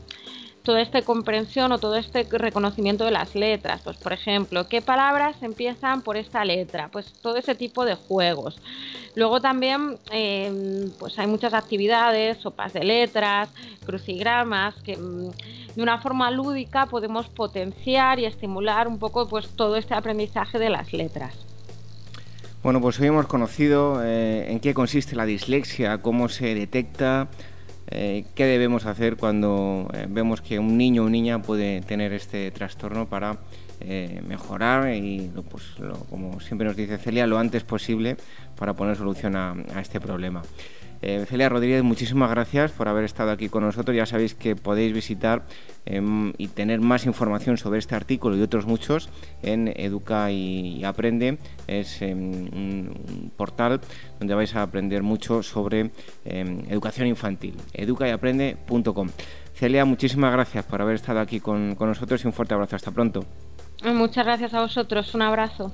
toda 0.64 0.80
esta 0.80 1.02
comprensión 1.02 1.72
o 1.72 1.78
todo 1.78 1.96
este 1.96 2.24
reconocimiento 2.24 3.04
de 3.04 3.10
las 3.10 3.34
letras. 3.34 3.82
Pues, 3.84 3.98
por 3.98 4.12
ejemplo, 4.12 4.66
¿qué 4.66 4.80
palabras 4.80 5.36
empiezan 5.42 6.00
por 6.00 6.16
esta 6.16 6.44
letra? 6.44 6.88
Pues 6.90 7.12
todo 7.20 7.36
ese 7.36 7.54
tipo 7.54 7.84
de 7.84 7.94
juegos. 7.94 8.56
Luego 9.14 9.40
también 9.40 9.98
em, 10.10 10.90
pues 10.98 11.18
hay 11.18 11.26
muchas 11.26 11.54
actividades, 11.54 12.38
sopas 12.38 12.72
de 12.72 12.82
letras, 12.82 13.50
crucigramas, 13.84 14.74
que 14.82 14.96
mm, 14.96 15.30
de 15.76 15.82
una 15.82 15.98
forma 15.98 16.30
lúdica 16.30 16.86
podemos 16.86 17.28
potenciar 17.28 18.18
y 18.18 18.24
estimular 18.24 18.88
un 18.88 18.98
poco 18.98 19.28
pues 19.28 19.48
todo 19.50 19.76
este 19.76 19.94
aprendizaje 19.94 20.58
de 20.58 20.70
las 20.70 20.92
letras. 20.92 21.53
Bueno, 22.64 22.80
pues 22.80 22.98
hoy 22.98 23.08
hemos 23.08 23.26
conocido 23.26 24.02
eh, 24.02 24.50
en 24.50 24.58
qué 24.58 24.72
consiste 24.72 25.14
la 25.14 25.26
dislexia, 25.26 25.98
cómo 25.98 26.30
se 26.30 26.54
detecta, 26.54 27.28
eh, 27.88 28.24
qué 28.34 28.46
debemos 28.46 28.86
hacer 28.86 29.18
cuando 29.18 29.86
eh, 29.92 30.06
vemos 30.08 30.40
que 30.40 30.58
un 30.58 30.78
niño 30.78 31.04
o 31.04 31.10
niña 31.10 31.42
puede 31.42 31.82
tener 31.82 32.14
este 32.14 32.50
trastorno 32.52 33.06
para 33.06 33.36
mejorar 34.26 34.94
y, 34.94 35.30
pues, 35.50 35.74
como 36.08 36.40
siempre 36.40 36.66
nos 36.66 36.74
dice 36.74 36.96
Celia, 36.96 37.26
lo 37.26 37.36
antes 37.36 37.64
posible 37.64 38.16
para 38.56 38.72
poner 38.72 38.96
solución 38.96 39.36
a 39.36 39.54
este 39.78 40.00
problema. 40.00 40.40
Eh, 41.06 41.26
Celia 41.28 41.50
Rodríguez, 41.50 41.82
muchísimas 41.82 42.30
gracias 42.30 42.72
por 42.72 42.88
haber 42.88 43.04
estado 43.04 43.30
aquí 43.30 43.50
con 43.50 43.62
nosotros. 43.62 43.94
Ya 43.94 44.06
sabéis 44.06 44.34
que 44.34 44.56
podéis 44.56 44.94
visitar 44.94 45.42
em, 45.84 46.32
y 46.38 46.48
tener 46.48 46.80
más 46.80 47.04
información 47.04 47.58
sobre 47.58 47.78
este 47.78 47.94
artículo 47.94 48.38
y 48.38 48.40
otros 48.40 48.64
muchos 48.64 49.10
en 49.42 49.68
Educa 49.76 50.30
y, 50.30 50.82
Aprende. 50.82 51.36
Es 51.66 52.00
em, 52.00 52.46
un, 52.46 53.30
portal 53.36 53.82
donde 54.18 54.34
vais 54.34 54.56
a 54.56 54.62
aprender 54.62 55.02
mucho 55.02 55.42
sobre 55.42 55.90
em, 56.24 56.60
educación 56.70 57.06
infantil. 57.06 57.54
educayaprende.com. 57.74 59.08
Celia, 59.52 59.84
muchísimas 59.84 60.32
gracias 60.32 60.64
por 60.64 60.80
haber 60.80 60.94
estado 60.94 61.20
aquí 61.20 61.38
con 61.38 61.76
nosotros 61.78 62.24
y 62.24 62.28
un 62.28 62.32
fuerte 62.32 62.54
abrazo. 62.54 62.76
Hasta 62.76 62.92
pronto. 62.92 63.26
Muchas 63.84 64.24
gracias 64.24 64.54
a 64.54 64.62
vosotros. 64.62 65.14
Un 65.14 65.20
abrazo. 65.20 65.70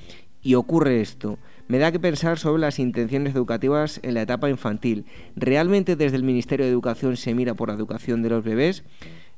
y 0.43 0.55
ocurre 0.55 1.01
esto. 1.01 1.41
Me 1.67 1.79
da 1.79 1.91
que 1.91 1.99
pensar 1.99 2.39
sobre 2.39 2.61
las 2.61 2.79
intenciones 2.79 3.35
educativas 3.35 3.99
en 4.05 4.15
la 4.15 4.23
etapa 4.23 4.49
infantil. 4.49 5.07
¿Realmente 5.35 5.97
desde 5.97 6.17
el 6.17 6.23
Ministerio 6.23 6.67
de 6.67 6.73
Educación 6.73 7.17
se 7.17 7.35
mira 7.35 7.55
por 7.55 7.69
la 7.69 7.75
educación 7.75 8.23
de 8.23 8.31
los 8.31 8.45
bebés? 8.45 8.85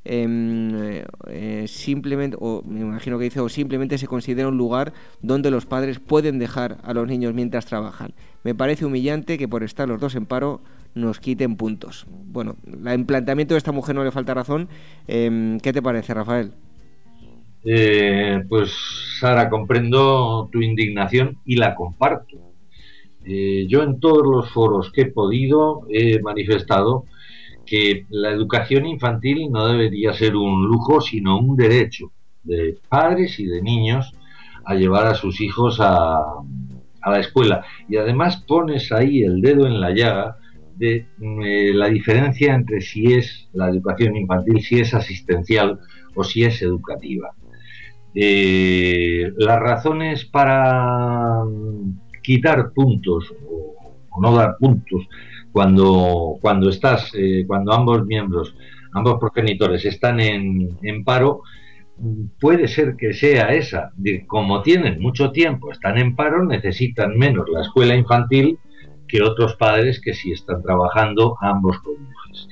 Em, 0.04 1.04
eh, 1.28 1.64
simplemente, 1.68 2.36
o 2.40 2.62
me 2.66 2.80
imagino 2.80 3.18
que 3.18 3.24
dice, 3.24 3.40
o 3.40 3.48
simplemente 3.48 3.98
se 3.98 4.08
considera 4.08 4.48
un 4.48 4.58
lugar 4.58 4.92
donde 5.20 5.50
los 5.50 5.64
padres 5.64 6.00
pueden 6.00 6.38
dejar 6.40 6.78
a 6.82 6.92
los 6.92 7.06
niños 7.06 7.34
mientras 7.34 7.66
trabajan. 7.66 8.12
Me 8.42 8.54
parece 8.54 8.84
humillante 8.84 9.38
que 9.38 9.46
por 9.46 9.62
estar 9.62 9.88
los 9.88 10.00
dos 10.00 10.16
en 10.16 10.26
paro 10.26 10.60
nos 10.94 11.20
quiten 11.20 11.56
puntos. 11.56 12.06
Bueno, 12.08 12.56
el 12.84 13.06
planteamiento 13.06 13.54
de 13.54 13.58
esta 13.58 13.72
mujer 13.72 13.94
no 13.94 14.04
le 14.04 14.10
falta 14.10 14.34
razón. 14.34 14.68
Em, 15.06 15.60
¿Qué 15.60 15.72
te 15.72 15.82
parece, 15.82 16.14
Rafael? 16.14 16.52
Eh, 17.64 18.42
pues 18.48 18.72
Sara, 19.20 19.48
comprendo 19.48 20.48
tu 20.50 20.60
indignación 20.60 21.38
y 21.44 21.56
la 21.56 21.76
comparto. 21.76 22.38
Eh, 23.24 23.66
yo 23.68 23.84
en 23.84 24.00
todos 24.00 24.26
los 24.26 24.50
foros 24.50 24.90
que 24.90 25.02
he 25.02 25.06
podido 25.06 25.82
he 25.88 26.20
manifestado 26.20 27.04
que 27.72 28.04
la 28.10 28.28
educación 28.28 28.84
infantil 28.84 29.50
no 29.50 29.66
debería 29.66 30.12
ser 30.12 30.36
un 30.36 30.66
lujo, 30.66 31.00
sino 31.00 31.38
un 31.38 31.56
derecho 31.56 32.12
de 32.42 32.76
padres 32.86 33.40
y 33.40 33.46
de 33.46 33.62
niños 33.62 34.12
a 34.66 34.74
llevar 34.74 35.06
a 35.06 35.14
sus 35.14 35.40
hijos 35.40 35.78
a, 35.80 36.22
la 37.06 37.18
escuela. 37.18 37.64
Y 37.88 37.96
además 37.96 38.44
pones 38.46 38.92
ahí 38.92 39.22
el 39.22 39.40
dedo 39.40 39.66
en 39.66 39.80
la 39.80 39.90
llaga 39.90 40.36
de 40.76 41.06
eh, 41.18 41.72
la 41.72 41.88
diferencia 41.88 42.54
entre 42.54 42.82
si 42.82 43.14
es 43.14 43.48
la 43.54 43.70
educación 43.70 44.16
infantil, 44.16 44.60
si 44.60 44.78
es 44.78 44.92
asistencial 44.92 45.80
o 46.14 46.24
si 46.24 46.44
es 46.44 46.60
educativa. 46.60 47.30
Eh, 48.14 49.32
las 49.38 49.58
razones 49.58 50.26
para 50.26 51.42
quitar 52.22 52.72
puntos 52.74 53.32
o 54.10 54.20
no 54.20 54.36
dar 54.36 54.58
puntos 54.58 55.08
cuando, 55.52 56.38
cuando 56.40 56.70
estás, 56.70 57.12
eh, 57.14 57.44
cuando 57.46 57.72
ambos 57.72 58.04
miembros, 58.06 58.56
ambos 58.92 59.18
progenitores 59.20 59.84
están 59.84 60.20
en, 60.20 61.04
paro, 61.04 61.42
puede 62.40 62.66
ser 62.68 62.96
que 62.96 63.12
sea 63.12 63.52
esa. 63.52 63.92
como 64.26 64.62
tienen 64.62 65.00
mucho 65.00 65.30
tiempo, 65.30 65.70
están 65.70 65.98
en 65.98 66.16
paro, 66.16 66.44
necesitan 66.44 67.16
menos 67.16 67.48
la 67.48 67.62
escuela 67.62 67.94
infantil 67.94 68.58
que 69.06 69.22
otros 69.22 69.56
padres 69.56 70.00
que 70.00 70.14
sí 70.14 70.32
están 70.32 70.62
trabajando 70.62 71.36
ambos 71.40 71.78
cónyuges. 71.80 72.48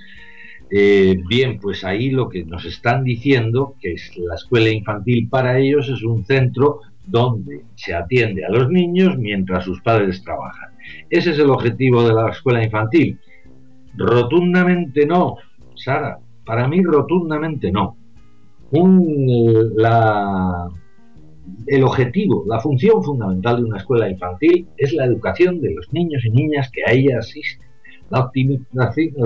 Eh, 0.70 1.16
bien, 1.26 1.58
pues 1.58 1.84
ahí 1.84 2.10
lo 2.10 2.28
que 2.28 2.44
nos 2.44 2.64
están 2.64 3.02
diciendo, 3.02 3.74
que 3.80 3.94
es 3.94 4.16
la 4.16 4.36
escuela 4.36 4.68
infantil 4.68 5.28
para 5.28 5.58
ellos 5.58 5.88
es 5.88 6.02
un 6.02 6.24
centro 6.24 6.80
donde 7.06 7.62
se 7.74 7.94
atiende 7.94 8.44
a 8.44 8.50
los 8.50 8.70
niños 8.70 9.18
mientras 9.18 9.64
sus 9.64 9.80
padres 9.80 10.22
trabajan. 10.22 10.69
¿Ese 11.08 11.30
es 11.30 11.38
el 11.38 11.50
objetivo 11.50 12.02
de 12.02 12.14
la 12.14 12.30
escuela 12.30 12.62
infantil? 12.62 13.18
Rotundamente 13.96 15.06
no, 15.06 15.36
Sara. 15.74 16.18
Para 16.44 16.66
mí 16.68 16.82
rotundamente 16.82 17.70
no. 17.70 17.96
Eh, 18.72 18.80
el 21.66 21.84
objetivo, 21.84 22.44
la 22.46 22.60
función 22.60 23.02
fundamental 23.02 23.56
de 23.56 23.64
una 23.64 23.78
escuela 23.78 24.08
infantil 24.08 24.68
es 24.76 24.92
la 24.92 25.04
educación 25.04 25.60
de 25.60 25.74
los 25.74 25.92
niños 25.92 26.24
y 26.24 26.30
niñas 26.30 26.70
que 26.70 26.82
a 26.86 26.92
ella 26.92 27.18
asisten, 27.18 27.66
la 28.10 28.30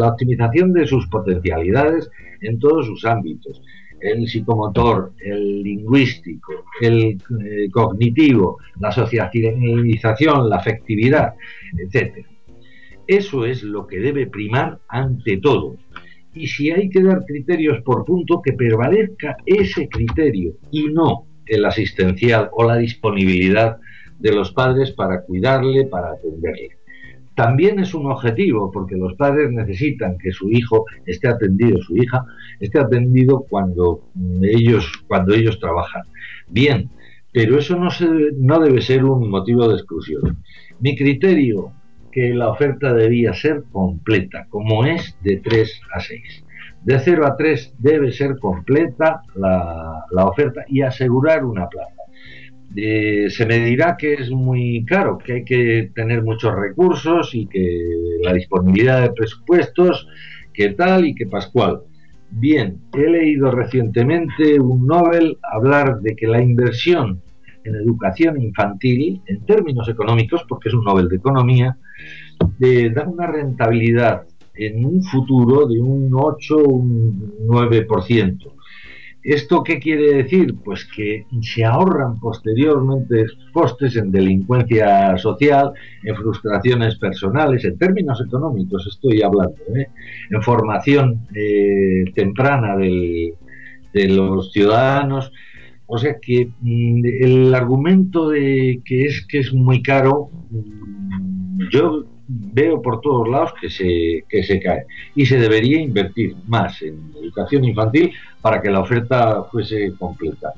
optimización 0.08 0.72
de 0.72 0.86
sus 0.86 1.06
potencialidades 1.08 2.10
en 2.40 2.58
todos 2.58 2.86
sus 2.86 3.04
ámbitos, 3.04 3.62
el 4.04 4.28
psicomotor, 4.28 5.12
el 5.18 5.62
lingüístico, 5.62 6.52
el 6.80 7.20
eh, 7.42 7.70
cognitivo, 7.70 8.58
la 8.78 8.92
socialización, 8.92 10.48
la 10.48 10.56
afectividad, 10.56 11.34
etc. 11.78 12.26
Eso 13.06 13.46
es 13.46 13.62
lo 13.62 13.86
que 13.86 13.98
debe 13.98 14.26
primar 14.26 14.78
ante 14.88 15.38
todo. 15.38 15.76
Y 16.34 16.46
si 16.48 16.70
hay 16.70 16.90
que 16.90 17.02
dar 17.02 17.24
criterios 17.24 17.82
por 17.82 18.04
punto, 18.04 18.42
que 18.42 18.52
prevalezca 18.52 19.36
ese 19.46 19.88
criterio 19.88 20.54
y 20.70 20.84
no 20.86 21.26
el 21.46 21.64
asistencial 21.64 22.50
o 22.52 22.64
la 22.64 22.76
disponibilidad 22.76 23.78
de 24.18 24.32
los 24.32 24.52
padres 24.52 24.90
para 24.92 25.22
cuidarle, 25.22 25.86
para 25.86 26.12
atenderle 26.12 26.83
también 27.34 27.80
es 27.80 27.94
un 27.94 28.10
objetivo, 28.10 28.70
porque 28.70 28.96
los 28.96 29.14
padres 29.14 29.50
necesitan 29.50 30.18
que 30.18 30.30
su 30.30 30.50
hijo 30.50 30.84
esté 31.06 31.28
atendido, 31.28 31.80
su 31.82 31.96
hija 31.96 32.24
esté 32.60 32.78
atendido 32.78 33.44
cuando 33.48 34.02
ellos, 34.42 34.90
cuando 35.08 35.34
ellos 35.34 35.58
trabajan. 35.58 36.02
Bien, 36.48 36.90
pero 37.32 37.58
eso 37.58 37.76
no, 37.76 37.90
se, 37.90 38.06
no 38.36 38.60
debe 38.60 38.80
ser 38.80 39.04
un 39.04 39.28
motivo 39.28 39.68
de 39.68 39.74
exclusión. 39.74 40.44
Mi 40.80 40.96
criterio, 40.96 41.72
que 42.12 42.32
la 42.32 42.48
oferta 42.48 42.94
debía 42.94 43.34
ser 43.34 43.64
completa, 43.72 44.46
como 44.48 44.84
es 44.84 45.18
de 45.22 45.38
3 45.38 45.80
a 45.92 46.00
6. 46.00 46.44
De 46.84 47.00
0 47.00 47.26
a 47.26 47.36
3 47.36 47.74
debe 47.78 48.12
ser 48.12 48.38
completa 48.38 49.22
la, 49.34 50.04
la 50.12 50.26
oferta 50.26 50.64
y 50.68 50.82
asegurar 50.82 51.44
una 51.44 51.68
plaza. 51.68 52.03
Eh, 52.76 53.26
se 53.30 53.46
me 53.46 53.58
dirá 53.60 53.96
que 53.96 54.14
es 54.14 54.30
muy 54.30 54.84
caro, 54.84 55.18
que 55.18 55.32
hay 55.34 55.44
que 55.44 55.90
tener 55.94 56.22
muchos 56.22 56.54
recursos 56.54 57.34
y 57.34 57.46
que 57.46 57.80
la 58.22 58.32
disponibilidad 58.32 59.02
de 59.02 59.12
presupuestos, 59.12 60.08
que 60.52 60.70
tal 60.70 61.06
y 61.06 61.14
que 61.14 61.26
pascual. 61.26 61.82
Bien, 62.30 62.78
he 62.92 63.08
leído 63.08 63.50
recientemente 63.52 64.58
un 64.58 64.86
Nobel 64.86 65.38
hablar 65.42 66.00
de 66.00 66.16
que 66.16 66.26
la 66.26 66.42
inversión 66.42 67.20
en 67.64 67.74
educación 67.76 68.40
infantil, 68.40 69.22
en 69.26 69.44
términos 69.46 69.88
económicos, 69.88 70.44
porque 70.48 70.68
es 70.68 70.74
un 70.74 70.84
Nobel 70.84 71.08
de 71.08 71.16
Economía, 71.16 71.76
eh, 72.60 72.90
da 72.90 73.04
una 73.04 73.26
rentabilidad 73.26 74.24
en 74.54 74.84
un 74.84 75.02
futuro 75.02 75.66
de 75.66 75.80
un 75.80 76.10
8 76.12 76.56
o 76.56 76.68
un 76.68 77.34
9%. 77.46 78.52
¿Esto 79.24 79.62
qué 79.62 79.78
quiere 79.78 80.22
decir? 80.22 80.54
Pues 80.62 80.84
que 80.94 81.26
se 81.40 81.64
ahorran 81.64 82.20
posteriormente 82.20 83.24
costes 83.52 83.96
en 83.96 84.12
delincuencia 84.12 85.16
social, 85.16 85.72
en 86.02 86.14
frustraciones 86.14 86.96
personales, 86.96 87.64
en 87.64 87.78
términos 87.78 88.20
económicos 88.20 88.86
estoy 88.86 89.22
hablando, 89.22 89.56
¿eh? 89.74 89.88
en 90.30 90.42
formación 90.42 91.26
eh, 91.34 92.04
temprana 92.14 92.76
de 92.76 93.34
los 93.94 94.52
ciudadanos. 94.52 95.32
O 95.86 95.96
sea 95.96 96.18
que 96.20 96.50
mm, 96.60 97.02
el 97.20 97.54
argumento 97.54 98.28
de 98.28 98.82
que 98.84 99.06
es 99.06 99.26
que 99.26 99.38
es 99.38 99.54
muy 99.54 99.82
caro, 99.82 100.28
mm, 100.50 101.68
yo 101.70 102.04
veo 102.26 102.80
por 102.80 103.00
todos 103.00 103.28
lados 103.28 103.52
que 103.60 103.70
se, 103.70 104.24
que 104.28 104.42
se 104.42 104.60
cae. 104.60 104.84
Y 105.14 105.26
se 105.26 105.38
debería 105.38 105.80
invertir 105.80 106.34
más 106.46 106.80
en 106.82 107.12
educación 107.22 107.64
infantil 107.64 108.12
para 108.40 108.60
que 108.60 108.70
la 108.70 108.80
oferta 108.80 109.44
fuese 109.44 109.92
completa. 109.98 110.52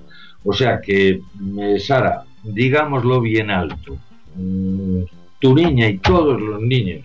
O 0.45 0.53
sea 0.53 0.81
que, 0.81 1.21
eh, 1.61 1.79
Sara, 1.79 2.25
digámoslo 2.43 3.21
bien 3.21 3.51
alto, 3.51 3.99
mm, 4.37 5.03
tu 5.41 5.55
niña 5.55 5.89
y 5.89 5.99
todos 5.99 6.41
los 6.41 6.61
niños 6.62 7.05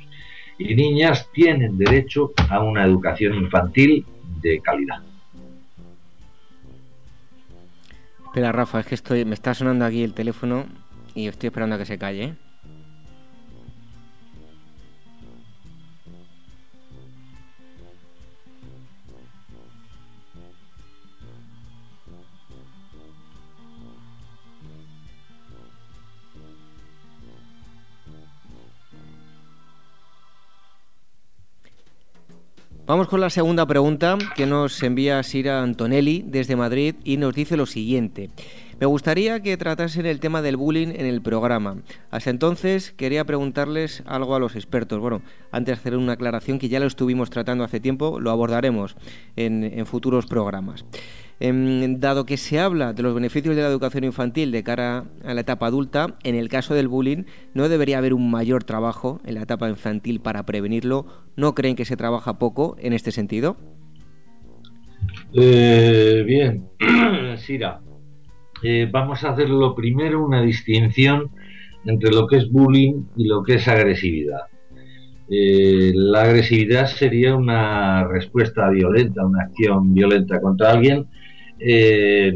y 0.58 0.76
niñas 0.76 1.28
tienen 1.34 1.78
derecho 1.78 2.34
a 2.50 2.60
una 2.60 2.86
educación 2.86 3.36
infantil 3.36 4.06
de 4.42 4.60
calidad. 4.62 5.02
Espera, 8.26 8.52
Rafa, 8.52 8.80
es 8.80 8.86
que 8.86 8.96
estoy, 8.96 9.26
me 9.26 9.34
está 9.34 9.54
sonando 9.54 9.86
aquí 9.86 10.04
el 10.04 10.14
teléfono 10.14 10.66
y 11.16 11.28
estoy 11.28 11.48
esperando 11.48 11.76
a 11.76 11.80
que 11.80 11.86
se 11.86 11.98
calle. 11.98 12.36
Vamos 32.92 33.08
con 33.08 33.22
la 33.22 33.30
segunda 33.30 33.66
pregunta 33.66 34.18
que 34.36 34.46
nos 34.46 34.84
envía 34.84 35.24
Sira 35.24 35.64
Antonelli 35.64 36.26
desde 36.28 36.58
Madrid 36.58 36.96
y 37.06 37.16
nos 37.16 37.34
dice 37.34 37.56
lo 37.56 37.66
siguiente. 37.66 38.30
Me 38.82 38.86
gustaría 38.86 39.40
que 39.40 39.56
tratasen 39.56 40.06
el 40.06 40.20
tema 40.20 40.42
del 40.42 40.58
bullying 40.58 40.90
en 40.90 41.06
el 41.06 41.22
programa. 41.22 41.78
Hasta 42.10 42.32
entonces 42.32 42.92
quería 42.92 43.24
preguntarles 43.24 44.04
algo 44.06 44.36
a 44.36 44.40
los 44.40 44.58
expertos. 44.58 45.00
Bueno, 45.00 45.22
antes 45.54 45.74
de 45.74 45.80
hacer 45.80 45.96
una 45.96 46.12
aclaración 46.12 46.60
que 46.60 46.68
ya 46.68 46.82
lo 46.82 46.88
estuvimos 46.88 47.30
tratando 47.30 47.64
hace 47.64 47.80
tiempo, 47.80 48.20
lo 48.20 48.30
abordaremos 48.30 48.98
en, 49.38 49.64
en 49.64 49.86
futuros 49.86 50.26
programas. 50.26 50.84
Em, 51.44 52.00
dado 52.00 52.24
que 52.28 52.38
se 52.38 52.60
habla 52.60 52.94
de 52.94 53.02
los 53.02 53.16
beneficios 53.16 53.56
de 53.56 53.64
la 53.64 53.68
educación 53.68 54.04
infantil 54.04 54.52
de 54.52 54.62
cara 54.62 55.06
a 55.26 55.34
la 55.34 55.42
etapa 55.42 55.66
adulta, 55.66 56.16
en 56.24 56.36
el 56.36 56.50
caso 56.50 56.76
del 56.76 56.88
bullying 56.88 57.24
no 57.56 57.68
debería 57.68 57.98
haber 57.98 58.14
un 58.14 58.30
mayor 58.30 58.64
trabajo 58.64 59.20
en 59.26 59.34
la 59.34 59.42
etapa 59.42 59.68
infantil 59.68 60.20
para 60.20 60.46
prevenirlo. 60.46 61.08
¿No 61.36 61.56
creen 61.56 61.76
que 61.76 61.84
se 61.84 61.98
trabaja 61.98 62.38
poco 62.38 62.76
en 62.80 62.94
este 62.94 63.12
sentido? 63.12 63.58
Eh, 65.34 66.24
bien, 66.28 66.70
Sira, 67.38 67.82
eh, 68.62 68.88
vamos 68.92 69.24
a 69.24 69.32
hacer 69.32 69.50
lo 69.50 69.74
primero 69.74 70.24
una 70.24 70.44
distinción 70.44 71.32
entre 71.86 72.12
lo 72.12 72.28
que 72.28 72.38
es 72.38 72.52
bullying 72.52 73.06
y 73.18 73.26
lo 73.28 73.42
que 73.42 73.56
es 73.56 73.68
agresividad. 73.68 74.42
Eh, 75.28 75.92
la 75.96 76.22
agresividad 76.22 76.86
sería 76.86 77.34
una 77.36 78.08
respuesta 78.08 78.70
violenta, 78.70 79.26
una 79.26 79.46
acción 79.46 79.92
violenta 79.92 80.40
contra 80.40 80.70
alguien 80.70 81.08
eh, 81.64 82.34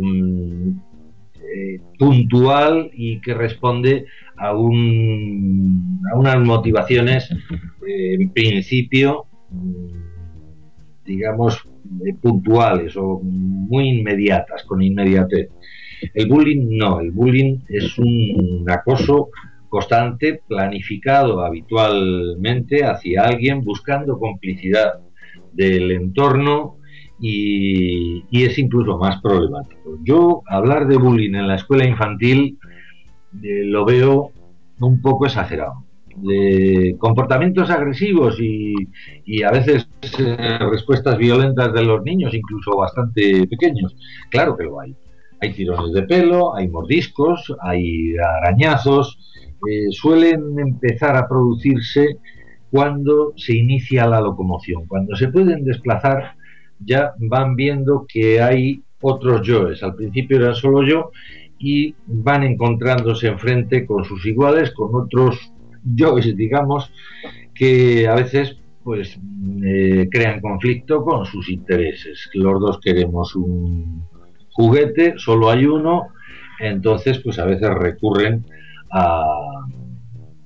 eh, 1.42 1.80
puntual 1.98 2.92
y 2.94 3.20
que 3.22 3.34
responde 3.34 4.06
a, 4.38 4.56
un, 4.56 6.00
a 6.12 6.18
unas 6.18 6.40
motivaciones, 6.40 7.32
eh, 7.88 8.16
en 8.20 8.30
principio, 8.32 9.26
digamos, 11.06 11.68
puntuales 12.22 12.96
o 12.98 13.20
muy 13.24 13.90
inmediatas, 13.90 14.64
con 14.64 14.82
inmediatez. 14.82 15.50
El 16.14 16.28
bullying 16.28 16.78
no, 16.78 17.00
el 17.00 17.12
bullying 17.12 17.60
es 17.70 17.98
un 17.98 18.66
acoso 18.70 19.30
constante, 19.70 20.42
planificado 20.48 21.44
habitualmente 21.44 22.84
hacia 22.84 23.24
alguien, 23.24 23.64
buscando 23.64 24.20
complicidad 24.20 25.00
del 25.52 25.92
entorno 25.92 26.75
y, 27.20 28.24
es 28.32 28.58
incluso 28.58 28.98
más 28.98 29.22
problemático. 29.22 29.98
Yo 30.04 30.42
hablar 30.48 30.88
de 30.88 30.98
bullying 30.98 31.36
en 31.36 31.48
la 31.48 31.56
escuela 31.56 31.86
infantil 31.86 32.60
eh, 33.42 33.64
lo 33.66 33.86
veo 33.86 34.32
un 34.80 35.02
poco 35.02 35.26
exagerado. 35.26 35.86
De 36.18 36.96
comportamientos 36.98 37.70
agresivos 37.70 38.38
y, 38.40 39.44
a 39.44 39.52
veces 39.52 39.90
eh, 40.18 40.60
respuestas 40.72 41.18
violentas 41.18 41.74
de 41.74 41.84
los 41.84 42.04
niños, 42.04 42.34
incluso 42.34 42.78
bastante 42.78 43.46
pequeños, 43.48 43.96
claro 44.30 44.56
que 44.56 44.64
lo 44.64 44.80
hay. 44.80 44.96
Hay 45.42 45.52
tirones 45.52 45.94
de 45.94 46.04
pelo, 46.04 46.56
hay 46.56 46.70
mordiscos, 46.70 47.54
hay 47.62 48.16
arañazos, 48.18 49.20
eh, 49.70 49.92
suelen 49.92 50.58
empezar 50.58 51.18
a 51.18 51.28
producirse 51.28 52.18
cuando 52.72 53.34
se 53.36 53.56
inicia 53.56 54.08
la 54.08 54.22
locomoción, 54.22 54.86
cuando 54.88 55.16
se 55.16 55.28
pueden 55.28 55.66
desplazar 55.66 56.35
ya 56.80 57.14
van 57.18 57.56
viendo 57.56 58.06
que 58.08 58.42
hay 58.42 58.82
otros 59.02 59.46
yoes. 59.46 59.84
Al 59.84 59.96
principio 59.96 60.38
era 60.38 60.54
solo 60.54 60.84
yo 60.84 61.12
y 61.60 61.96
van 62.08 62.44
encontrándose 62.44 63.28
enfrente 63.28 63.86
con 63.86 64.04
sus 64.04 64.26
iguales, 64.26 64.72
con 64.72 64.94
otros 64.96 65.52
yoes, 65.84 66.36
digamos, 66.36 66.92
que 67.54 68.08
a 68.08 68.16
veces 68.16 68.58
pues 68.84 69.18
eh, 69.66 70.08
crean 70.12 70.42
conflicto 70.42 71.04
con 71.04 71.26
sus 71.26 71.50
intereses. 71.50 72.30
Los 72.34 72.60
dos 72.60 72.80
queremos 72.80 73.36
un 73.36 74.04
juguete, 74.52 75.16
solo 75.18 75.50
hay 75.50 75.66
uno, 75.66 76.10
entonces 76.60 77.20
pues 77.20 77.40
a 77.40 77.46
veces 77.46 77.70
recurren 77.74 78.46
a, 78.92 79.24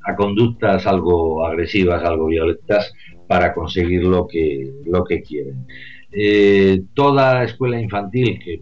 a 0.06 0.16
conductas 0.16 0.88
algo 0.88 1.46
agresivas, 1.46 2.04
algo 2.04 2.28
violentas 2.28 2.94
para 3.28 3.54
conseguir 3.54 4.04
lo 4.04 4.26
que, 4.28 4.72
lo 4.86 5.04
que 5.04 5.22
quieren. 5.22 5.68
Eh, 6.12 6.82
toda 6.93 7.43
escuela 7.43 7.80
infantil 7.80 8.39
que 8.43 8.62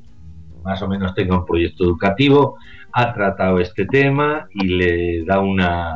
más 0.64 0.82
o 0.82 0.88
menos 0.88 1.16
tenga 1.16 1.38
un 1.38 1.46
proyecto 1.46 1.86
educativo 1.86 2.58
ha 2.92 3.14
tratado 3.14 3.60
este 3.60 3.86
tema 3.86 4.48
y 4.54 4.68
le 4.68 5.24
da 5.24 5.40
una, 5.40 5.96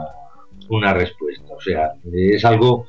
una 0.69 0.93
respuesta. 0.93 1.53
O 1.53 1.59
sea, 1.59 1.91
es 2.13 2.45
algo 2.45 2.85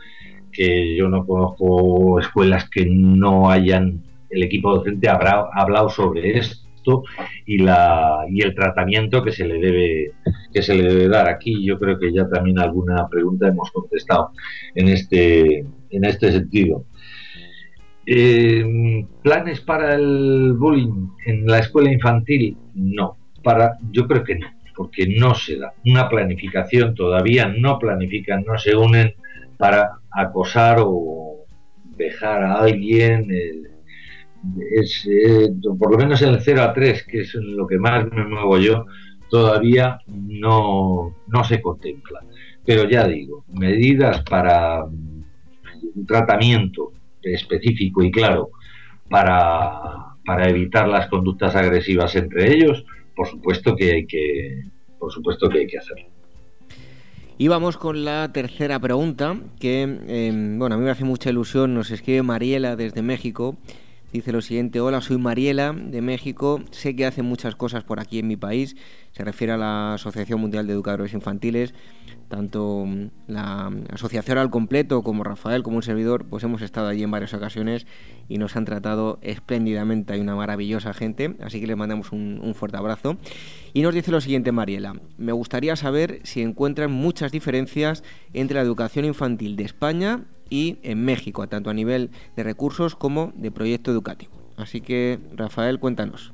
que 0.52 0.96
yo 0.96 1.08
no 1.08 1.26
conozco 1.26 2.20
escuelas 2.20 2.68
que 2.68 2.86
no 2.86 3.50
hayan, 3.50 4.02
el 4.30 4.42
equipo 4.42 4.74
docente 4.76 5.08
habrá 5.08 5.48
hablado 5.52 5.88
sobre 5.88 6.38
esto 6.38 7.04
y 7.46 7.58
la 7.58 8.26
y 8.28 8.42
el 8.42 8.54
tratamiento 8.54 9.22
que 9.22 9.32
se 9.32 9.46
le 9.46 9.58
debe 9.58 10.12
que 10.52 10.62
se 10.62 10.74
le 10.74 10.82
debe 10.82 11.08
dar 11.08 11.28
aquí 11.28 11.64
yo 11.64 11.78
creo 11.78 11.98
que 11.98 12.12
ya 12.12 12.28
también 12.28 12.58
alguna 12.58 13.08
pregunta 13.08 13.46
hemos 13.46 13.70
contestado 13.70 14.30
en 14.74 14.88
este 14.88 15.64
en 15.90 16.04
este 16.04 16.32
sentido 16.32 16.84
eh, 18.06 19.06
¿Planes 19.22 19.60
para 19.60 19.94
el 19.94 20.54
bullying 20.54 21.08
en 21.26 21.46
la 21.46 21.60
escuela 21.60 21.92
infantil? 21.92 22.56
No, 22.74 23.16
para, 23.42 23.78
yo 23.90 24.06
creo 24.06 24.24
que 24.24 24.36
no, 24.36 24.48
porque 24.74 25.06
no 25.06 25.34
se 25.34 25.56
da. 25.56 25.72
Una 25.86 26.08
planificación 26.08 26.94
todavía 26.94 27.46
no 27.46 27.78
planifican, 27.78 28.44
no 28.44 28.58
se 28.58 28.74
unen 28.74 29.14
para 29.56 29.98
acosar 30.10 30.78
o 30.80 31.44
dejar 31.96 32.42
a 32.42 32.60
alguien. 32.60 33.30
Eh, 33.30 33.62
es, 34.72 35.06
eh, 35.08 35.48
por 35.78 35.92
lo 35.92 35.98
menos 35.98 36.20
en 36.22 36.30
el 36.30 36.40
0 36.40 36.62
a 36.62 36.72
3, 36.72 37.04
que 37.04 37.20
es 37.20 37.34
lo 37.34 37.66
que 37.66 37.78
más 37.78 38.10
me 38.10 38.24
muevo 38.24 38.58
yo, 38.58 38.86
todavía 39.30 40.00
no, 40.08 41.14
no 41.28 41.44
se 41.44 41.62
contempla. 41.62 42.20
Pero 42.64 42.88
ya 42.88 43.06
digo, 43.06 43.44
medidas 43.52 44.22
para 44.22 44.84
mm, 44.84 46.04
tratamiento 46.06 46.92
específico 47.24 48.02
y 48.02 48.10
claro 48.10 48.50
para, 49.08 50.16
para 50.24 50.48
evitar 50.48 50.88
las 50.88 51.08
conductas 51.08 51.54
agresivas 51.54 52.16
entre 52.16 52.54
ellos, 52.54 52.84
por 53.14 53.28
supuesto 53.28 53.76
que 53.76 53.92
hay 53.92 54.06
que, 54.06 54.62
por 54.98 55.12
supuesto 55.12 55.48
que 55.48 55.60
hay 55.60 55.66
que 55.66 55.78
hacerlo. 55.78 56.06
Y 57.38 57.48
vamos 57.48 57.76
con 57.76 58.04
la 58.04 58.32
tercera 58.32 58.78
pregunta, 58.78 59.36
que 59.58 59.82
em, 59.82 60.58
bueno, 60.58 60.76
a 60.76 60.78
mí 60.78 60.84
me 60.84 60.90
hace 60.90 61.04
mucha 61.04 61.30
ilusión, 61.30 61.74
nos 61.74 61.90
escribe 61.90 62.22
Mariela 62.22 62.76
desde 62.76 63.02
México. 63.02 63.56
Dice 64.12 64.30
lo 64.30 64.42
siguiente, 64.42 64.80
hola, 64.80 65.00
soy 65.00 65.18
Mariela 65.18 65.72
de 65.72 66.02
México, 66.02 66.62
sé 66.70 66.94
que 66.94 67.06
hacen 67.06 67.24
muchas 67.24 67.56
cosas 67.56 67.82
por 67.82 67.98
aquí 67.98 68.18
en 68.18 68.28
mi 68.28 68.36
país, 68.36 68.76
se 69.12 69.24
refiere 69.24 69.52
a 69.52 69.56
la 69.56 69.94
Asociación 69.94 70.40
Mundial 70.40 70.66
de 70.66 70.72
Educadores 70.72 71.12
Infantiles, 71.12 71.74
tanto 72.28 72.86
mm, 72.86 73.08
la 73.26 73.70
asociación 73.90 74.38
al 74.38 74.50
completo 74.50 75.02
como 75.02 75.22
Rafael, 75.22 75.62
como 75.62 75.76
un 75.76 75.82
servidor, 75.82 76.24
pues 76.24 76.42
hemos 76.44 76.62
estado 76.62 76.88
allí 76.88 77.02
en 77.02 77.10
varias 77.10 77.34
ocasiones 77.34 77.86
y 78.28 78.38
nos 78.38 78.56
han 78.56 78.64
tratado 78.64 79.18
espléndidamente. 79.20 80.14
Hay 80.14 80.20
una 80.20 80.34
maravillosa 80.34 80.94
gente, 80.94 81.36
así 81.42 81.60
que 81.60 81.66
les 81.66 81.76
mandamos 81.76 82.10
un, 82.12 82.54
fuerte 82.54 82.78
abrazo. 82.78 83.18
Y 83.74 83.82
nos 83.82 83.94
dice 83.94 84.10
lo 84.10 84.20
siguiente, 84.20 84.50
Mariela, 84.50 84.94
me 85.18 85.32
gustaría 85.32 85.76
saber 85.76 86.20
si 86.24 86.40
encuentran 86.40 86.90
muchas 86.90 87.32
diferencias 87.32 88.02
entre 88.32 88.56
la 88.56 88.62
educación 88.62 89.04
infantil 89.04 89.56
de 89.56 89.64
España 89.64 90.24
y 90.48 90.78
en 90.82 91.04
México, 91.04 91.46
tanto 91.48 91.70
a 91.70 91.74
nivel 91.74 92.10
de 92.36 92.44
recursos 92.44 92.96
como 92.96 93.32
de 93.36 93.50
proyecto 93.50 93.90
educativo. 93.90 94.32
Así 94.56 94.80
que, 94.80 95.18
Rafael, 95.34 95.78
cuéntanos. 95.78 96.32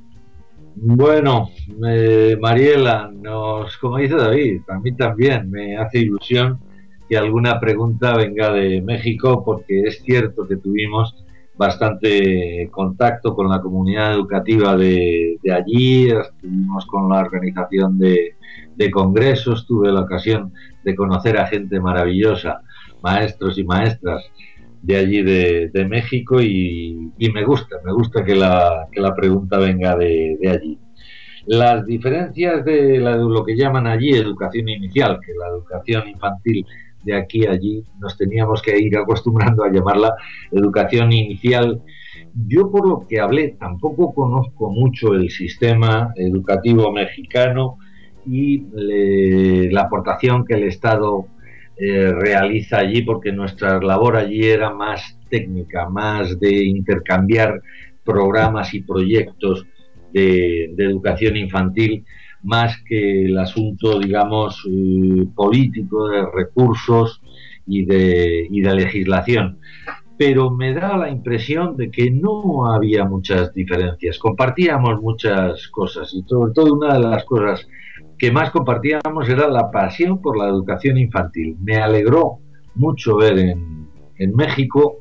Bueno, 0.75 1.49
Mariela, 2.39 3.11
nos, 3.13 3.77
como 3.77 3.97
dice 3.97 4.15
David, 4.15 4.61
a 4.69 4.79
mí 4.79 4.95
también 4.95 5.49
me 5.49 5.77
hace 5.77 5.99
ilusión 5.99 6.59
que 7.09 7.17
alguna 7.17 7.59
pregunta 7.59 8.15
venga 8.15 8.51
de 8.53 8.81
México, 8.81 9.43
porque 9.43 9.81
es 9.83 10.01
cierto 10.03 10.47
que 10.47 10.57
tuvimos 10.57 11.25
bastante 11.57 12.69
contacto 12.71 13.35
con 13.35 13.49
la 13.49 13.61
comunidad 13.61 14.13
educativa 14.13 14.77
de, 14.77 15.37
allí, 15.53 16.09
estuvimos 16.09 16.85
con 16.85 17.09
la 17.09 17.19
organización 17.19 17.97
de, 17.97 18.35
de, 18.75 18.91
congresos, 18.91 19.67
tuve 19.67 19.91
la 19.91 20.01
ocasión 20.01 20.53
de 20.85 20.95
conocer 20.95 21.37
a 21.37 21.47
gente 21.47 21.81
maravillosa, 21.81 22.61
maestros 23.01 23.57
y 23.57 23.65
maestras 23.65 24.23
de 24.81 24.95
allí 24.95 25.21
de, 25.21 25.85
México 25.85 26.41
y, 26.41 27.11
me 27.33 27.43
gusta, 27.43 27.77
me 27.83 27.93
gusta 27.93 28.23
que 28.23 28.35
la, 28.35 28.87
que 28.91 29.01
la 29.01 29.15
pregunta 29.15 29.57
venga 29.57 29.95
de, 29.95 30.37
allí. 30.49 30.79
Las 31.45 31.85
diferencias 31.85 32.63
de, 32.65 32.99
lo 32.99 33.43
que 33.43 33.55
llaman 33.55 33.87
allí 33.87 34.11
educación 34.11 34.69
inicial, 34.69 35.19
que 35.25 35.33
la 35.33 35.47
educación 35.49 36.07
infantil 36.09 36.65
de 37.03 37.15
aquí 37.15 37.45
a 37.45 37.51
allí 37.51 37.83
nos 37.99 38.17
teníamos 38.17 38.61
que 38.61 38.77
ir 38.77 38.97
acostumbrando 38.97 39.63
a 39.63 39.71
llamarla 39.71 40.15
educación 40.51 41.11
inicial. 41.13 41.81
Yo 42.47 42.69
por 42.69 42.87
lo 42.87 43.07
que 43.07 43.19
hablé 43.19 43.55
tampoco 43.59 44.13
conozco 44.13 44.69
mucho 44.69 45.13
el 45.13 45.29
sistema 45.29 46.13
educativo 46.15 46.91
mexicano 46.91 47.77
y 48.25 48.65
la 49.71 49.83
aportación 49.83 50.45
que 50.45 50.55
el 50.55 50.63
Estado 50.63 51.25
realiza 51.79 52.79
allí, 52.79 53.03
porque 53.03 53.31
nuestra 53.31 53.79
labor 53.79 54.17
allí 54.17 54.43
era 54.43 54.73
más 54.73 55.17
técnica, 55.29 55.89
más 55.89 56.39
de 56.39 56.65
intercambiar 56.65 57.61
programas 58.03 58.73
y 58.73 58.81
proyectos 58.81 59.65
de, 60.11 60.73
educación 60.77 61.37
infantil, 61.37 62.05
más 62.43 62.81
que 62.87 63.25
el 63.25 63.37
asunto, 63.37 63.99
digamos, 63.99 64.65
eh, 64.69 65.25
político 65.35 66.07
de 66.09 66.25
recursos 66.33 67.21
y 67.67 67.85
de, 67.85 68.47
y 68.49 68.61
de 68.61 68.75
legislación. 68.75 69.59
Pero 70.17 70.49
me 70.49 70.73
da 70.73 70.97
la 70.97 71.09
impresión 71.09 71.77
de 71.77 71.91
que 71.91 72.11
no 72.11 72.65
había 72.65 73.05
muchas 73.05 73.53
diferencias, 73.53 74.17
compartíamos 74.17 75.01
muchas 75.01 75.67
cosas 75.67 76.13
y 76.13 76.23
sobre 76.23 76.53
todo 76.53 76.73
una 76.73 76.95
de 76.95 76.99
las 76.99 77.23
cosas 77.25 77.67
que 78.19 78.31
más 78.31 78.51
compartíamos 78.51 79.27
era 79.29 79.47
la 79.47 79.71
pasión 79.71 80.21
por 80.21 80.37
la 80.37 80.49
educación 80.49 80.97
infantil. 80.97 81.57
Me 81.61 81.77
alegró 81.77 82.39
mucho 82.75 83.15
ver 83.15 83.39
en, 83.39 84.35
México 84.35 84.97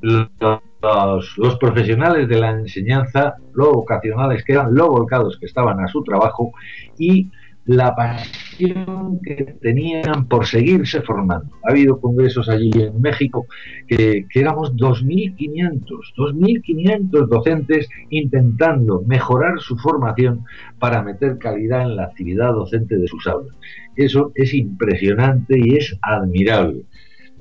los, 0.00 1.36
los, 1.36 1.58
profesionales 1.58 2.28
de 2.28 2.38
la 2.38 2.52
enseñanza, 2.52 3.34
lo 3.54 3.72
vocacionales 3.72 4.44
que 4.44 4.52
eran, 4.52 4.72
lo 4.72 4.88
volcados 4.88 5.36
que 5.38 5.46
estaban 5.46 5.80
a 5.80 5.88
su 5.88 6.04
trabajo 6.04 6.52
y 6.96 7.28
la 7.66 7.94
pasión 7.94 9.20
que 9.22 9.56
tenían 9.60 10.28
por 10.28 10.46
seguirse 10.46 11.02
formando. 11.02 11.50
Ha 11.64 11.72
habido 11.72 12.00
congresos 12.00 12.48
allí 12.48 12.70
en 12.74 13.00
México 13.00 13.46
que, 13.88 14.26
que 14.30 14.40
éramos 14.40 14.74
2.500, 14.76 15.84
2.500 16.16 17.28
docentes 17.28 17.88
intentando 18.10 19.02
mejorar 19.06 19.58
su 19.58 19.76
formación 19.76 20.44
para 20.78 21.02
meter 21.02 21.38
calidad 21.38 21.82
en 21.82 21.96
la 21.96 22.04
actividad 22.04 22.52
docente 22.52 22.96
de 22.96 23.08
sus 23.08 23.26
aulas. 23.26 23.56
Eso 23.96 24.32
es 24.34 24.54
impresionante 24.54 25.58
y 25.58 25.76
es 25.76 25.98
admirable. 26.02 26.84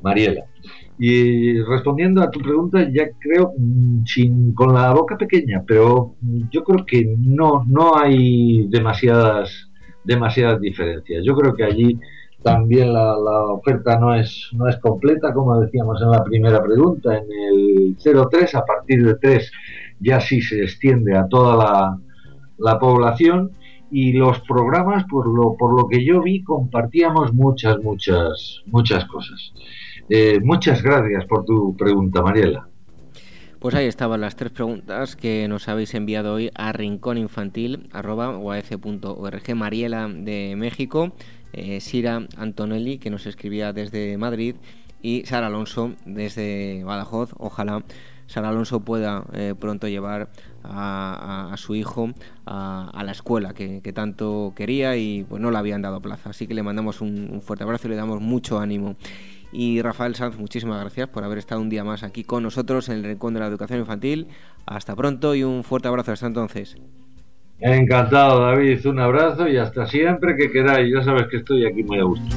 Mariela. 0.02 0.46
Y 0.98 1.60
respondiendo 1.62 2.22
a 2.22 2.32
tu 2.32 2.40
pregunta, 2.40 2.88
ya 2.90 3.10
creo, 3.20 3.54
mm, 3.58 4.06
sin, 4.06 4.54
con 4.54 4.74
la 4.74 4.94
boca 4.94 5.18
pequeña, 5.18 5.64
pero 5.68 6.16
yo 6.52 6.64
creo 6.64 6.86
que 6.86 7.16
no, 7.18 7.66
no 7.68 7.98
hay 7.98 8.68
demasiadas 8.70 9.70
demasiadas 10.06 10.62
diferencias. 10.62 11.24
Yo 11.26 11.36
creo 11.36 11.54
que 11.54 11.64
allí 11.64 12.00
también 12.44 12.94
la, 12.94 13.18
oferta 13.52 13.98
no 14.00 14.14
es, 14.14 14.50
no 14.54 14.68
es 14.70 14.78
completa, 14.78 15.34
como 15.34 15.60
decíamos 15.60 16.02
en 16.02 16.12
la 16.12 16.24
primera 16.24 16.62
pregunta. 16.64 17.18
En 17.18 17.26
el 17.32 17.96
03, 17.98 18.56
a 18.56 18.64
partir 18.64 19.04
de 19.04 19.16
3, 19.16 19.52
ya 20.00 20.22
sí 20.22 20.42
se 20.42 20.62
extiende 20.62 21.18
a 21.18 21.28
toda 21.28 21.56
la, 21.56 21.98
la 22.58 22.80
población 22.80 23.52
y 23.92 24.14
los 24.14 24.40
programas, 24.42 25.06
por 25.06 25.28
lo, 25.28 25.56
por 25.58 25.76
lo 25.80 25.88
que 25.88 26.06
yo 26.06 26.22
vi, 26.22 26.44
compartíamos 26.44 27.34
muchas, 27.34 27.82
muchas, 27.84 28.62
muchas 28.68 29.06
cosas. 29.06 29.54
Eh, 30.10 30.40
muchas 30.44 30.84
gracias 30.84 31.26
por 31.26 31.46
tu 31.46 31.76
pregunta, 31.76 32.22
Mariela. 32.22 32.68
Pues 33.66 33.74
ahí 33.74 33.88
estaban 33.88 34.22
las 34.22 34.36
tres 34.36 34.52
preguntas 34.52 35.16
que 35.16 35.48
nos 35.48 35.68
habéis 35.68 35.96
enviado 35.96 36.36
hoy 36.36 36.52
a 36.54 36.72
rincóninfantil.org. 36.72 39.56
Mariela 39.56 40.08
de 40.08 40.54
México, 40.56 41.16
eh, 41.52 41.82
Sira 41.82 42.28
Antonelli, 42.38 43.00
que 43.00 43.10
nos 43.10 43.26
escribía 43.26 43.74
desde 43.74 44.20
Madrid, 44.20 44.54
y 45.02 45.26
Sara 45.26 45.48
Alonso 45.48 45.96
desde 46.06 46.84
Badajoz. 46.84 47.32
Ojalá 47.40 47.84
Sara 48.28 48.50
Alonso 48.50 48.82
pueda 48.82 49.26
eh, 49.34 49.56
pronto 49.60 49.88
llevar 49.88 50.30
a, 50.64 51.52
su 51.58 51.74
hijo 51.74 52.12
a, 52.46 53.02
la 53.04 53.14
escuela 53.14 53.56
que, 53.56 53.82
tanto 53.96 54.54
quería 54.56 54.96
y 54.96 55.24
pues 55.24 55.42
no 55.42 55.50
le 55.50 55.58
habían 55.58 55.82
dado 55.82 56.04
plaza. 56.04 56.30
Así 56.30 56.46
que 56.46 56.54
le 56.54 56.62
mandamos 56.62 57.02
un, 57.02 57.32
un 57.32 57.42
fuerte 57.42 57.64
abrazo 57.64 57.88
y 57.88 57.90
le 57.90 57.98
damos 57.98 58.22
mucho 58.22 58.60
ánimo. 58.60 58.96
Y 59.52 59.82
Rafael 59.82 60.16
Sanz, 60.16 60.38
muchísimas 60.38 60.82
gracias 60.82 61.08
por 61.10 61.24
haber 61.24 61.38
estado 61.38 61.62
un 61.62 61.70
día 61.70 61.84
más 61.84 62.04
aquí 62.04 62.24
con 62.24 62.44
nosotros 62.44 62.90
en 62.90 62.98
el 62.98 63.04
Rincón 63.04 63.34
de 63.34 63.40
la 63.40 63.48
Educación 63.48 63.80
Infantil. 63.80 64.28
Hasta 64.66 64.96
pronto 64.96 65.36
y 65.36 65.44
un 65.44 65.64
fuerte 65.64 65.88
abrazo 65.88 66.12
hasta 66.12 66.28
entonces. 66.28 66.78
Encantado, 67.60 68.42
David. 68.42 68.86
Un 68.86 69.00
abrazo 69.00 69.48
y 69.48 69.58
hasta 69.58 69.88
siempre 69.88 70.36
que 70.36 70.52
queráis. 70.52 70.94
Ya 70.94 71.04
sabes 71.04 71.28
que 71.30 71.38
estoy 71.38 71.66
aquí 71.66 71.84
muy 71.84 72.00
a 72.00 72.04
gusto. 72.04 72.36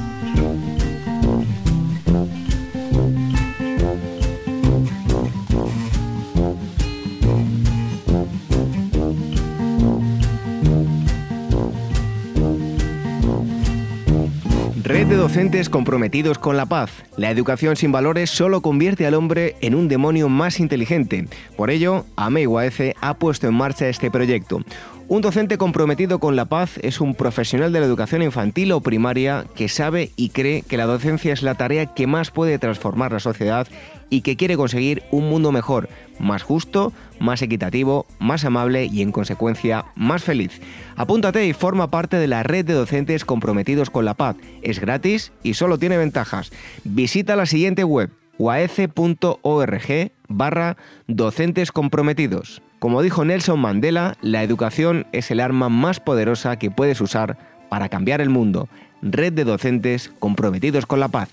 De 14.89 15.17
docentes 15.17 15.69
comprometidos 15.69 16.39
con 16.39 16.57
la 16.57 16.65
paz. 16.65 16.91
La 17.19 17.31
educación 17.31 17.77
sin 17.77 17.93
valores 17.93 18.31
solo 18.31 18.63
convierte 18.63 19.07
al 19.07 19.13
hombre 19.13 19.55
en 19.61 19.75
un 19.75 19.87
demonio 19.87 20.31
más 20.31 20.61
inteligente. 20.61 21.29
Por 21.59 21.71
ello, 21.71 22.07
AMEIWAECE 22.17 22.97
ha 23.03 23.15
puesto 23.15 23.47
en 23.47 23.55
marcha 23.55 23.89
este 23.89 24.11
proyecto. 24.11 24.63
Un 25.07 25.21
docente 25.21 25.59
comprometido 25.59 26.21
con 26.21 26.37
la 26.37 26.47
paz 26.47 26.79
es 26.83 27.03
un 27.03 27.15
profesional 27.15 27.73
de 27.73 27.81
la 27.81 27.87
educación 27.87 28.23
infantil 28.23 28.73
o 28.73 28.81
primaria 28.81 29.45
que 29.55 29.69
sabe 29.69 30.11
y 30.17 30.31
cree 30.31 30.63
que 30.63 30.79
la 30.79 30.87
docencia 30.87 31.35
es 31.35 31.43
la 31.43 31.55
tarea 31.55 31.87
que 31.95 32.07
más 32.07 32.31
puede 32.31 32.59
transformar 32.59 33.13
la 33.13 33.21
sociedad 33.21 33.69
y 34.11 34.23
que 34.23 34.37
quiere 34.37 34.57
conseguir 34.57 35.03
un 35.11 35.29
mundo 35.29 35.53
mejor, 35.53 35.89
más 36.19 36.43
justo, 36.43 36.93
más 37.21 37.43
equitativo, 37.43 38.07
más 38.19 38.45
amable 38.45 38.87
y 38.87 39.03
en 39.03 39.13
consecuencia 39.13 39.87
más 39.95 40.23
feliz. 40.23 40.61
Apúntate 40.97 41.47
y 41.47 41.53
forma 41.53 41.91
parte 41.91 42.17
de 42.17 42.27
la 42.27 42.43
red 42.43 42.65
de 42.65 42.75
docentes 42.75 43.25
comprometidos 43.25 43.91
con 43.91 44.05
la 44.05 44.15
paz. 44.15 44.37
Es 44.63 44.81
gratis 44.81 45.33
y 45.43 45.55
solo 45.55 45.79
tiene 45.79 45.97
ventajas. 45.97 46.51
Visita 46.85 47.37
la 47.37 47.47
siguiente 47.47 47.85
web 47.85 48.11
uaece.org 48.39 50.13
barra 50.29 50.77
docentes 51.07 51.73
comprometidos. 51.73 52.63
Como 52.79 53.03
dijo 53.03 53.25
Nelson 53.25 53.59
Mandela, 53.59 54.17
la 54.23 54.45
educación 54.45 55.07
es 55.13 55.31
el 55.31 55.41
arma 55.41 55.69
más 55.69 55.99
poderosa 55.99 56.57
que 56.57 56.71
puedes 56.71 57.01
usar 57.01 57.37
para 57.69 57.89
cambiar 57.89 58.21
el 58.21 58.31
mundo. 58.31 58.69
Red 59.03 59.33
de 59.33 59.45
docentes 59.45 60.13
comprometidos 60.21 60.87
con 60.87 61.01
la 61.01 61.09
paz. 61.09 61.29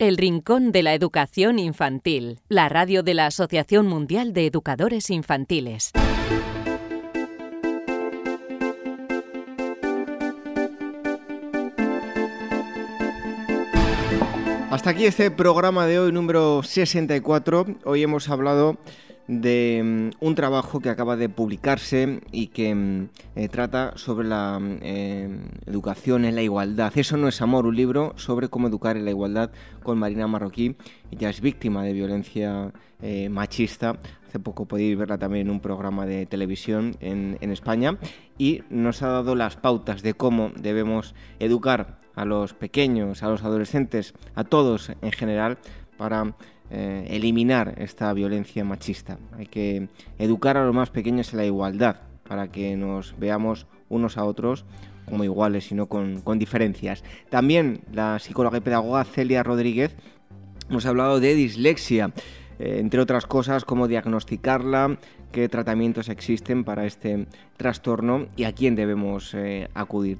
El 0.00 0.16
Rincón 0.16 0.72
de 0.72 0.82
la 0.82 0.94
Educación 0.94 1.58
Infantil, 1.58 2.40
la 2.48 2.70
radio 2.70 3.02
de 3.02 3.12
la 3.12 3.26
Asociación 3.26 3.86
Mundial 3.86 4.32
de 4.32 4.46
Educadores 4.46 5.10
Infantiles. 5.10 5.92
Hasta 14.70 14.90
aquí 14.90 15.04
este 15.04 15.32
programa 15.32 15.84
de 15.84 15.98
hoy 15.98 16.12
número 16.12 16.62
64. 16.62 17.66
Hoy 17.84 18.04
hemos 18.04 18.28
hablado 18.28 18.78
de 19.26 19.82
mm, 19.84 20.24
un 20.24 20.34
trabajo 20.36 20.78
que 20.78 20.90
acaba 20.90 21.16
de 21.16 21.28
publicarse 21.28 22.20
y 22.30 22.46
que 22.46 22.72
mm, 22.72 23.08
eh, 23.34 23.48
trata 23.48 23.94
sobre 23.96 24.28
la 24.28 24.60
mm, 24.60 24.78
eh, 24.82 25.40
educación 25.66 26.24
en 26.24 26.36
la 26.36 26.42
igualdad. 26.42 26.92
Eso 26.94 27.16
no 27.16 27.26
es 27.26 27.42
amor, 27.42 27.66
un 27.66 27.74
libro 27.74 28.12
sobre 28.14 28.48
cómo 28.48 28.68
educar 28.68 28.96
en 28.96 29.06
la 29.06 29.10
igualdad 29.10 29.50
con 29.82 29.98
Marina 29.98 30.28
Marroquí. 30.28 30.76
Ella 31.10 31.30
es 31.30 31.40
víctima 31.40 31.82
de 31.82 31.92
violencia 31.92 32.72
eh, 33.02 33.28
machista. 33.28 33.98
Hace 34.28 34.38
poco 34.38 34.66
podéis 34.66 34.96
verla 34.96 35.18
también 35.18 35.48
en 35.48 35.50
un 35.50 35.60
programa 35.60 36.06
de 36.06 36.26
televisión 36.26 36.94
en, 37.00 37.38
en 37.40 37.50
España 37.50 37.98
y 38.38 38.62
nos 38.70 39.02
ha 39.02 39.08
dado 39.08 39.34
las 39.34 39.56
pautas 39.56 40.02
de 40.02 40.14
cómo 40.14 40.52
debemos 40.54 41.16
educar 41.40 41.98
a 42.20 42.26
los 42.26 42.52
pequeños, 42.52 43.22
a 43.22 43.28
los 43.30 43.44
adolescentes, 43.44 44.12
a 44.34 44.44
todos 44.44 44.92
en 45.00 45.10
general, 45.10 45.56
para 45.96 46.34
eh, 46.70 47.06
eliminar 47.08 47.74
esta 47.78 48.12
violencia 48.12 48.62
machista. 48.62 49.18
Hay 49.38 49.46
que 49.46 49.88
educar 50.18 50.58
a 50.58 50.66
los 50.66 50.74
más 50.74 50.90
pequeños 50.90 51.32
en 51.32 51.38
la 51.38 51.46
igualdad, 51.46 51.96
para 52.28 52.48
que 52.48 52.76
nos 52.76 53.18
veamos 53.18 53.66
unos 53.88 54.18
a 54.18 54.24
otros 54.24 54.66
como 55.06 55.24
iguales 55.24 55.72
y 55.72 55.74
no 55.74 55.86
con, 55.86 56.22
diferencias. 56.38 57.02
También 57.30 57.80
la 57.90 58.18
psicóloga 58.18 58.58
y 58.58 58.60
pedagoga 58.60 59.02
Celia 59.04 59.42
Rodríguez 59.42 59.96
nos 60.68 60.84
ha 60.84 60.90
hablado 60.90 61.20
de 61.20 61.34
dislexia, 61.34 62.12
eh, 62.58 62.80
entre 62.80 63.00
otras 63.00 63.26
cosas, 63.26 63.64
cómo 63.64 63.88
diagnosticarla, 63.88 64.98
qué 65.32 65.48
tratamientos 65.48 66.08
existen 66.08 66.64
para 66.64 66.86
este 66.86 67.26
trastorno 67.56 68.26
y 68.36 68.44
a 68.44 68.52
quién 68.52 68.74
debemos 68.74 69.34
eh, 69.34 69.68
acudir. 69.74 70.18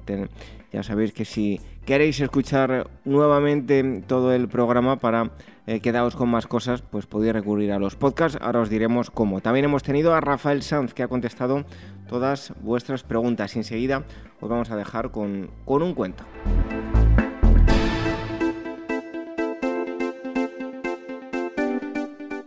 Ya 0.71 0.83
sabéis 0.83 1.11
que 1.11 1.25
si 1.25 1.59
queréis 1.85 2.19
escuchar 2.19 2.89
nuevamente 3.03 4.03
todo 4.07 4.33
el 4.33 4.47
programa 4.47 4.97
para 4.97 5.31
eh, 5.67 5.79
quedaros 5.79 6.15
con 6.15 6.29
más 6.29 6.47
cosas, 6.47 6.81
pues 6.81 7.05
podéis 7.05 7.33
recurrir 7.33 7.71
a 7.71 7.79
los 7.79 7.95
podcasts. 7.95 8.39
Ahora 8.41 8.61
os 8.61 8.69
diremos 8.69 9.11
cómo. 9.11 9.41
También 9.41 9.65
hemos 9.65 9.83
tenido 9.83 10.13
a 10.13 10.21
Rafael 10.21 10.61
Sanz 10.63 10.93
que 10.93 11.03
ha 11.03 11.07
contestado 11.07 11.65
todas 12.07 12.53
vuestras 12.61 13.03
preguntas. 13.03 13.55
Enseguida 13.55 14.03
os 14.39 14.49
vamos 14.49 14.71
a 14.71 14.77
dejar 14.77 15.11
con, 15.11 15.49
con 15.65 15.83
un 15.83 15.93
cuento. 15.93 16.23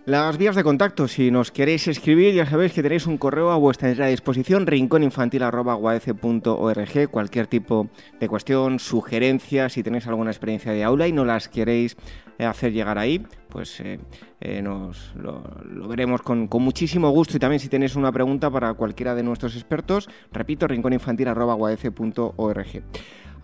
Las 0.06 0.36
vías 0.36 0.54
de 0.54 0.62
contacto, 0.62 1.08
si 1.08 1.30
nos 1.30 1.50
queréis 1.50 1.88
escribir, 1.88 2.34
ya 2.34 2.44
sabéis 2.44 2.74
que 2.74 2.82
tenéis 2.82 3.06
un 3.06 3.16
correo 3.16 3.50
a 3.50 3.56
vuestra 3.56 4.06
disposición, 4.08 4.66
rincóninfantil.org, 4.66 7.10
cualquier 7.10 7.46
tipo 7.46 7.88
de 8.20 8.28
cuestión, 8.28 8.78
sugerencia, 8.78 9.70
si 9.70 9.82
tenéis 9.82 10.06
alguna 10.06 10.30
experiencia 10.30 10.72
de 10.72 10.84
aula 10.84 11.08
y 11.08 11.12
no 11.12 11.24
las 11.24 11.48
queréis 11.48 11.96
eh, 12.38 12.44
hacer 12.44 12.74
llegar 12.74 12.98
ahí, 12.98 13.26
pues 13.48 13.80
eh, 13.80 13.98
eh, 14.42 14.60
nos 14.60 15.14
lo, 15.14 15.42
veremos 15.88 16.20
con, 16.20 16.48
con, 16.48 16.62
muchísimo 16.62 17.08
gusto 17.08 17.38
y 17.38 17.40
también 17.40 17.60
si 17.60 17.70
tenéis 17.70 17.96
una 17.96 18.12
pregunta 18.12 18.50
para 18.50 18.74
cualquiera 18.74 19.14
de 19.14 19.22
nuestros 19.22 19.56
expertos, 19.56 20.10
repito, 20.30 20.68
rincóninfantil.org. 20.68 22.82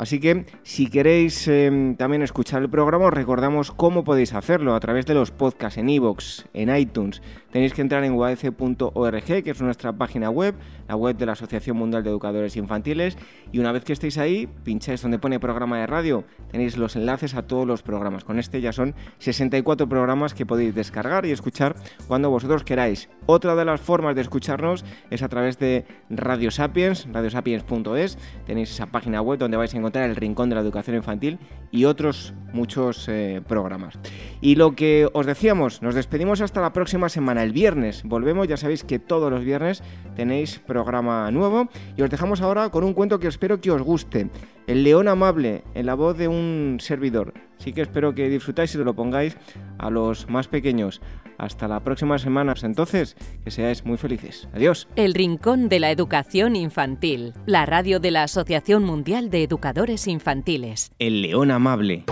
Así 0.00 0.18
que 0.18 0.46
si 0.62 0.86
queréis 0.86 1.46
em, 1.46 1.94
también 1.94 2.22
escuchar 2.22 2.62
el 2.62 2.70
programa, 2.70 3.08
os 3.08 3.12
recordamos 3.12 3.70
cómo 3.70 4.02
podéis 4.02 4.32
hacerlo 4.32 4.74
a 4.74 4.80
través 4.80 5.04
de 5.04 5.12
los 5.12 5.30
podcasts 5.30 5.76
en 5.76 5.90
iVoox, 5.90 6.46
en 6.54 6.74
iTunes. 6.74 7.20
Tenéis 7.52 7.74
que 7.74 7.82
entrar 7.82 8.02
en 8.04 8.14
uadc.org, 8.14 9.42
que 9.42 9.50
es 9.50 9.60
nuestra 9.60 9.92
página 9.92 10.30
web, 10.30 10.54
la 10.88 10.96
web 10.96 11.18
de 11.18 11.26
la 11.26 11.32
Asociación 11.32 11.76
Mundial 11.76 12.02
de 12.02 12.08
Educadores 12.08 12.56
Infantiles, 12.56 13.18
y 13.52 13.58
una 13.58 13.72
vez 13.72 13.84
que 13.84 13.92
estéis 13.92 14.16
ahí, 14.16 14.48
pincháis 14.64 15.02
donde 15.02 15.18
pone 15.18 15.38
programa 15.38 15.78
de 15.78 15.86
radio, 15.86 16.24
tenéis 16.50 16.78
los 16.78 16.96
enlaces 16.96 17.34
a 17.34 17.42
todos 17.42 17.66
los 17.66 17.82
programas. 17.82 18.24
Con 18.24 18.38
este 18.38 18.62
ya 18.62 18.72
son 18.72 18.94
64 19.18 19.86
programas 19.86 20.32
que 20.32 20.46
podéis 20.46 20.74
descargar 20.74 21.26
y 21.26 21.32
escuchar 21.32 21.76
cuando 22.08 22.30
vosotros 22.30 22.64
queráis. 22.64 23.10
Otra 23.26 23.54
de 23.54 23.66
las 23.66 23.82
formas 23.82 24.14
de 24.14 24.22
escucharnos 24.22 24.82
es 25.10 25.22
a 25.22 25.28
través 25.28 25.58
de 25.58 25.84
Radio 26.08 26.50
Sapiens, 26.50 27.06
radiosapiens.es. 27.12 28.16
Tenéis 28.46 28.70
esa 28.70 28.86
página 28.86 29.20
web 29.20 29.38
donde 29.38 29.58
vais 29.58 29.74
a 29.74 29.76
encontrar 29.76 29.89
el 29.98 30.16
Rincón 30.16 30.48
de 30.48 30.54
la 30.54 30.60
Educación 30.60 30.96
Infantil 30.96 31.38
y 31.70 31.84
otros 31.84 32.34
muchos 32.52 33.08
eh, 33.08 33.42
programas. 33.46 33.98
Y 34.40 34.54
lo 34.54 34.74
que 34.74 35.08
os 35.12 35.26
decíamos, 35.26 35.82
nos 35.82 35.94
despedimos 35.94 36.40
hasta 36.40 36.60
la 36.60 36.72
próxima 36.72 37.08
semana, 37.08 37.42
el 37.42 37.52
viernes. 37.52 38.02
Volvemos, 38.04 38.48
ya 38.48 38.56
sabéis 38.56 38.84
que 38.84 38.98
todos 38.98 39.30
los 39.30 39.44
viernes 39.44 39.82
tenéis 40.16 40.58
programa 40.58 41.30
nuevo 41.30 41.68
y 41.96 42.02
os 42.02 42.10
dejamos 42.10 42.40
ahora 42.40 42.70
con 42.70 42.84
un 42.84 42.94
cuento 42.94 43.18
que 43.18 43.28
espero 43.28 43.60
que 43.60 43.70
os 43.70 43.82
guste. 43.82 44.30
El 44.66 44.84
león 44.84 45.08
amable, 45.08 45.64
en 45.74 45.86
la 45.86 45.94
voz 45.94 46.16
de 46.16 46.28
un 46.28 46.78
servidor. 46.80 47.34
Así 47.60 47.74
que 47.74 47.82
espero 47.82 48.14
que 48.14 48.30
disfrutáis 48.30 48.74
y 48.74 48.78
lo 48.78 48.94
pongáis 48.94 49.36
a 49.78 49.90
los 49.90 50.28
más 50.30 50.48
pequeños. 50.48 51.02
Hasta 51.36 51.68
la 51.68 51.80
próxima 51.80 52.18
semana. 52.18 52.54
Entonces, 52.62 53.16
que 53.44 53.50
seáis 53.50 53.84
muy 53.84 53.98
felices. 53.98 54.48
Adiós. 54.54 54.88
El 54.96 55.12
Rincón 55.12 55.68
de 55.68 55.78
la 55.78 55.90
Educación 55.90 56.56
Infantil. 56.56 57.34
La 57.44 57.66
radio 57.66 58.00
de 58.00 58.10
la 58.10 58.22
Asociación 58.22 58.84
Mundial 58.84 59.30
de 59.30 59.44
Educadores 59.44 60.08
Infantiles. 60.08 60.92
El 60.98 61.20
león 61.20 61.50
amable. 61.50 62.04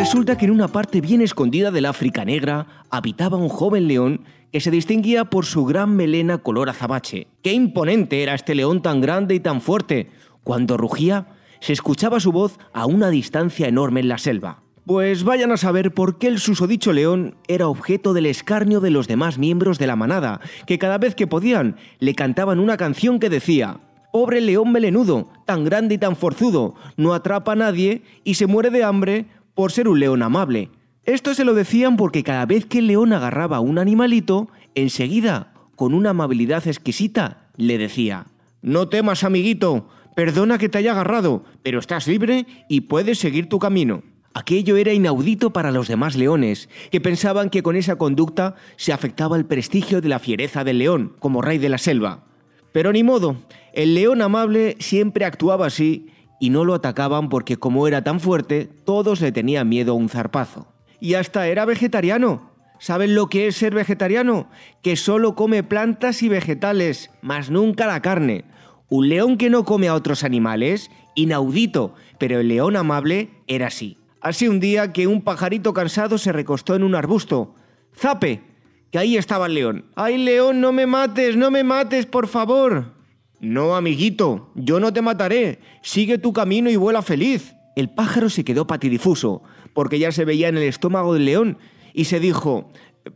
Resulta 0.00 0.38
que 0.38 0.46
en 0.46 0.50
una 0.50 0.68
parte 0.68 1.02
bien 1.02 1.20
escondida 1.20 1.70
del 1.70 1.84
África 1.84 2.24
negra 2.24 2.66
habitaba 2.88 3.36
un 3.36 3.50
joven 3.50 3.86
león 3.86 4.24
que 4.50 4.62
se 4.62 4.70
distinguía 4.70 5.26
por 5.26 5.44
su 5.44 5.66
gran 5.66 5.94
melena 5.94 6.38
color 6.38 6.70
azabache. 6.70 7.26
¡Qué 7.42 7.52
imponente 7.52 8.22
era 8.22 8.34
este 8.34 8.54
león 8.54 8.80
tan 8.80 9.02
grande 9.02 9.34
y 9.34 9.40
tan 9.40 9.60
fuerte! 9.60 10.08
Cuando 10.42 10.78
rugía, 10.78 11.26
se 11.60 11.74
escuchaba 11.74 12.18
su 12.18 12.32
voz 12.32 12.58
a 12.72 12.86
una 12.86 13.10
distancia 13.10 13.68
enorme 13.68 14.00
en 14.00 14.08
la 14.08 14.16
selva. 14.16 14.62
Pues 14.86 15.22
vayan 15.22 15.52
a 15.52 15.58
saber 15.58 15.92
por 15.92 16.16
qué 16.16 16.28
el 16.28 16.38
susodicho 16.38 16.94
león 16.94 17.34
era 17.46 17.68
objeto 17.68 18.14
del 18.14 18.24
escarnio 18.24 18.80
de 18.80 18.88
los 18.88 19.06
demás 19.06 19.36
miembros 19.36 19.78
de 19.78 19.86
la 19.86 19.96
manada, 19.96 20.40
que 20.66 20.78
cada 20.78 20.96
vez 20.96 21.14
que 21.14 21.26
podían 21.26 21.76
le 21.98 22.14
cantaban 22.14 22.58
una 22.58 22.78
canción 22.78 23.18
que 23.20 23.28
decía 23.28 23.80
Pobre 24.12 24.40
león 24.40 24.72
melenudo, 24.72 25.28
tan 25.46 25.62
grande 25.62 25.94
y 25.94 25.98
tan 25.98 26.16
forzudo, 26.16 26.74
no 26.96 27.14
atrapa 27.14 27.52
a 27.52 27.56
nadie 27.56 28.02
y 28.24 28.34
se 28.34 28.48
muere 28.48 28.70
de 28.70 28.82
hambre 28.82 29.26
por 29.54 29.72
ser 29.72 29.88
un 29.88 30.00
león 30.00 30.22
amable. 30.22 30.70
Esto 31.04 31.34
se 31.34 31.44
lo 31.44 31.54
decían 31.54 31.96
porque 31.96 32.22
cada 32.22 32.46
vez 32.46 32.66
que 32.66 32.78
el 32.78 32.86
león 32.86 33.12
agarraba 33.12 33.58
a 33.58 33.60
un 33.60 33.78
animalito, 33.78 34.48
enseguida, 34.74 35.52
con 35.76 35.94
una 35.94 36.10
amabilidad 36.10 36.66
exquisita, 36.66 37.48
le 37.56 37.78
decía 37.78 38.26
No 38.62 38.88
temas, 38.88 39.24
amiguito, 39.24 39.88
Perdona 40.14 40.58
que 40.58 40.68
te 40.68 40.78
haya 40.78 40.92
agarrado, 40.92 41.44
pero 41.62 41.78
estás 41.78 42.06
libre 42.06 42.46
y 42.68 42.82
puedes 42.82 43.18
seguir 43.18 43.48
tu 43.48 43.58
camino. 43.58 44.02
Aquello 44.34 44.76
era 44.76 44.92
inaudito 44.92 45.50
para 45.50 45.70
los 45.70 45.88
demás 45.88 46.16
leones, 46.16 46.68
que 46.90 47.00
pensaban 47.00 47.50
que 47.50 47.62
con 47.62 47.76
esa 47.76 47.96
conducta 47.96 48.54
se 48.76 48.92
afectaba 48.92 49.36
el 49.36 49.46
prestigio 49.46 50.00
de 50.00 50.08
la 50.08 50.18
fiereza 50.18 50.62
del 50.62 50.78
león, 50.78 51.16
como 51.20 51.42
rey 51.42 51.58
de 51.58 51.68
la 51.68 51.78
selva. 51.78 52.24
Pero 52.72 52.92
ni 52.92 53.02
modo, 53.02 53.36
el 53.72 53.94
león 53.94 54.22
amable 54.22 54.76
siempre 54.78 55.24
actuaba 55.24 55.66
así 55.66 56.08
y 56.40 56.50
no 56.50 56.64
lo 56.64 56.74
atacaban 56.74 57.28
porque 57.28 57.58
como 57.58 57.86
era 57.86 58.02
tan 58.02 58.18
fuerte, 58.18 58.68
todos 58.84 59.20
le 59.20 59.30
tenían 59.30 59.68
miedo 59.68 59.92
a 59.92 59.96
un 59.96 60.08
zarpazo. 60.08 60.66
Y 60.98 61.14
hasta 61.14 61.46
era 61.46 61.64
vegetariano. 61.66 62.50
¿Saben 62.80 63.14
lo 63.14 63.28
que 63.28 63.46
es 63.46 63.56
ser 63.56 63.74
vegetariano? 63.74 64.48
Que 64.82 64.96
solo 64.96 65.34
come 65.34 65.62
plantas 65.62 66.22
y 66.22 66.30
vegetales, 66.30 67.10
más 67.20 67.50
nunca 67.50 67.86
la 67.86 68.00
carne. 68.00 68.46
Un 68.88 69.10
león 69.10 69.36
que 69.36 69.50
no 69.50 69.64
come 69.66 69.88
a 69.88 69.94
otros 69.94 70.24
animales, 70.24 70.90
inaudito, 71.14 71.94
pero 72.18 72.40
el 72.40 72.48
león 72.48 72.74
amable 72.74 73.30
era 73.46 73.66
así. 73.66 73.98
Así 74.22 74.48
un 74.48 74.60
día 74.60 74.92
que 74.92 75.06
un 75.06 75.20
pajarito 75.20 75.74
cansado 75.74 76.16
se 76.16 76.32
recostó 76.32 76.74
en 76.74 76.82
un 76.82 76.94
arbusto. 76.94 77.54
¡Zape! 77.94 78.42
Que 78.90 78.98
ahí 78.98 79.18
estaba 79.18 79.46
el 79.46 79.54
león. 79.54 79.84
¡Ay, 79.94 80.16
león, 80.16 80.62
no 80.62 80.72
me 80.72 80.86
mates, 80.86 81.36
no 81.36 81.50
me 81.50 81.64
mates, 81.64 82.06
por 82.06 82.28
favor! 82.28 82.99
No, 83.40 83.74
amiguito, 83.74 84.50
yo 84.54 84.80
no 84.80 84.92
te 84.92 85.00
mataré. 85.00 85.60
Sigue 85.80 86.18
tu 86.18 86.34
camino 86.34 86.68
y 86.68 86.76
vuela 86.76 87.00
feliz. 87.00 87.54
El 87.74 87.88
pájaro 87.88 88.28
se 88.28 88.44
quedó 88.44 88.66
patidifuso, 88.66 89.42
porque 89.72 89.98
ya 89.98 90.12
se 90.12 90.26
veía 90.26 90.48
en 90.48 90.58
el 90.58 90.64
estómago 90.64 91.14
del 91.14 91.24
león, 91.24 91.58
y 91.94 92.04
se 92.04 92.20
dijo, 92.20 92.70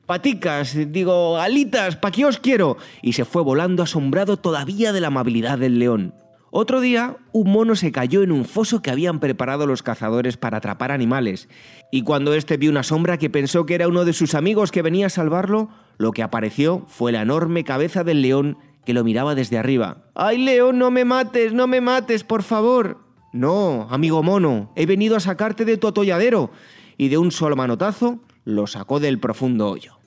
paticas, 0.07 0.77
digo, 0.93 1.37
alitas, 1.37 1.97
¿pa' 1.97 2.11
qué 2.11 2.25
os 2.25 2.39
quiero? 2.39 2.79
Y 3.03 3.13
se 3.13 3.27
fue 3.27 3.43
volando 3.43 3.83
asombrado 3.83 4.39
todavía 4.39 4.95
de 4.95 5.03
la 5.03 5.09
amabilidad 5.09 5.59
del 5.59 5.79
león. 5.79 6.15
Otro 6.51 6.81
día, 6.81 7.17
un 7.33 7.51
mono 7.51 7.75
se 7.75 7.93
cayó 7.93 8.23
en 8.23 8.33
un 8.33 8.45
foso 8.45 8.81
que 8.81 8.91
habían 8.91 9.19
preparado 9.19 9.67
los 9.67 9.83
cazadores 9.83 10.37
para 10.37 10.59
atrapar 10.59 10.93
animales, 10.93 11.49
y 11.91 12.03
cuando 12.03 12.33
éste 12.33 12.57
vio 12.57 12.71
una 12.71 12.85
sombra 12.85 13.19
que 13.19 13.29
pensó 13.29 13.67
que 13.67 13.75
era 13.75 13.89
uno 13.89 14.05
de 14.05 14.13
sus 14.15 14.35
amigos 14.35 14.71
que 14.71 14.81
venía 14.81 15.07
a 15.07 15.11
salvarlo, 15.11 15.69
lo 15.99 16.13
que 16.13 16.23
apareció 16.23 16.85
fue 16.87 17.13
la 17.13 17.23
enorme 17.23 17.65
cabeza 17.65 18.05
del 18.05 18.23
león 18.23 18.57
que 18.85 18.95
lo 18.95 19.05
miraba 19.05 19.35
desde 19.35 19.59
arriba. 19.59 20.05
¡Ay, 20.15 20.39
león, 20.39 20.79
no 20.79 20.91
me 20.91 21.05
mates, 21.05 21.53
no 21.53 21.67
me 21.67 21.81
mates, 21.81 22.25
por 22.25 22.43
favor! 22.43 22.99
No, 23.33 23.89
amigo 23.91 24.23
mono, 24.23 24.71
he 24.77 24.87
venido 24.87 25.17
a 25.17 25.21
sacarte 25.21 25.65
de 25.65 25.77
tu 25.77 25.89
atolladero, 25.89 26.51
y 26.97 27.09
de 27.09 27.19
un 27.19 27.33
solo 27.33 27.57
manotazo 27.57 28.21
lo 28.45 28.67
sacó 28.67 29.01
del 29.01 29.19
profundo 29.19 29.69
hoyo. 29.69 29.99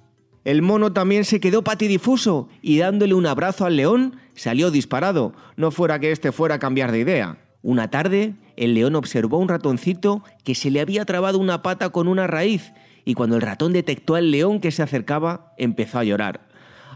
El 0.46 0.62
mono 0.62 0.94
también 0.94 1.26
se 1.26 1.42
quedó 1.42 1.62
patidifuso 1.62 2.48
y 2.62 2.78
dándole 2.78 3.14
un 3.14 3.26
abrazo 3.26 3.66
al 3.66 3.76
león 3.76 4.16
salió 4.34 4.72
disparado, 4.72 5.34
no 5.58 5.72
fuera 5.72 6.00
que 6.00 6.12
éste 6.12 6.32
fuera 6.32 6.56
a 6.56 6.60
cambiar 6.60 6.94
de 6.94 7.00
idea. 7.00 7.38
Una 7.64 7.90
tarde, 7.90 8.36
el 8.56 8.74
león 8.74 8.96
observó 8.96 9.36
a 9.36 9.40
un 9.42 9.50
ratoncito 9.50 10.24
que 10.46 10.56
se 10.56 10.72
le 10.72 10.80
había 10.80 11.04
trabado 11.04 11.38
una 11.38 11.64
pata 11.64 11.90
con 11.90 12.08
una 12.08 12.28
raíz 12.28 12.72
y 13.04 13.14
cuando 13.14 13.36
el 13.36 13.42
ratón 13.42 13.74
detectó 13.74 14.16
al 14.16 14.32
león 14.32 14.62
que 14.62 14.72
se 14.72 14.84
acercaba, 14.84 15.54
empezó 15.58 16.00
a 16.00 16.06
llorar. 16.06 16.47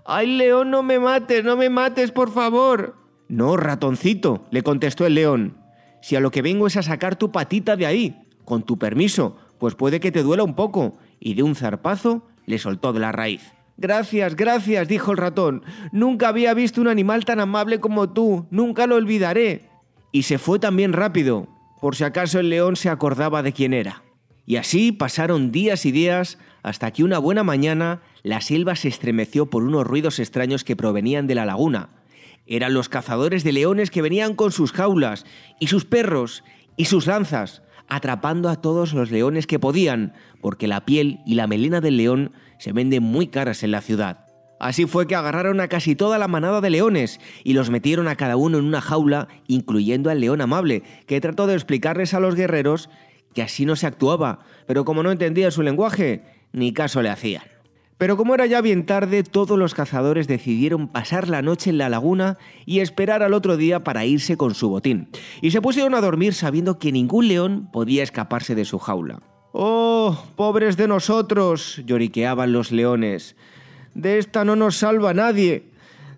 ¡Ay, 0.05 0.27
león, 0.37 0.71
no 0.71 0.83
me 0.83 0.99
mates, 0.99 1.43
no 1.43 1.55
me 1.55 1.69
mates, 1.69 2.11
por 2.11 2.31
favor! 2.31 2.95
No, 3.27 3.55
ratoncito, 3.55 4.45
le 4.51 4.63
contestó 4.63 5.05
el 5.05 5.15
león. 5.15 5.57
Si 6.01 6.15
a 6.15 6.19
lo 6.19 6.31
que 6.31 6.41
vengo 6.41 6.67
es 6.67 6.77
a 6.77 6.83
sacar 6.83 7.15
tu 7.15 7.31
patita 7.31 7.75
de 7.75 7.85
ahí, 7.85 8.27
con 8.43 8.63
tu 8.63 8.77
permiso, 8.77 9.37
pues 9.59 9.75
puede 9.75 9.99
que 9.99 10.11
te 10.11 10.23
duela 10.23 10.43
un 10.43 10.55
poco. 10.55 10.97
Y 11.19 11.35
de 11.35 11.43
un 11.43 11.55
zarpazo 11.55 12.27
le 12.45 12.57
soltó 12.57 12.93
de 12.93 12.99
la 12.99 13.11
raíz. 13.11 13.53
Gracias, 13.77 14.35
gracias, 14.35 14.87
dijo 14.87 15.11
el 15.11 15.17
ratón. 15.17 15.63
Nunca 15.91 16.27
había 16.27 16.53
visto 16.53 16.81
un 16.81 16.87
animal 16.87 17.25
tan 17.25 17.39
amable 17.39 17.79
como 17.79 18.09
tú, 18.09 18.47
nunca 18.51 18.87
lo 18.87 18.95
olvidaré. 18.95 19.69
Y 20.11 20.23
se 20.23 20.37
fue 20.37 20.59
también 20.59 20.93
rápido, 20.93 21.47
por 21.79 21.95
si 21.95 22.03
acaso 22.03 22.39
el 22.39 22.49
león 22.49 22.75
se 22.75 22.89
acordaba 22.89 23.43
de 23.43 23.53
quién 23.53 23.73
era. 23.73 24.03
Y 24.45 24.57
así 24.57 24.91
pasaron 24.91 25.51
días 25.51 25.85
y 25.85 25.91
días 25.91 26.37
hasta 26.63 26.91
que 26.91 27.03
una 27.03 27.19
buena 27.19 27.43
mañana 27.43 28.01
la 28.23 28.41
selva 28.41 28.75
se 28.75 28.87
estremeció 28.87 29.49
por 29.49 29.63
unos 29.63 29.85
ruidos 29.85 30.19
extraños 30.19 30.63
que 30.63 30.75
provenían 30.75 31.27
de 31.27 31.35
la 31.35 31.45
laguna. 31.45 31.89
Eran 32.45 32.73
los 32.73 32.89
cazadores 32.89 33.43
de 33.43 33.51
leones 33.51 33.91
que 33.91 34.01
venían 34.01 34.35
con 34.35 34.51
sus 34.51 34.71
jaulas, 34.71 35.25
y 35.59 35.67
sus 35.67 35.85
perros, 35.85 36.43
y 36.77 36.85
sus 36.85 37.07
lanzas, 37.07 37.63
atrapando 37.87 38.49
a 38.49 38.61
todos 38.61 38.93
los 38.93 39.11
leones 39.11 39.47
que 39.47 39.59
podían, 39.59 40.13
porque 40.41 40.67
la 40.67 40.85
piel 40.85 41.19
y 41.25 41.35
la 41.35 41.47
melena 41.47 41.81
del 41.81 41.97
león 41.97 42.31
se 42.57 42.71
venden 42.71 43.03
muy 43.03 43.27
caras 43.27 43.63
en 43.63 43.71
la 43.71 43.81
ciudad. 43.81 44.27
Así 44.59 44.85
fue 44.85 45.07
que 45.07 45.15
agarraron 45.15 45.59
a 45.59 45.67
casi 45.67 45.95
toda 45.95 46.19
la 46.19 46.27
manada 46.27 46.61
de 46.61 46.69
leones 46.69 47.19
y 47.43 47.53
los 47.53 47.71
metieron 47.71 48.07
a 48.07 48.15
cada 48.15 48.35
uno 48.35 48.59
en 48.59 48.65
una 48.65 48.79
jaula, 48.79 49.27
incluyendo 49.47 50.11
al 50.11 50.21
león 50.21 50.39
amable, 50.39 50.83
que 51.07 51.19
trató 51.19 51.47
de 51.47 51.55
explicarles 51.55 52.13
a 52.13 52.19
los 52.19 52.35
guerreros 52.35 52.89
que 53.33 53.41
así 53.41 53.65
no 53.65 53.75
se 53.75 53.87
actuaba, 53.87 54.39
pero 54.67 54.85
como 54.85 55.03
no 55.03 55.11
entendía 55.11 55.49
su 55.51 55.63
lenguaje, 55.63 56.23
ni 56.51 56.73
caso 56.73 57.01
le 57.01 57.09
hacían. 57.09 57.43
Pero 58.01 58.17
como 58.17 58.33
era 58.33 58.47
ya 58.47 58.61
bien 58.61 58.87
tarde, 58.87 59.21
todos 59.21 59.59
los 59.59 59.75
cazadores 59.75 60.27
decidieron 60.27 60.87
pasar 60.87 61.29
la 61.29 61.43
noche 61.43 61.69
en 61.69 61.77
la 61.77 61.87
laguna 61.87 62.39
y 62.65 62.79
esperar 62.79 63.21
al 63.21 63.35
otro 63.35 63.57
día 63.57 63.83
para 63.83 64.05
irse 64.05 64.37
con 64.37 64.55
su 64.55 64.69
botín. 64.69 65.09
Y 65.39 65.51
se 65.51 65.61
pusieron 65.61 65.93
a 65.93 66.01
dormir 66.01 66.33
sabiendo 66.33 66.79
que 66.79 66.91
ningún 66.91 67.27
león 67.27 67.69
podía 67.71 68.01
escaparse 68.01 68.55
de 68.55 68.65
su 68.65 68.79
jaula. 68.79 69.21
¡Oh, 69.51 70.17
pobres 70.35 70.77
de 70.77 70.87
nosotros! 70.87 71.79
lloriqueaban 71.85 72.51
los 72.51 72.71
leones. 72.71 73.35
De 73.93 74.17
esta 74.17 74.45
no 74.45 74.55
nos 74.55 74.77
salva 74.77 75.13
nadie. 75.13 75.69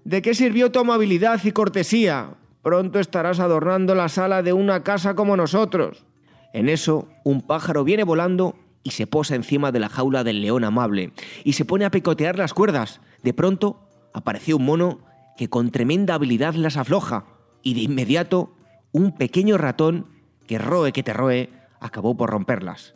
¿De 0.06 0.22
qué 0.22 0.36
sirvió 0.36 0.72
tu 0.72 0.80
amabilidad 0.80 1.42
y 1.44 1.52
cortesía? 1.52 2.36
Pronto 2.62 2.98
estarás 2.98 3.42
adornando 3.42 3.94
la 3.94 4.08
sala 4.08 4.42
de 4.42 4.54
una 4.54 4.84
casa 4.84 5.16
como 5.16 5.36
nosotros. 5.36 6.06
En 6.54 6.70
eso, 6.70 7.10
un 7.26 7.42
pájaro 7.42 7.84
viene 7.84 8.06
volando 8.06 8.56
y 8.84 8.92
se 8.92 9.08
posa 9.08 9.36
encima 9.36 9.72
de 9.72 9.80
la 9.80 9.90
jaula 9.90 10.24
del 10.24 10.42
león 10.42 10.64
amable 10.64 11.14
y 11.44 11.54
se 11.54 11.66
pone 11.66 11.86
a 11.86 11.92
picotear 11.92 12.38
las 12.38 12.54
cuerdas. 12.54 13.02
De 13.24 13.34
pronto 13.34 13.88
apareció 14.14 14.58
un 14.58 14.66
mono 14.66 15.00
que 15.38 15.50
con 15.50 15.72
tremenda 15.72 16.16
habilidad 16.16 16.54
las 16.54 16.78
afloja 16.78 17.26
y 17.62 17.74
de 17.74 17.82
inmediato 17.82 18.56
un 18.92 19.16
pequeño 19.16 19.58
ratón 19.58 20.08
que 20.48 20.60
roe 20.60 20.92
que 20.92 21.04
te 21.04 21.14
roe 21.14 21.50
acabó 21.80 22.16
por 22.16 22.30
romperlas. 22.30 22.94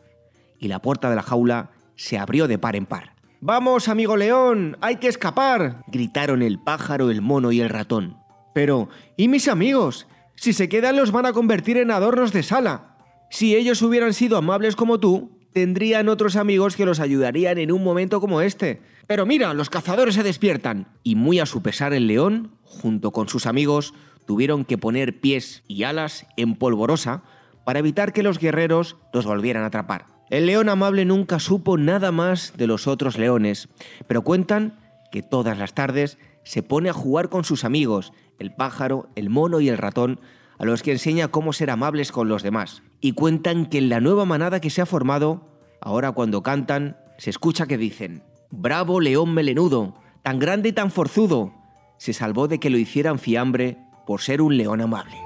Y 0.60 0.68
la 0.68 0.82
puerta 0.82 1.10
de 1.10 1.16
la 1.16 1.24
jaula 1.24 1.72
se 1.96 2.18
abrió 2.18 2.48
de 2.48 2.58
par 2.58 2.76
en 2.76 2.86
par. 2.86 3.16
Vamos, 3.40 3.88
amigo 3.88 4.18
león, 4.18 4.78
hay 4.82 4.96
que 4.96 5.08
escapar, 5.08 5.84
gritaron 5.88 6.42
el 6.42 6.60
pájaro, 6.60 7.12
el 7.12 7.22
mono 7.22 7.52
y 7.52 7.62
el 7.62 7.70
ratón. 7.70 8.18
Pero, 8.54 8.90
¿y 9.16 9.28
mis 9.28 9.48
amigos? 9.48 10.08
Si 10.36 10.54
se 10.54 10.70
quedan 10.70 10.96
los 10.96 11.12
van 11.12 11.28
a 11.28 11.34
convertir 11.34 11.78
en 11.78 11.92
adornos 11.92 12.34
de 12.34 12.42
sala. 12.42 12.98
Si 13.30 13.56
ellos 13.56 13.82
hubieran 13.82 14.14
sido 14.14 14.38
amables 14.38 14.76
como 14.76 15.00
tú, 15.00 15.37
tendrían 15.58 16.08
otros 16.08 16.36
amigos 16.36 16.76
que 16.76 16.86
los 16.86 17.00
ayudarían 17.00 17.58
en 17.58 17.72
un 17.72 17.84
momento 17.84 18.22
como 18.22 18.42
este. 18.42 18.80
Pero 19.08 19.26
mira, 19.26 19.56
los 19.56 19.72
cazadores 19.72 20.14
se 20.14 20.22
despiertan. 20.22 20.88
Y 21.02 21.16
muy 21.16 21.40
a 21.40 21.48
su 21.48 21.64
pesar 21.64 21.96
el 21.96 22.06
león, 22.06 22.52
junto 22.62 23.10
con 23.10 23.28
sus 23.28 23.48
amigos, 23.48 23.96
tuvieron 24.28 24.66
que 24.66 24.78
poner 24.78 25.20
pies 25.20 25.64
y 25.68 25.82
alas 25.82 26.28
en 26.38 26.54
polvorosa 26.54 27.24
para 27.66 27.80
evitar 27.80 28.14
que 28.14 28.22
los 28.22 28.38
guerreros 28.38 28.98
los 29.14 29.26
volvieran 29.26 29.64
a 29.64 29.68
atrapar. 29.68 30.06
El 30.30 30.46
león 30.46 30.70
amable 30.70 31.06
nunca 31.06 31.40
supo 31.40 31.76
nada 31.76 32.12
más 32.12 32.54
de 32.56 32.68
los 32.68 32.86
otros 32.86 33.18
leones, 33.18 33.68
pero 34.06 34.22
cuentan 34.22 34.78
que 35.12 35.24
todas 35.24 35.58
las 35.58 35.74
tardes 35.74 36.20
se 36.44 36.62
pone 36.62 36.90
a 36.90 36.94
jugar 36.94 37.30
con 37.30 37.46
sus 37.46 37.64
amigos, 37.64 38.14
el 38.38 38.54
pájaro, 38.54 39.10
el 39.16 39.32
mono 39.32 39.60
y 39.60 39.70
el 39.70 39.80
ratón, 39.80 40.20
a 40.60 40.66
los 40.66 40.84
que 40.84 40.92
enseña 40.92 41.30
cómo 41.30 41.52
ser 41.52 41.72
amables 41.72 42.12
con 42.12 42.30
los 42.30 42.44
demás. 42.44 42.84
Y 43.00 43.14
cuentan 43.14 43.68
que 43.68 43.78
en 43.78 43.90
la 43.90 44.00
nueva 44.00 44.26
manada 44.26 44.60
que 44.60 44.70
se 44.70 44.82
ha 44.82 44.86
formado, 44.86 45.48
ahora 45.82 46.12
cuando 46.12 46.44
cantan, 46.44 46.98
se 47.18 47.30
escucha 47.30 47.68
que 47.68 47.78
dicen, 47.78 48.24
Bravo 48.50 49.02
león 49.02 49.34
melenudo, 49.34 49.96
tan 50.24 50.40
grande 50.40 50.70
y 50.70 50.74
tan 50.74 50.90
forzudo, 50.90 51.54
se 51.98 52.14
salvó 52.14 52.48
de 52.48 52.60
que 52.60 52.70
lo 52.70 52.78
hicieran 52.78 53.20
fiambre 53.20 53.78
por 54.06 54.22
ser 54.22 54.42
un 54.42 54.56
león 54.58 54.82
amable. 54.82 55.18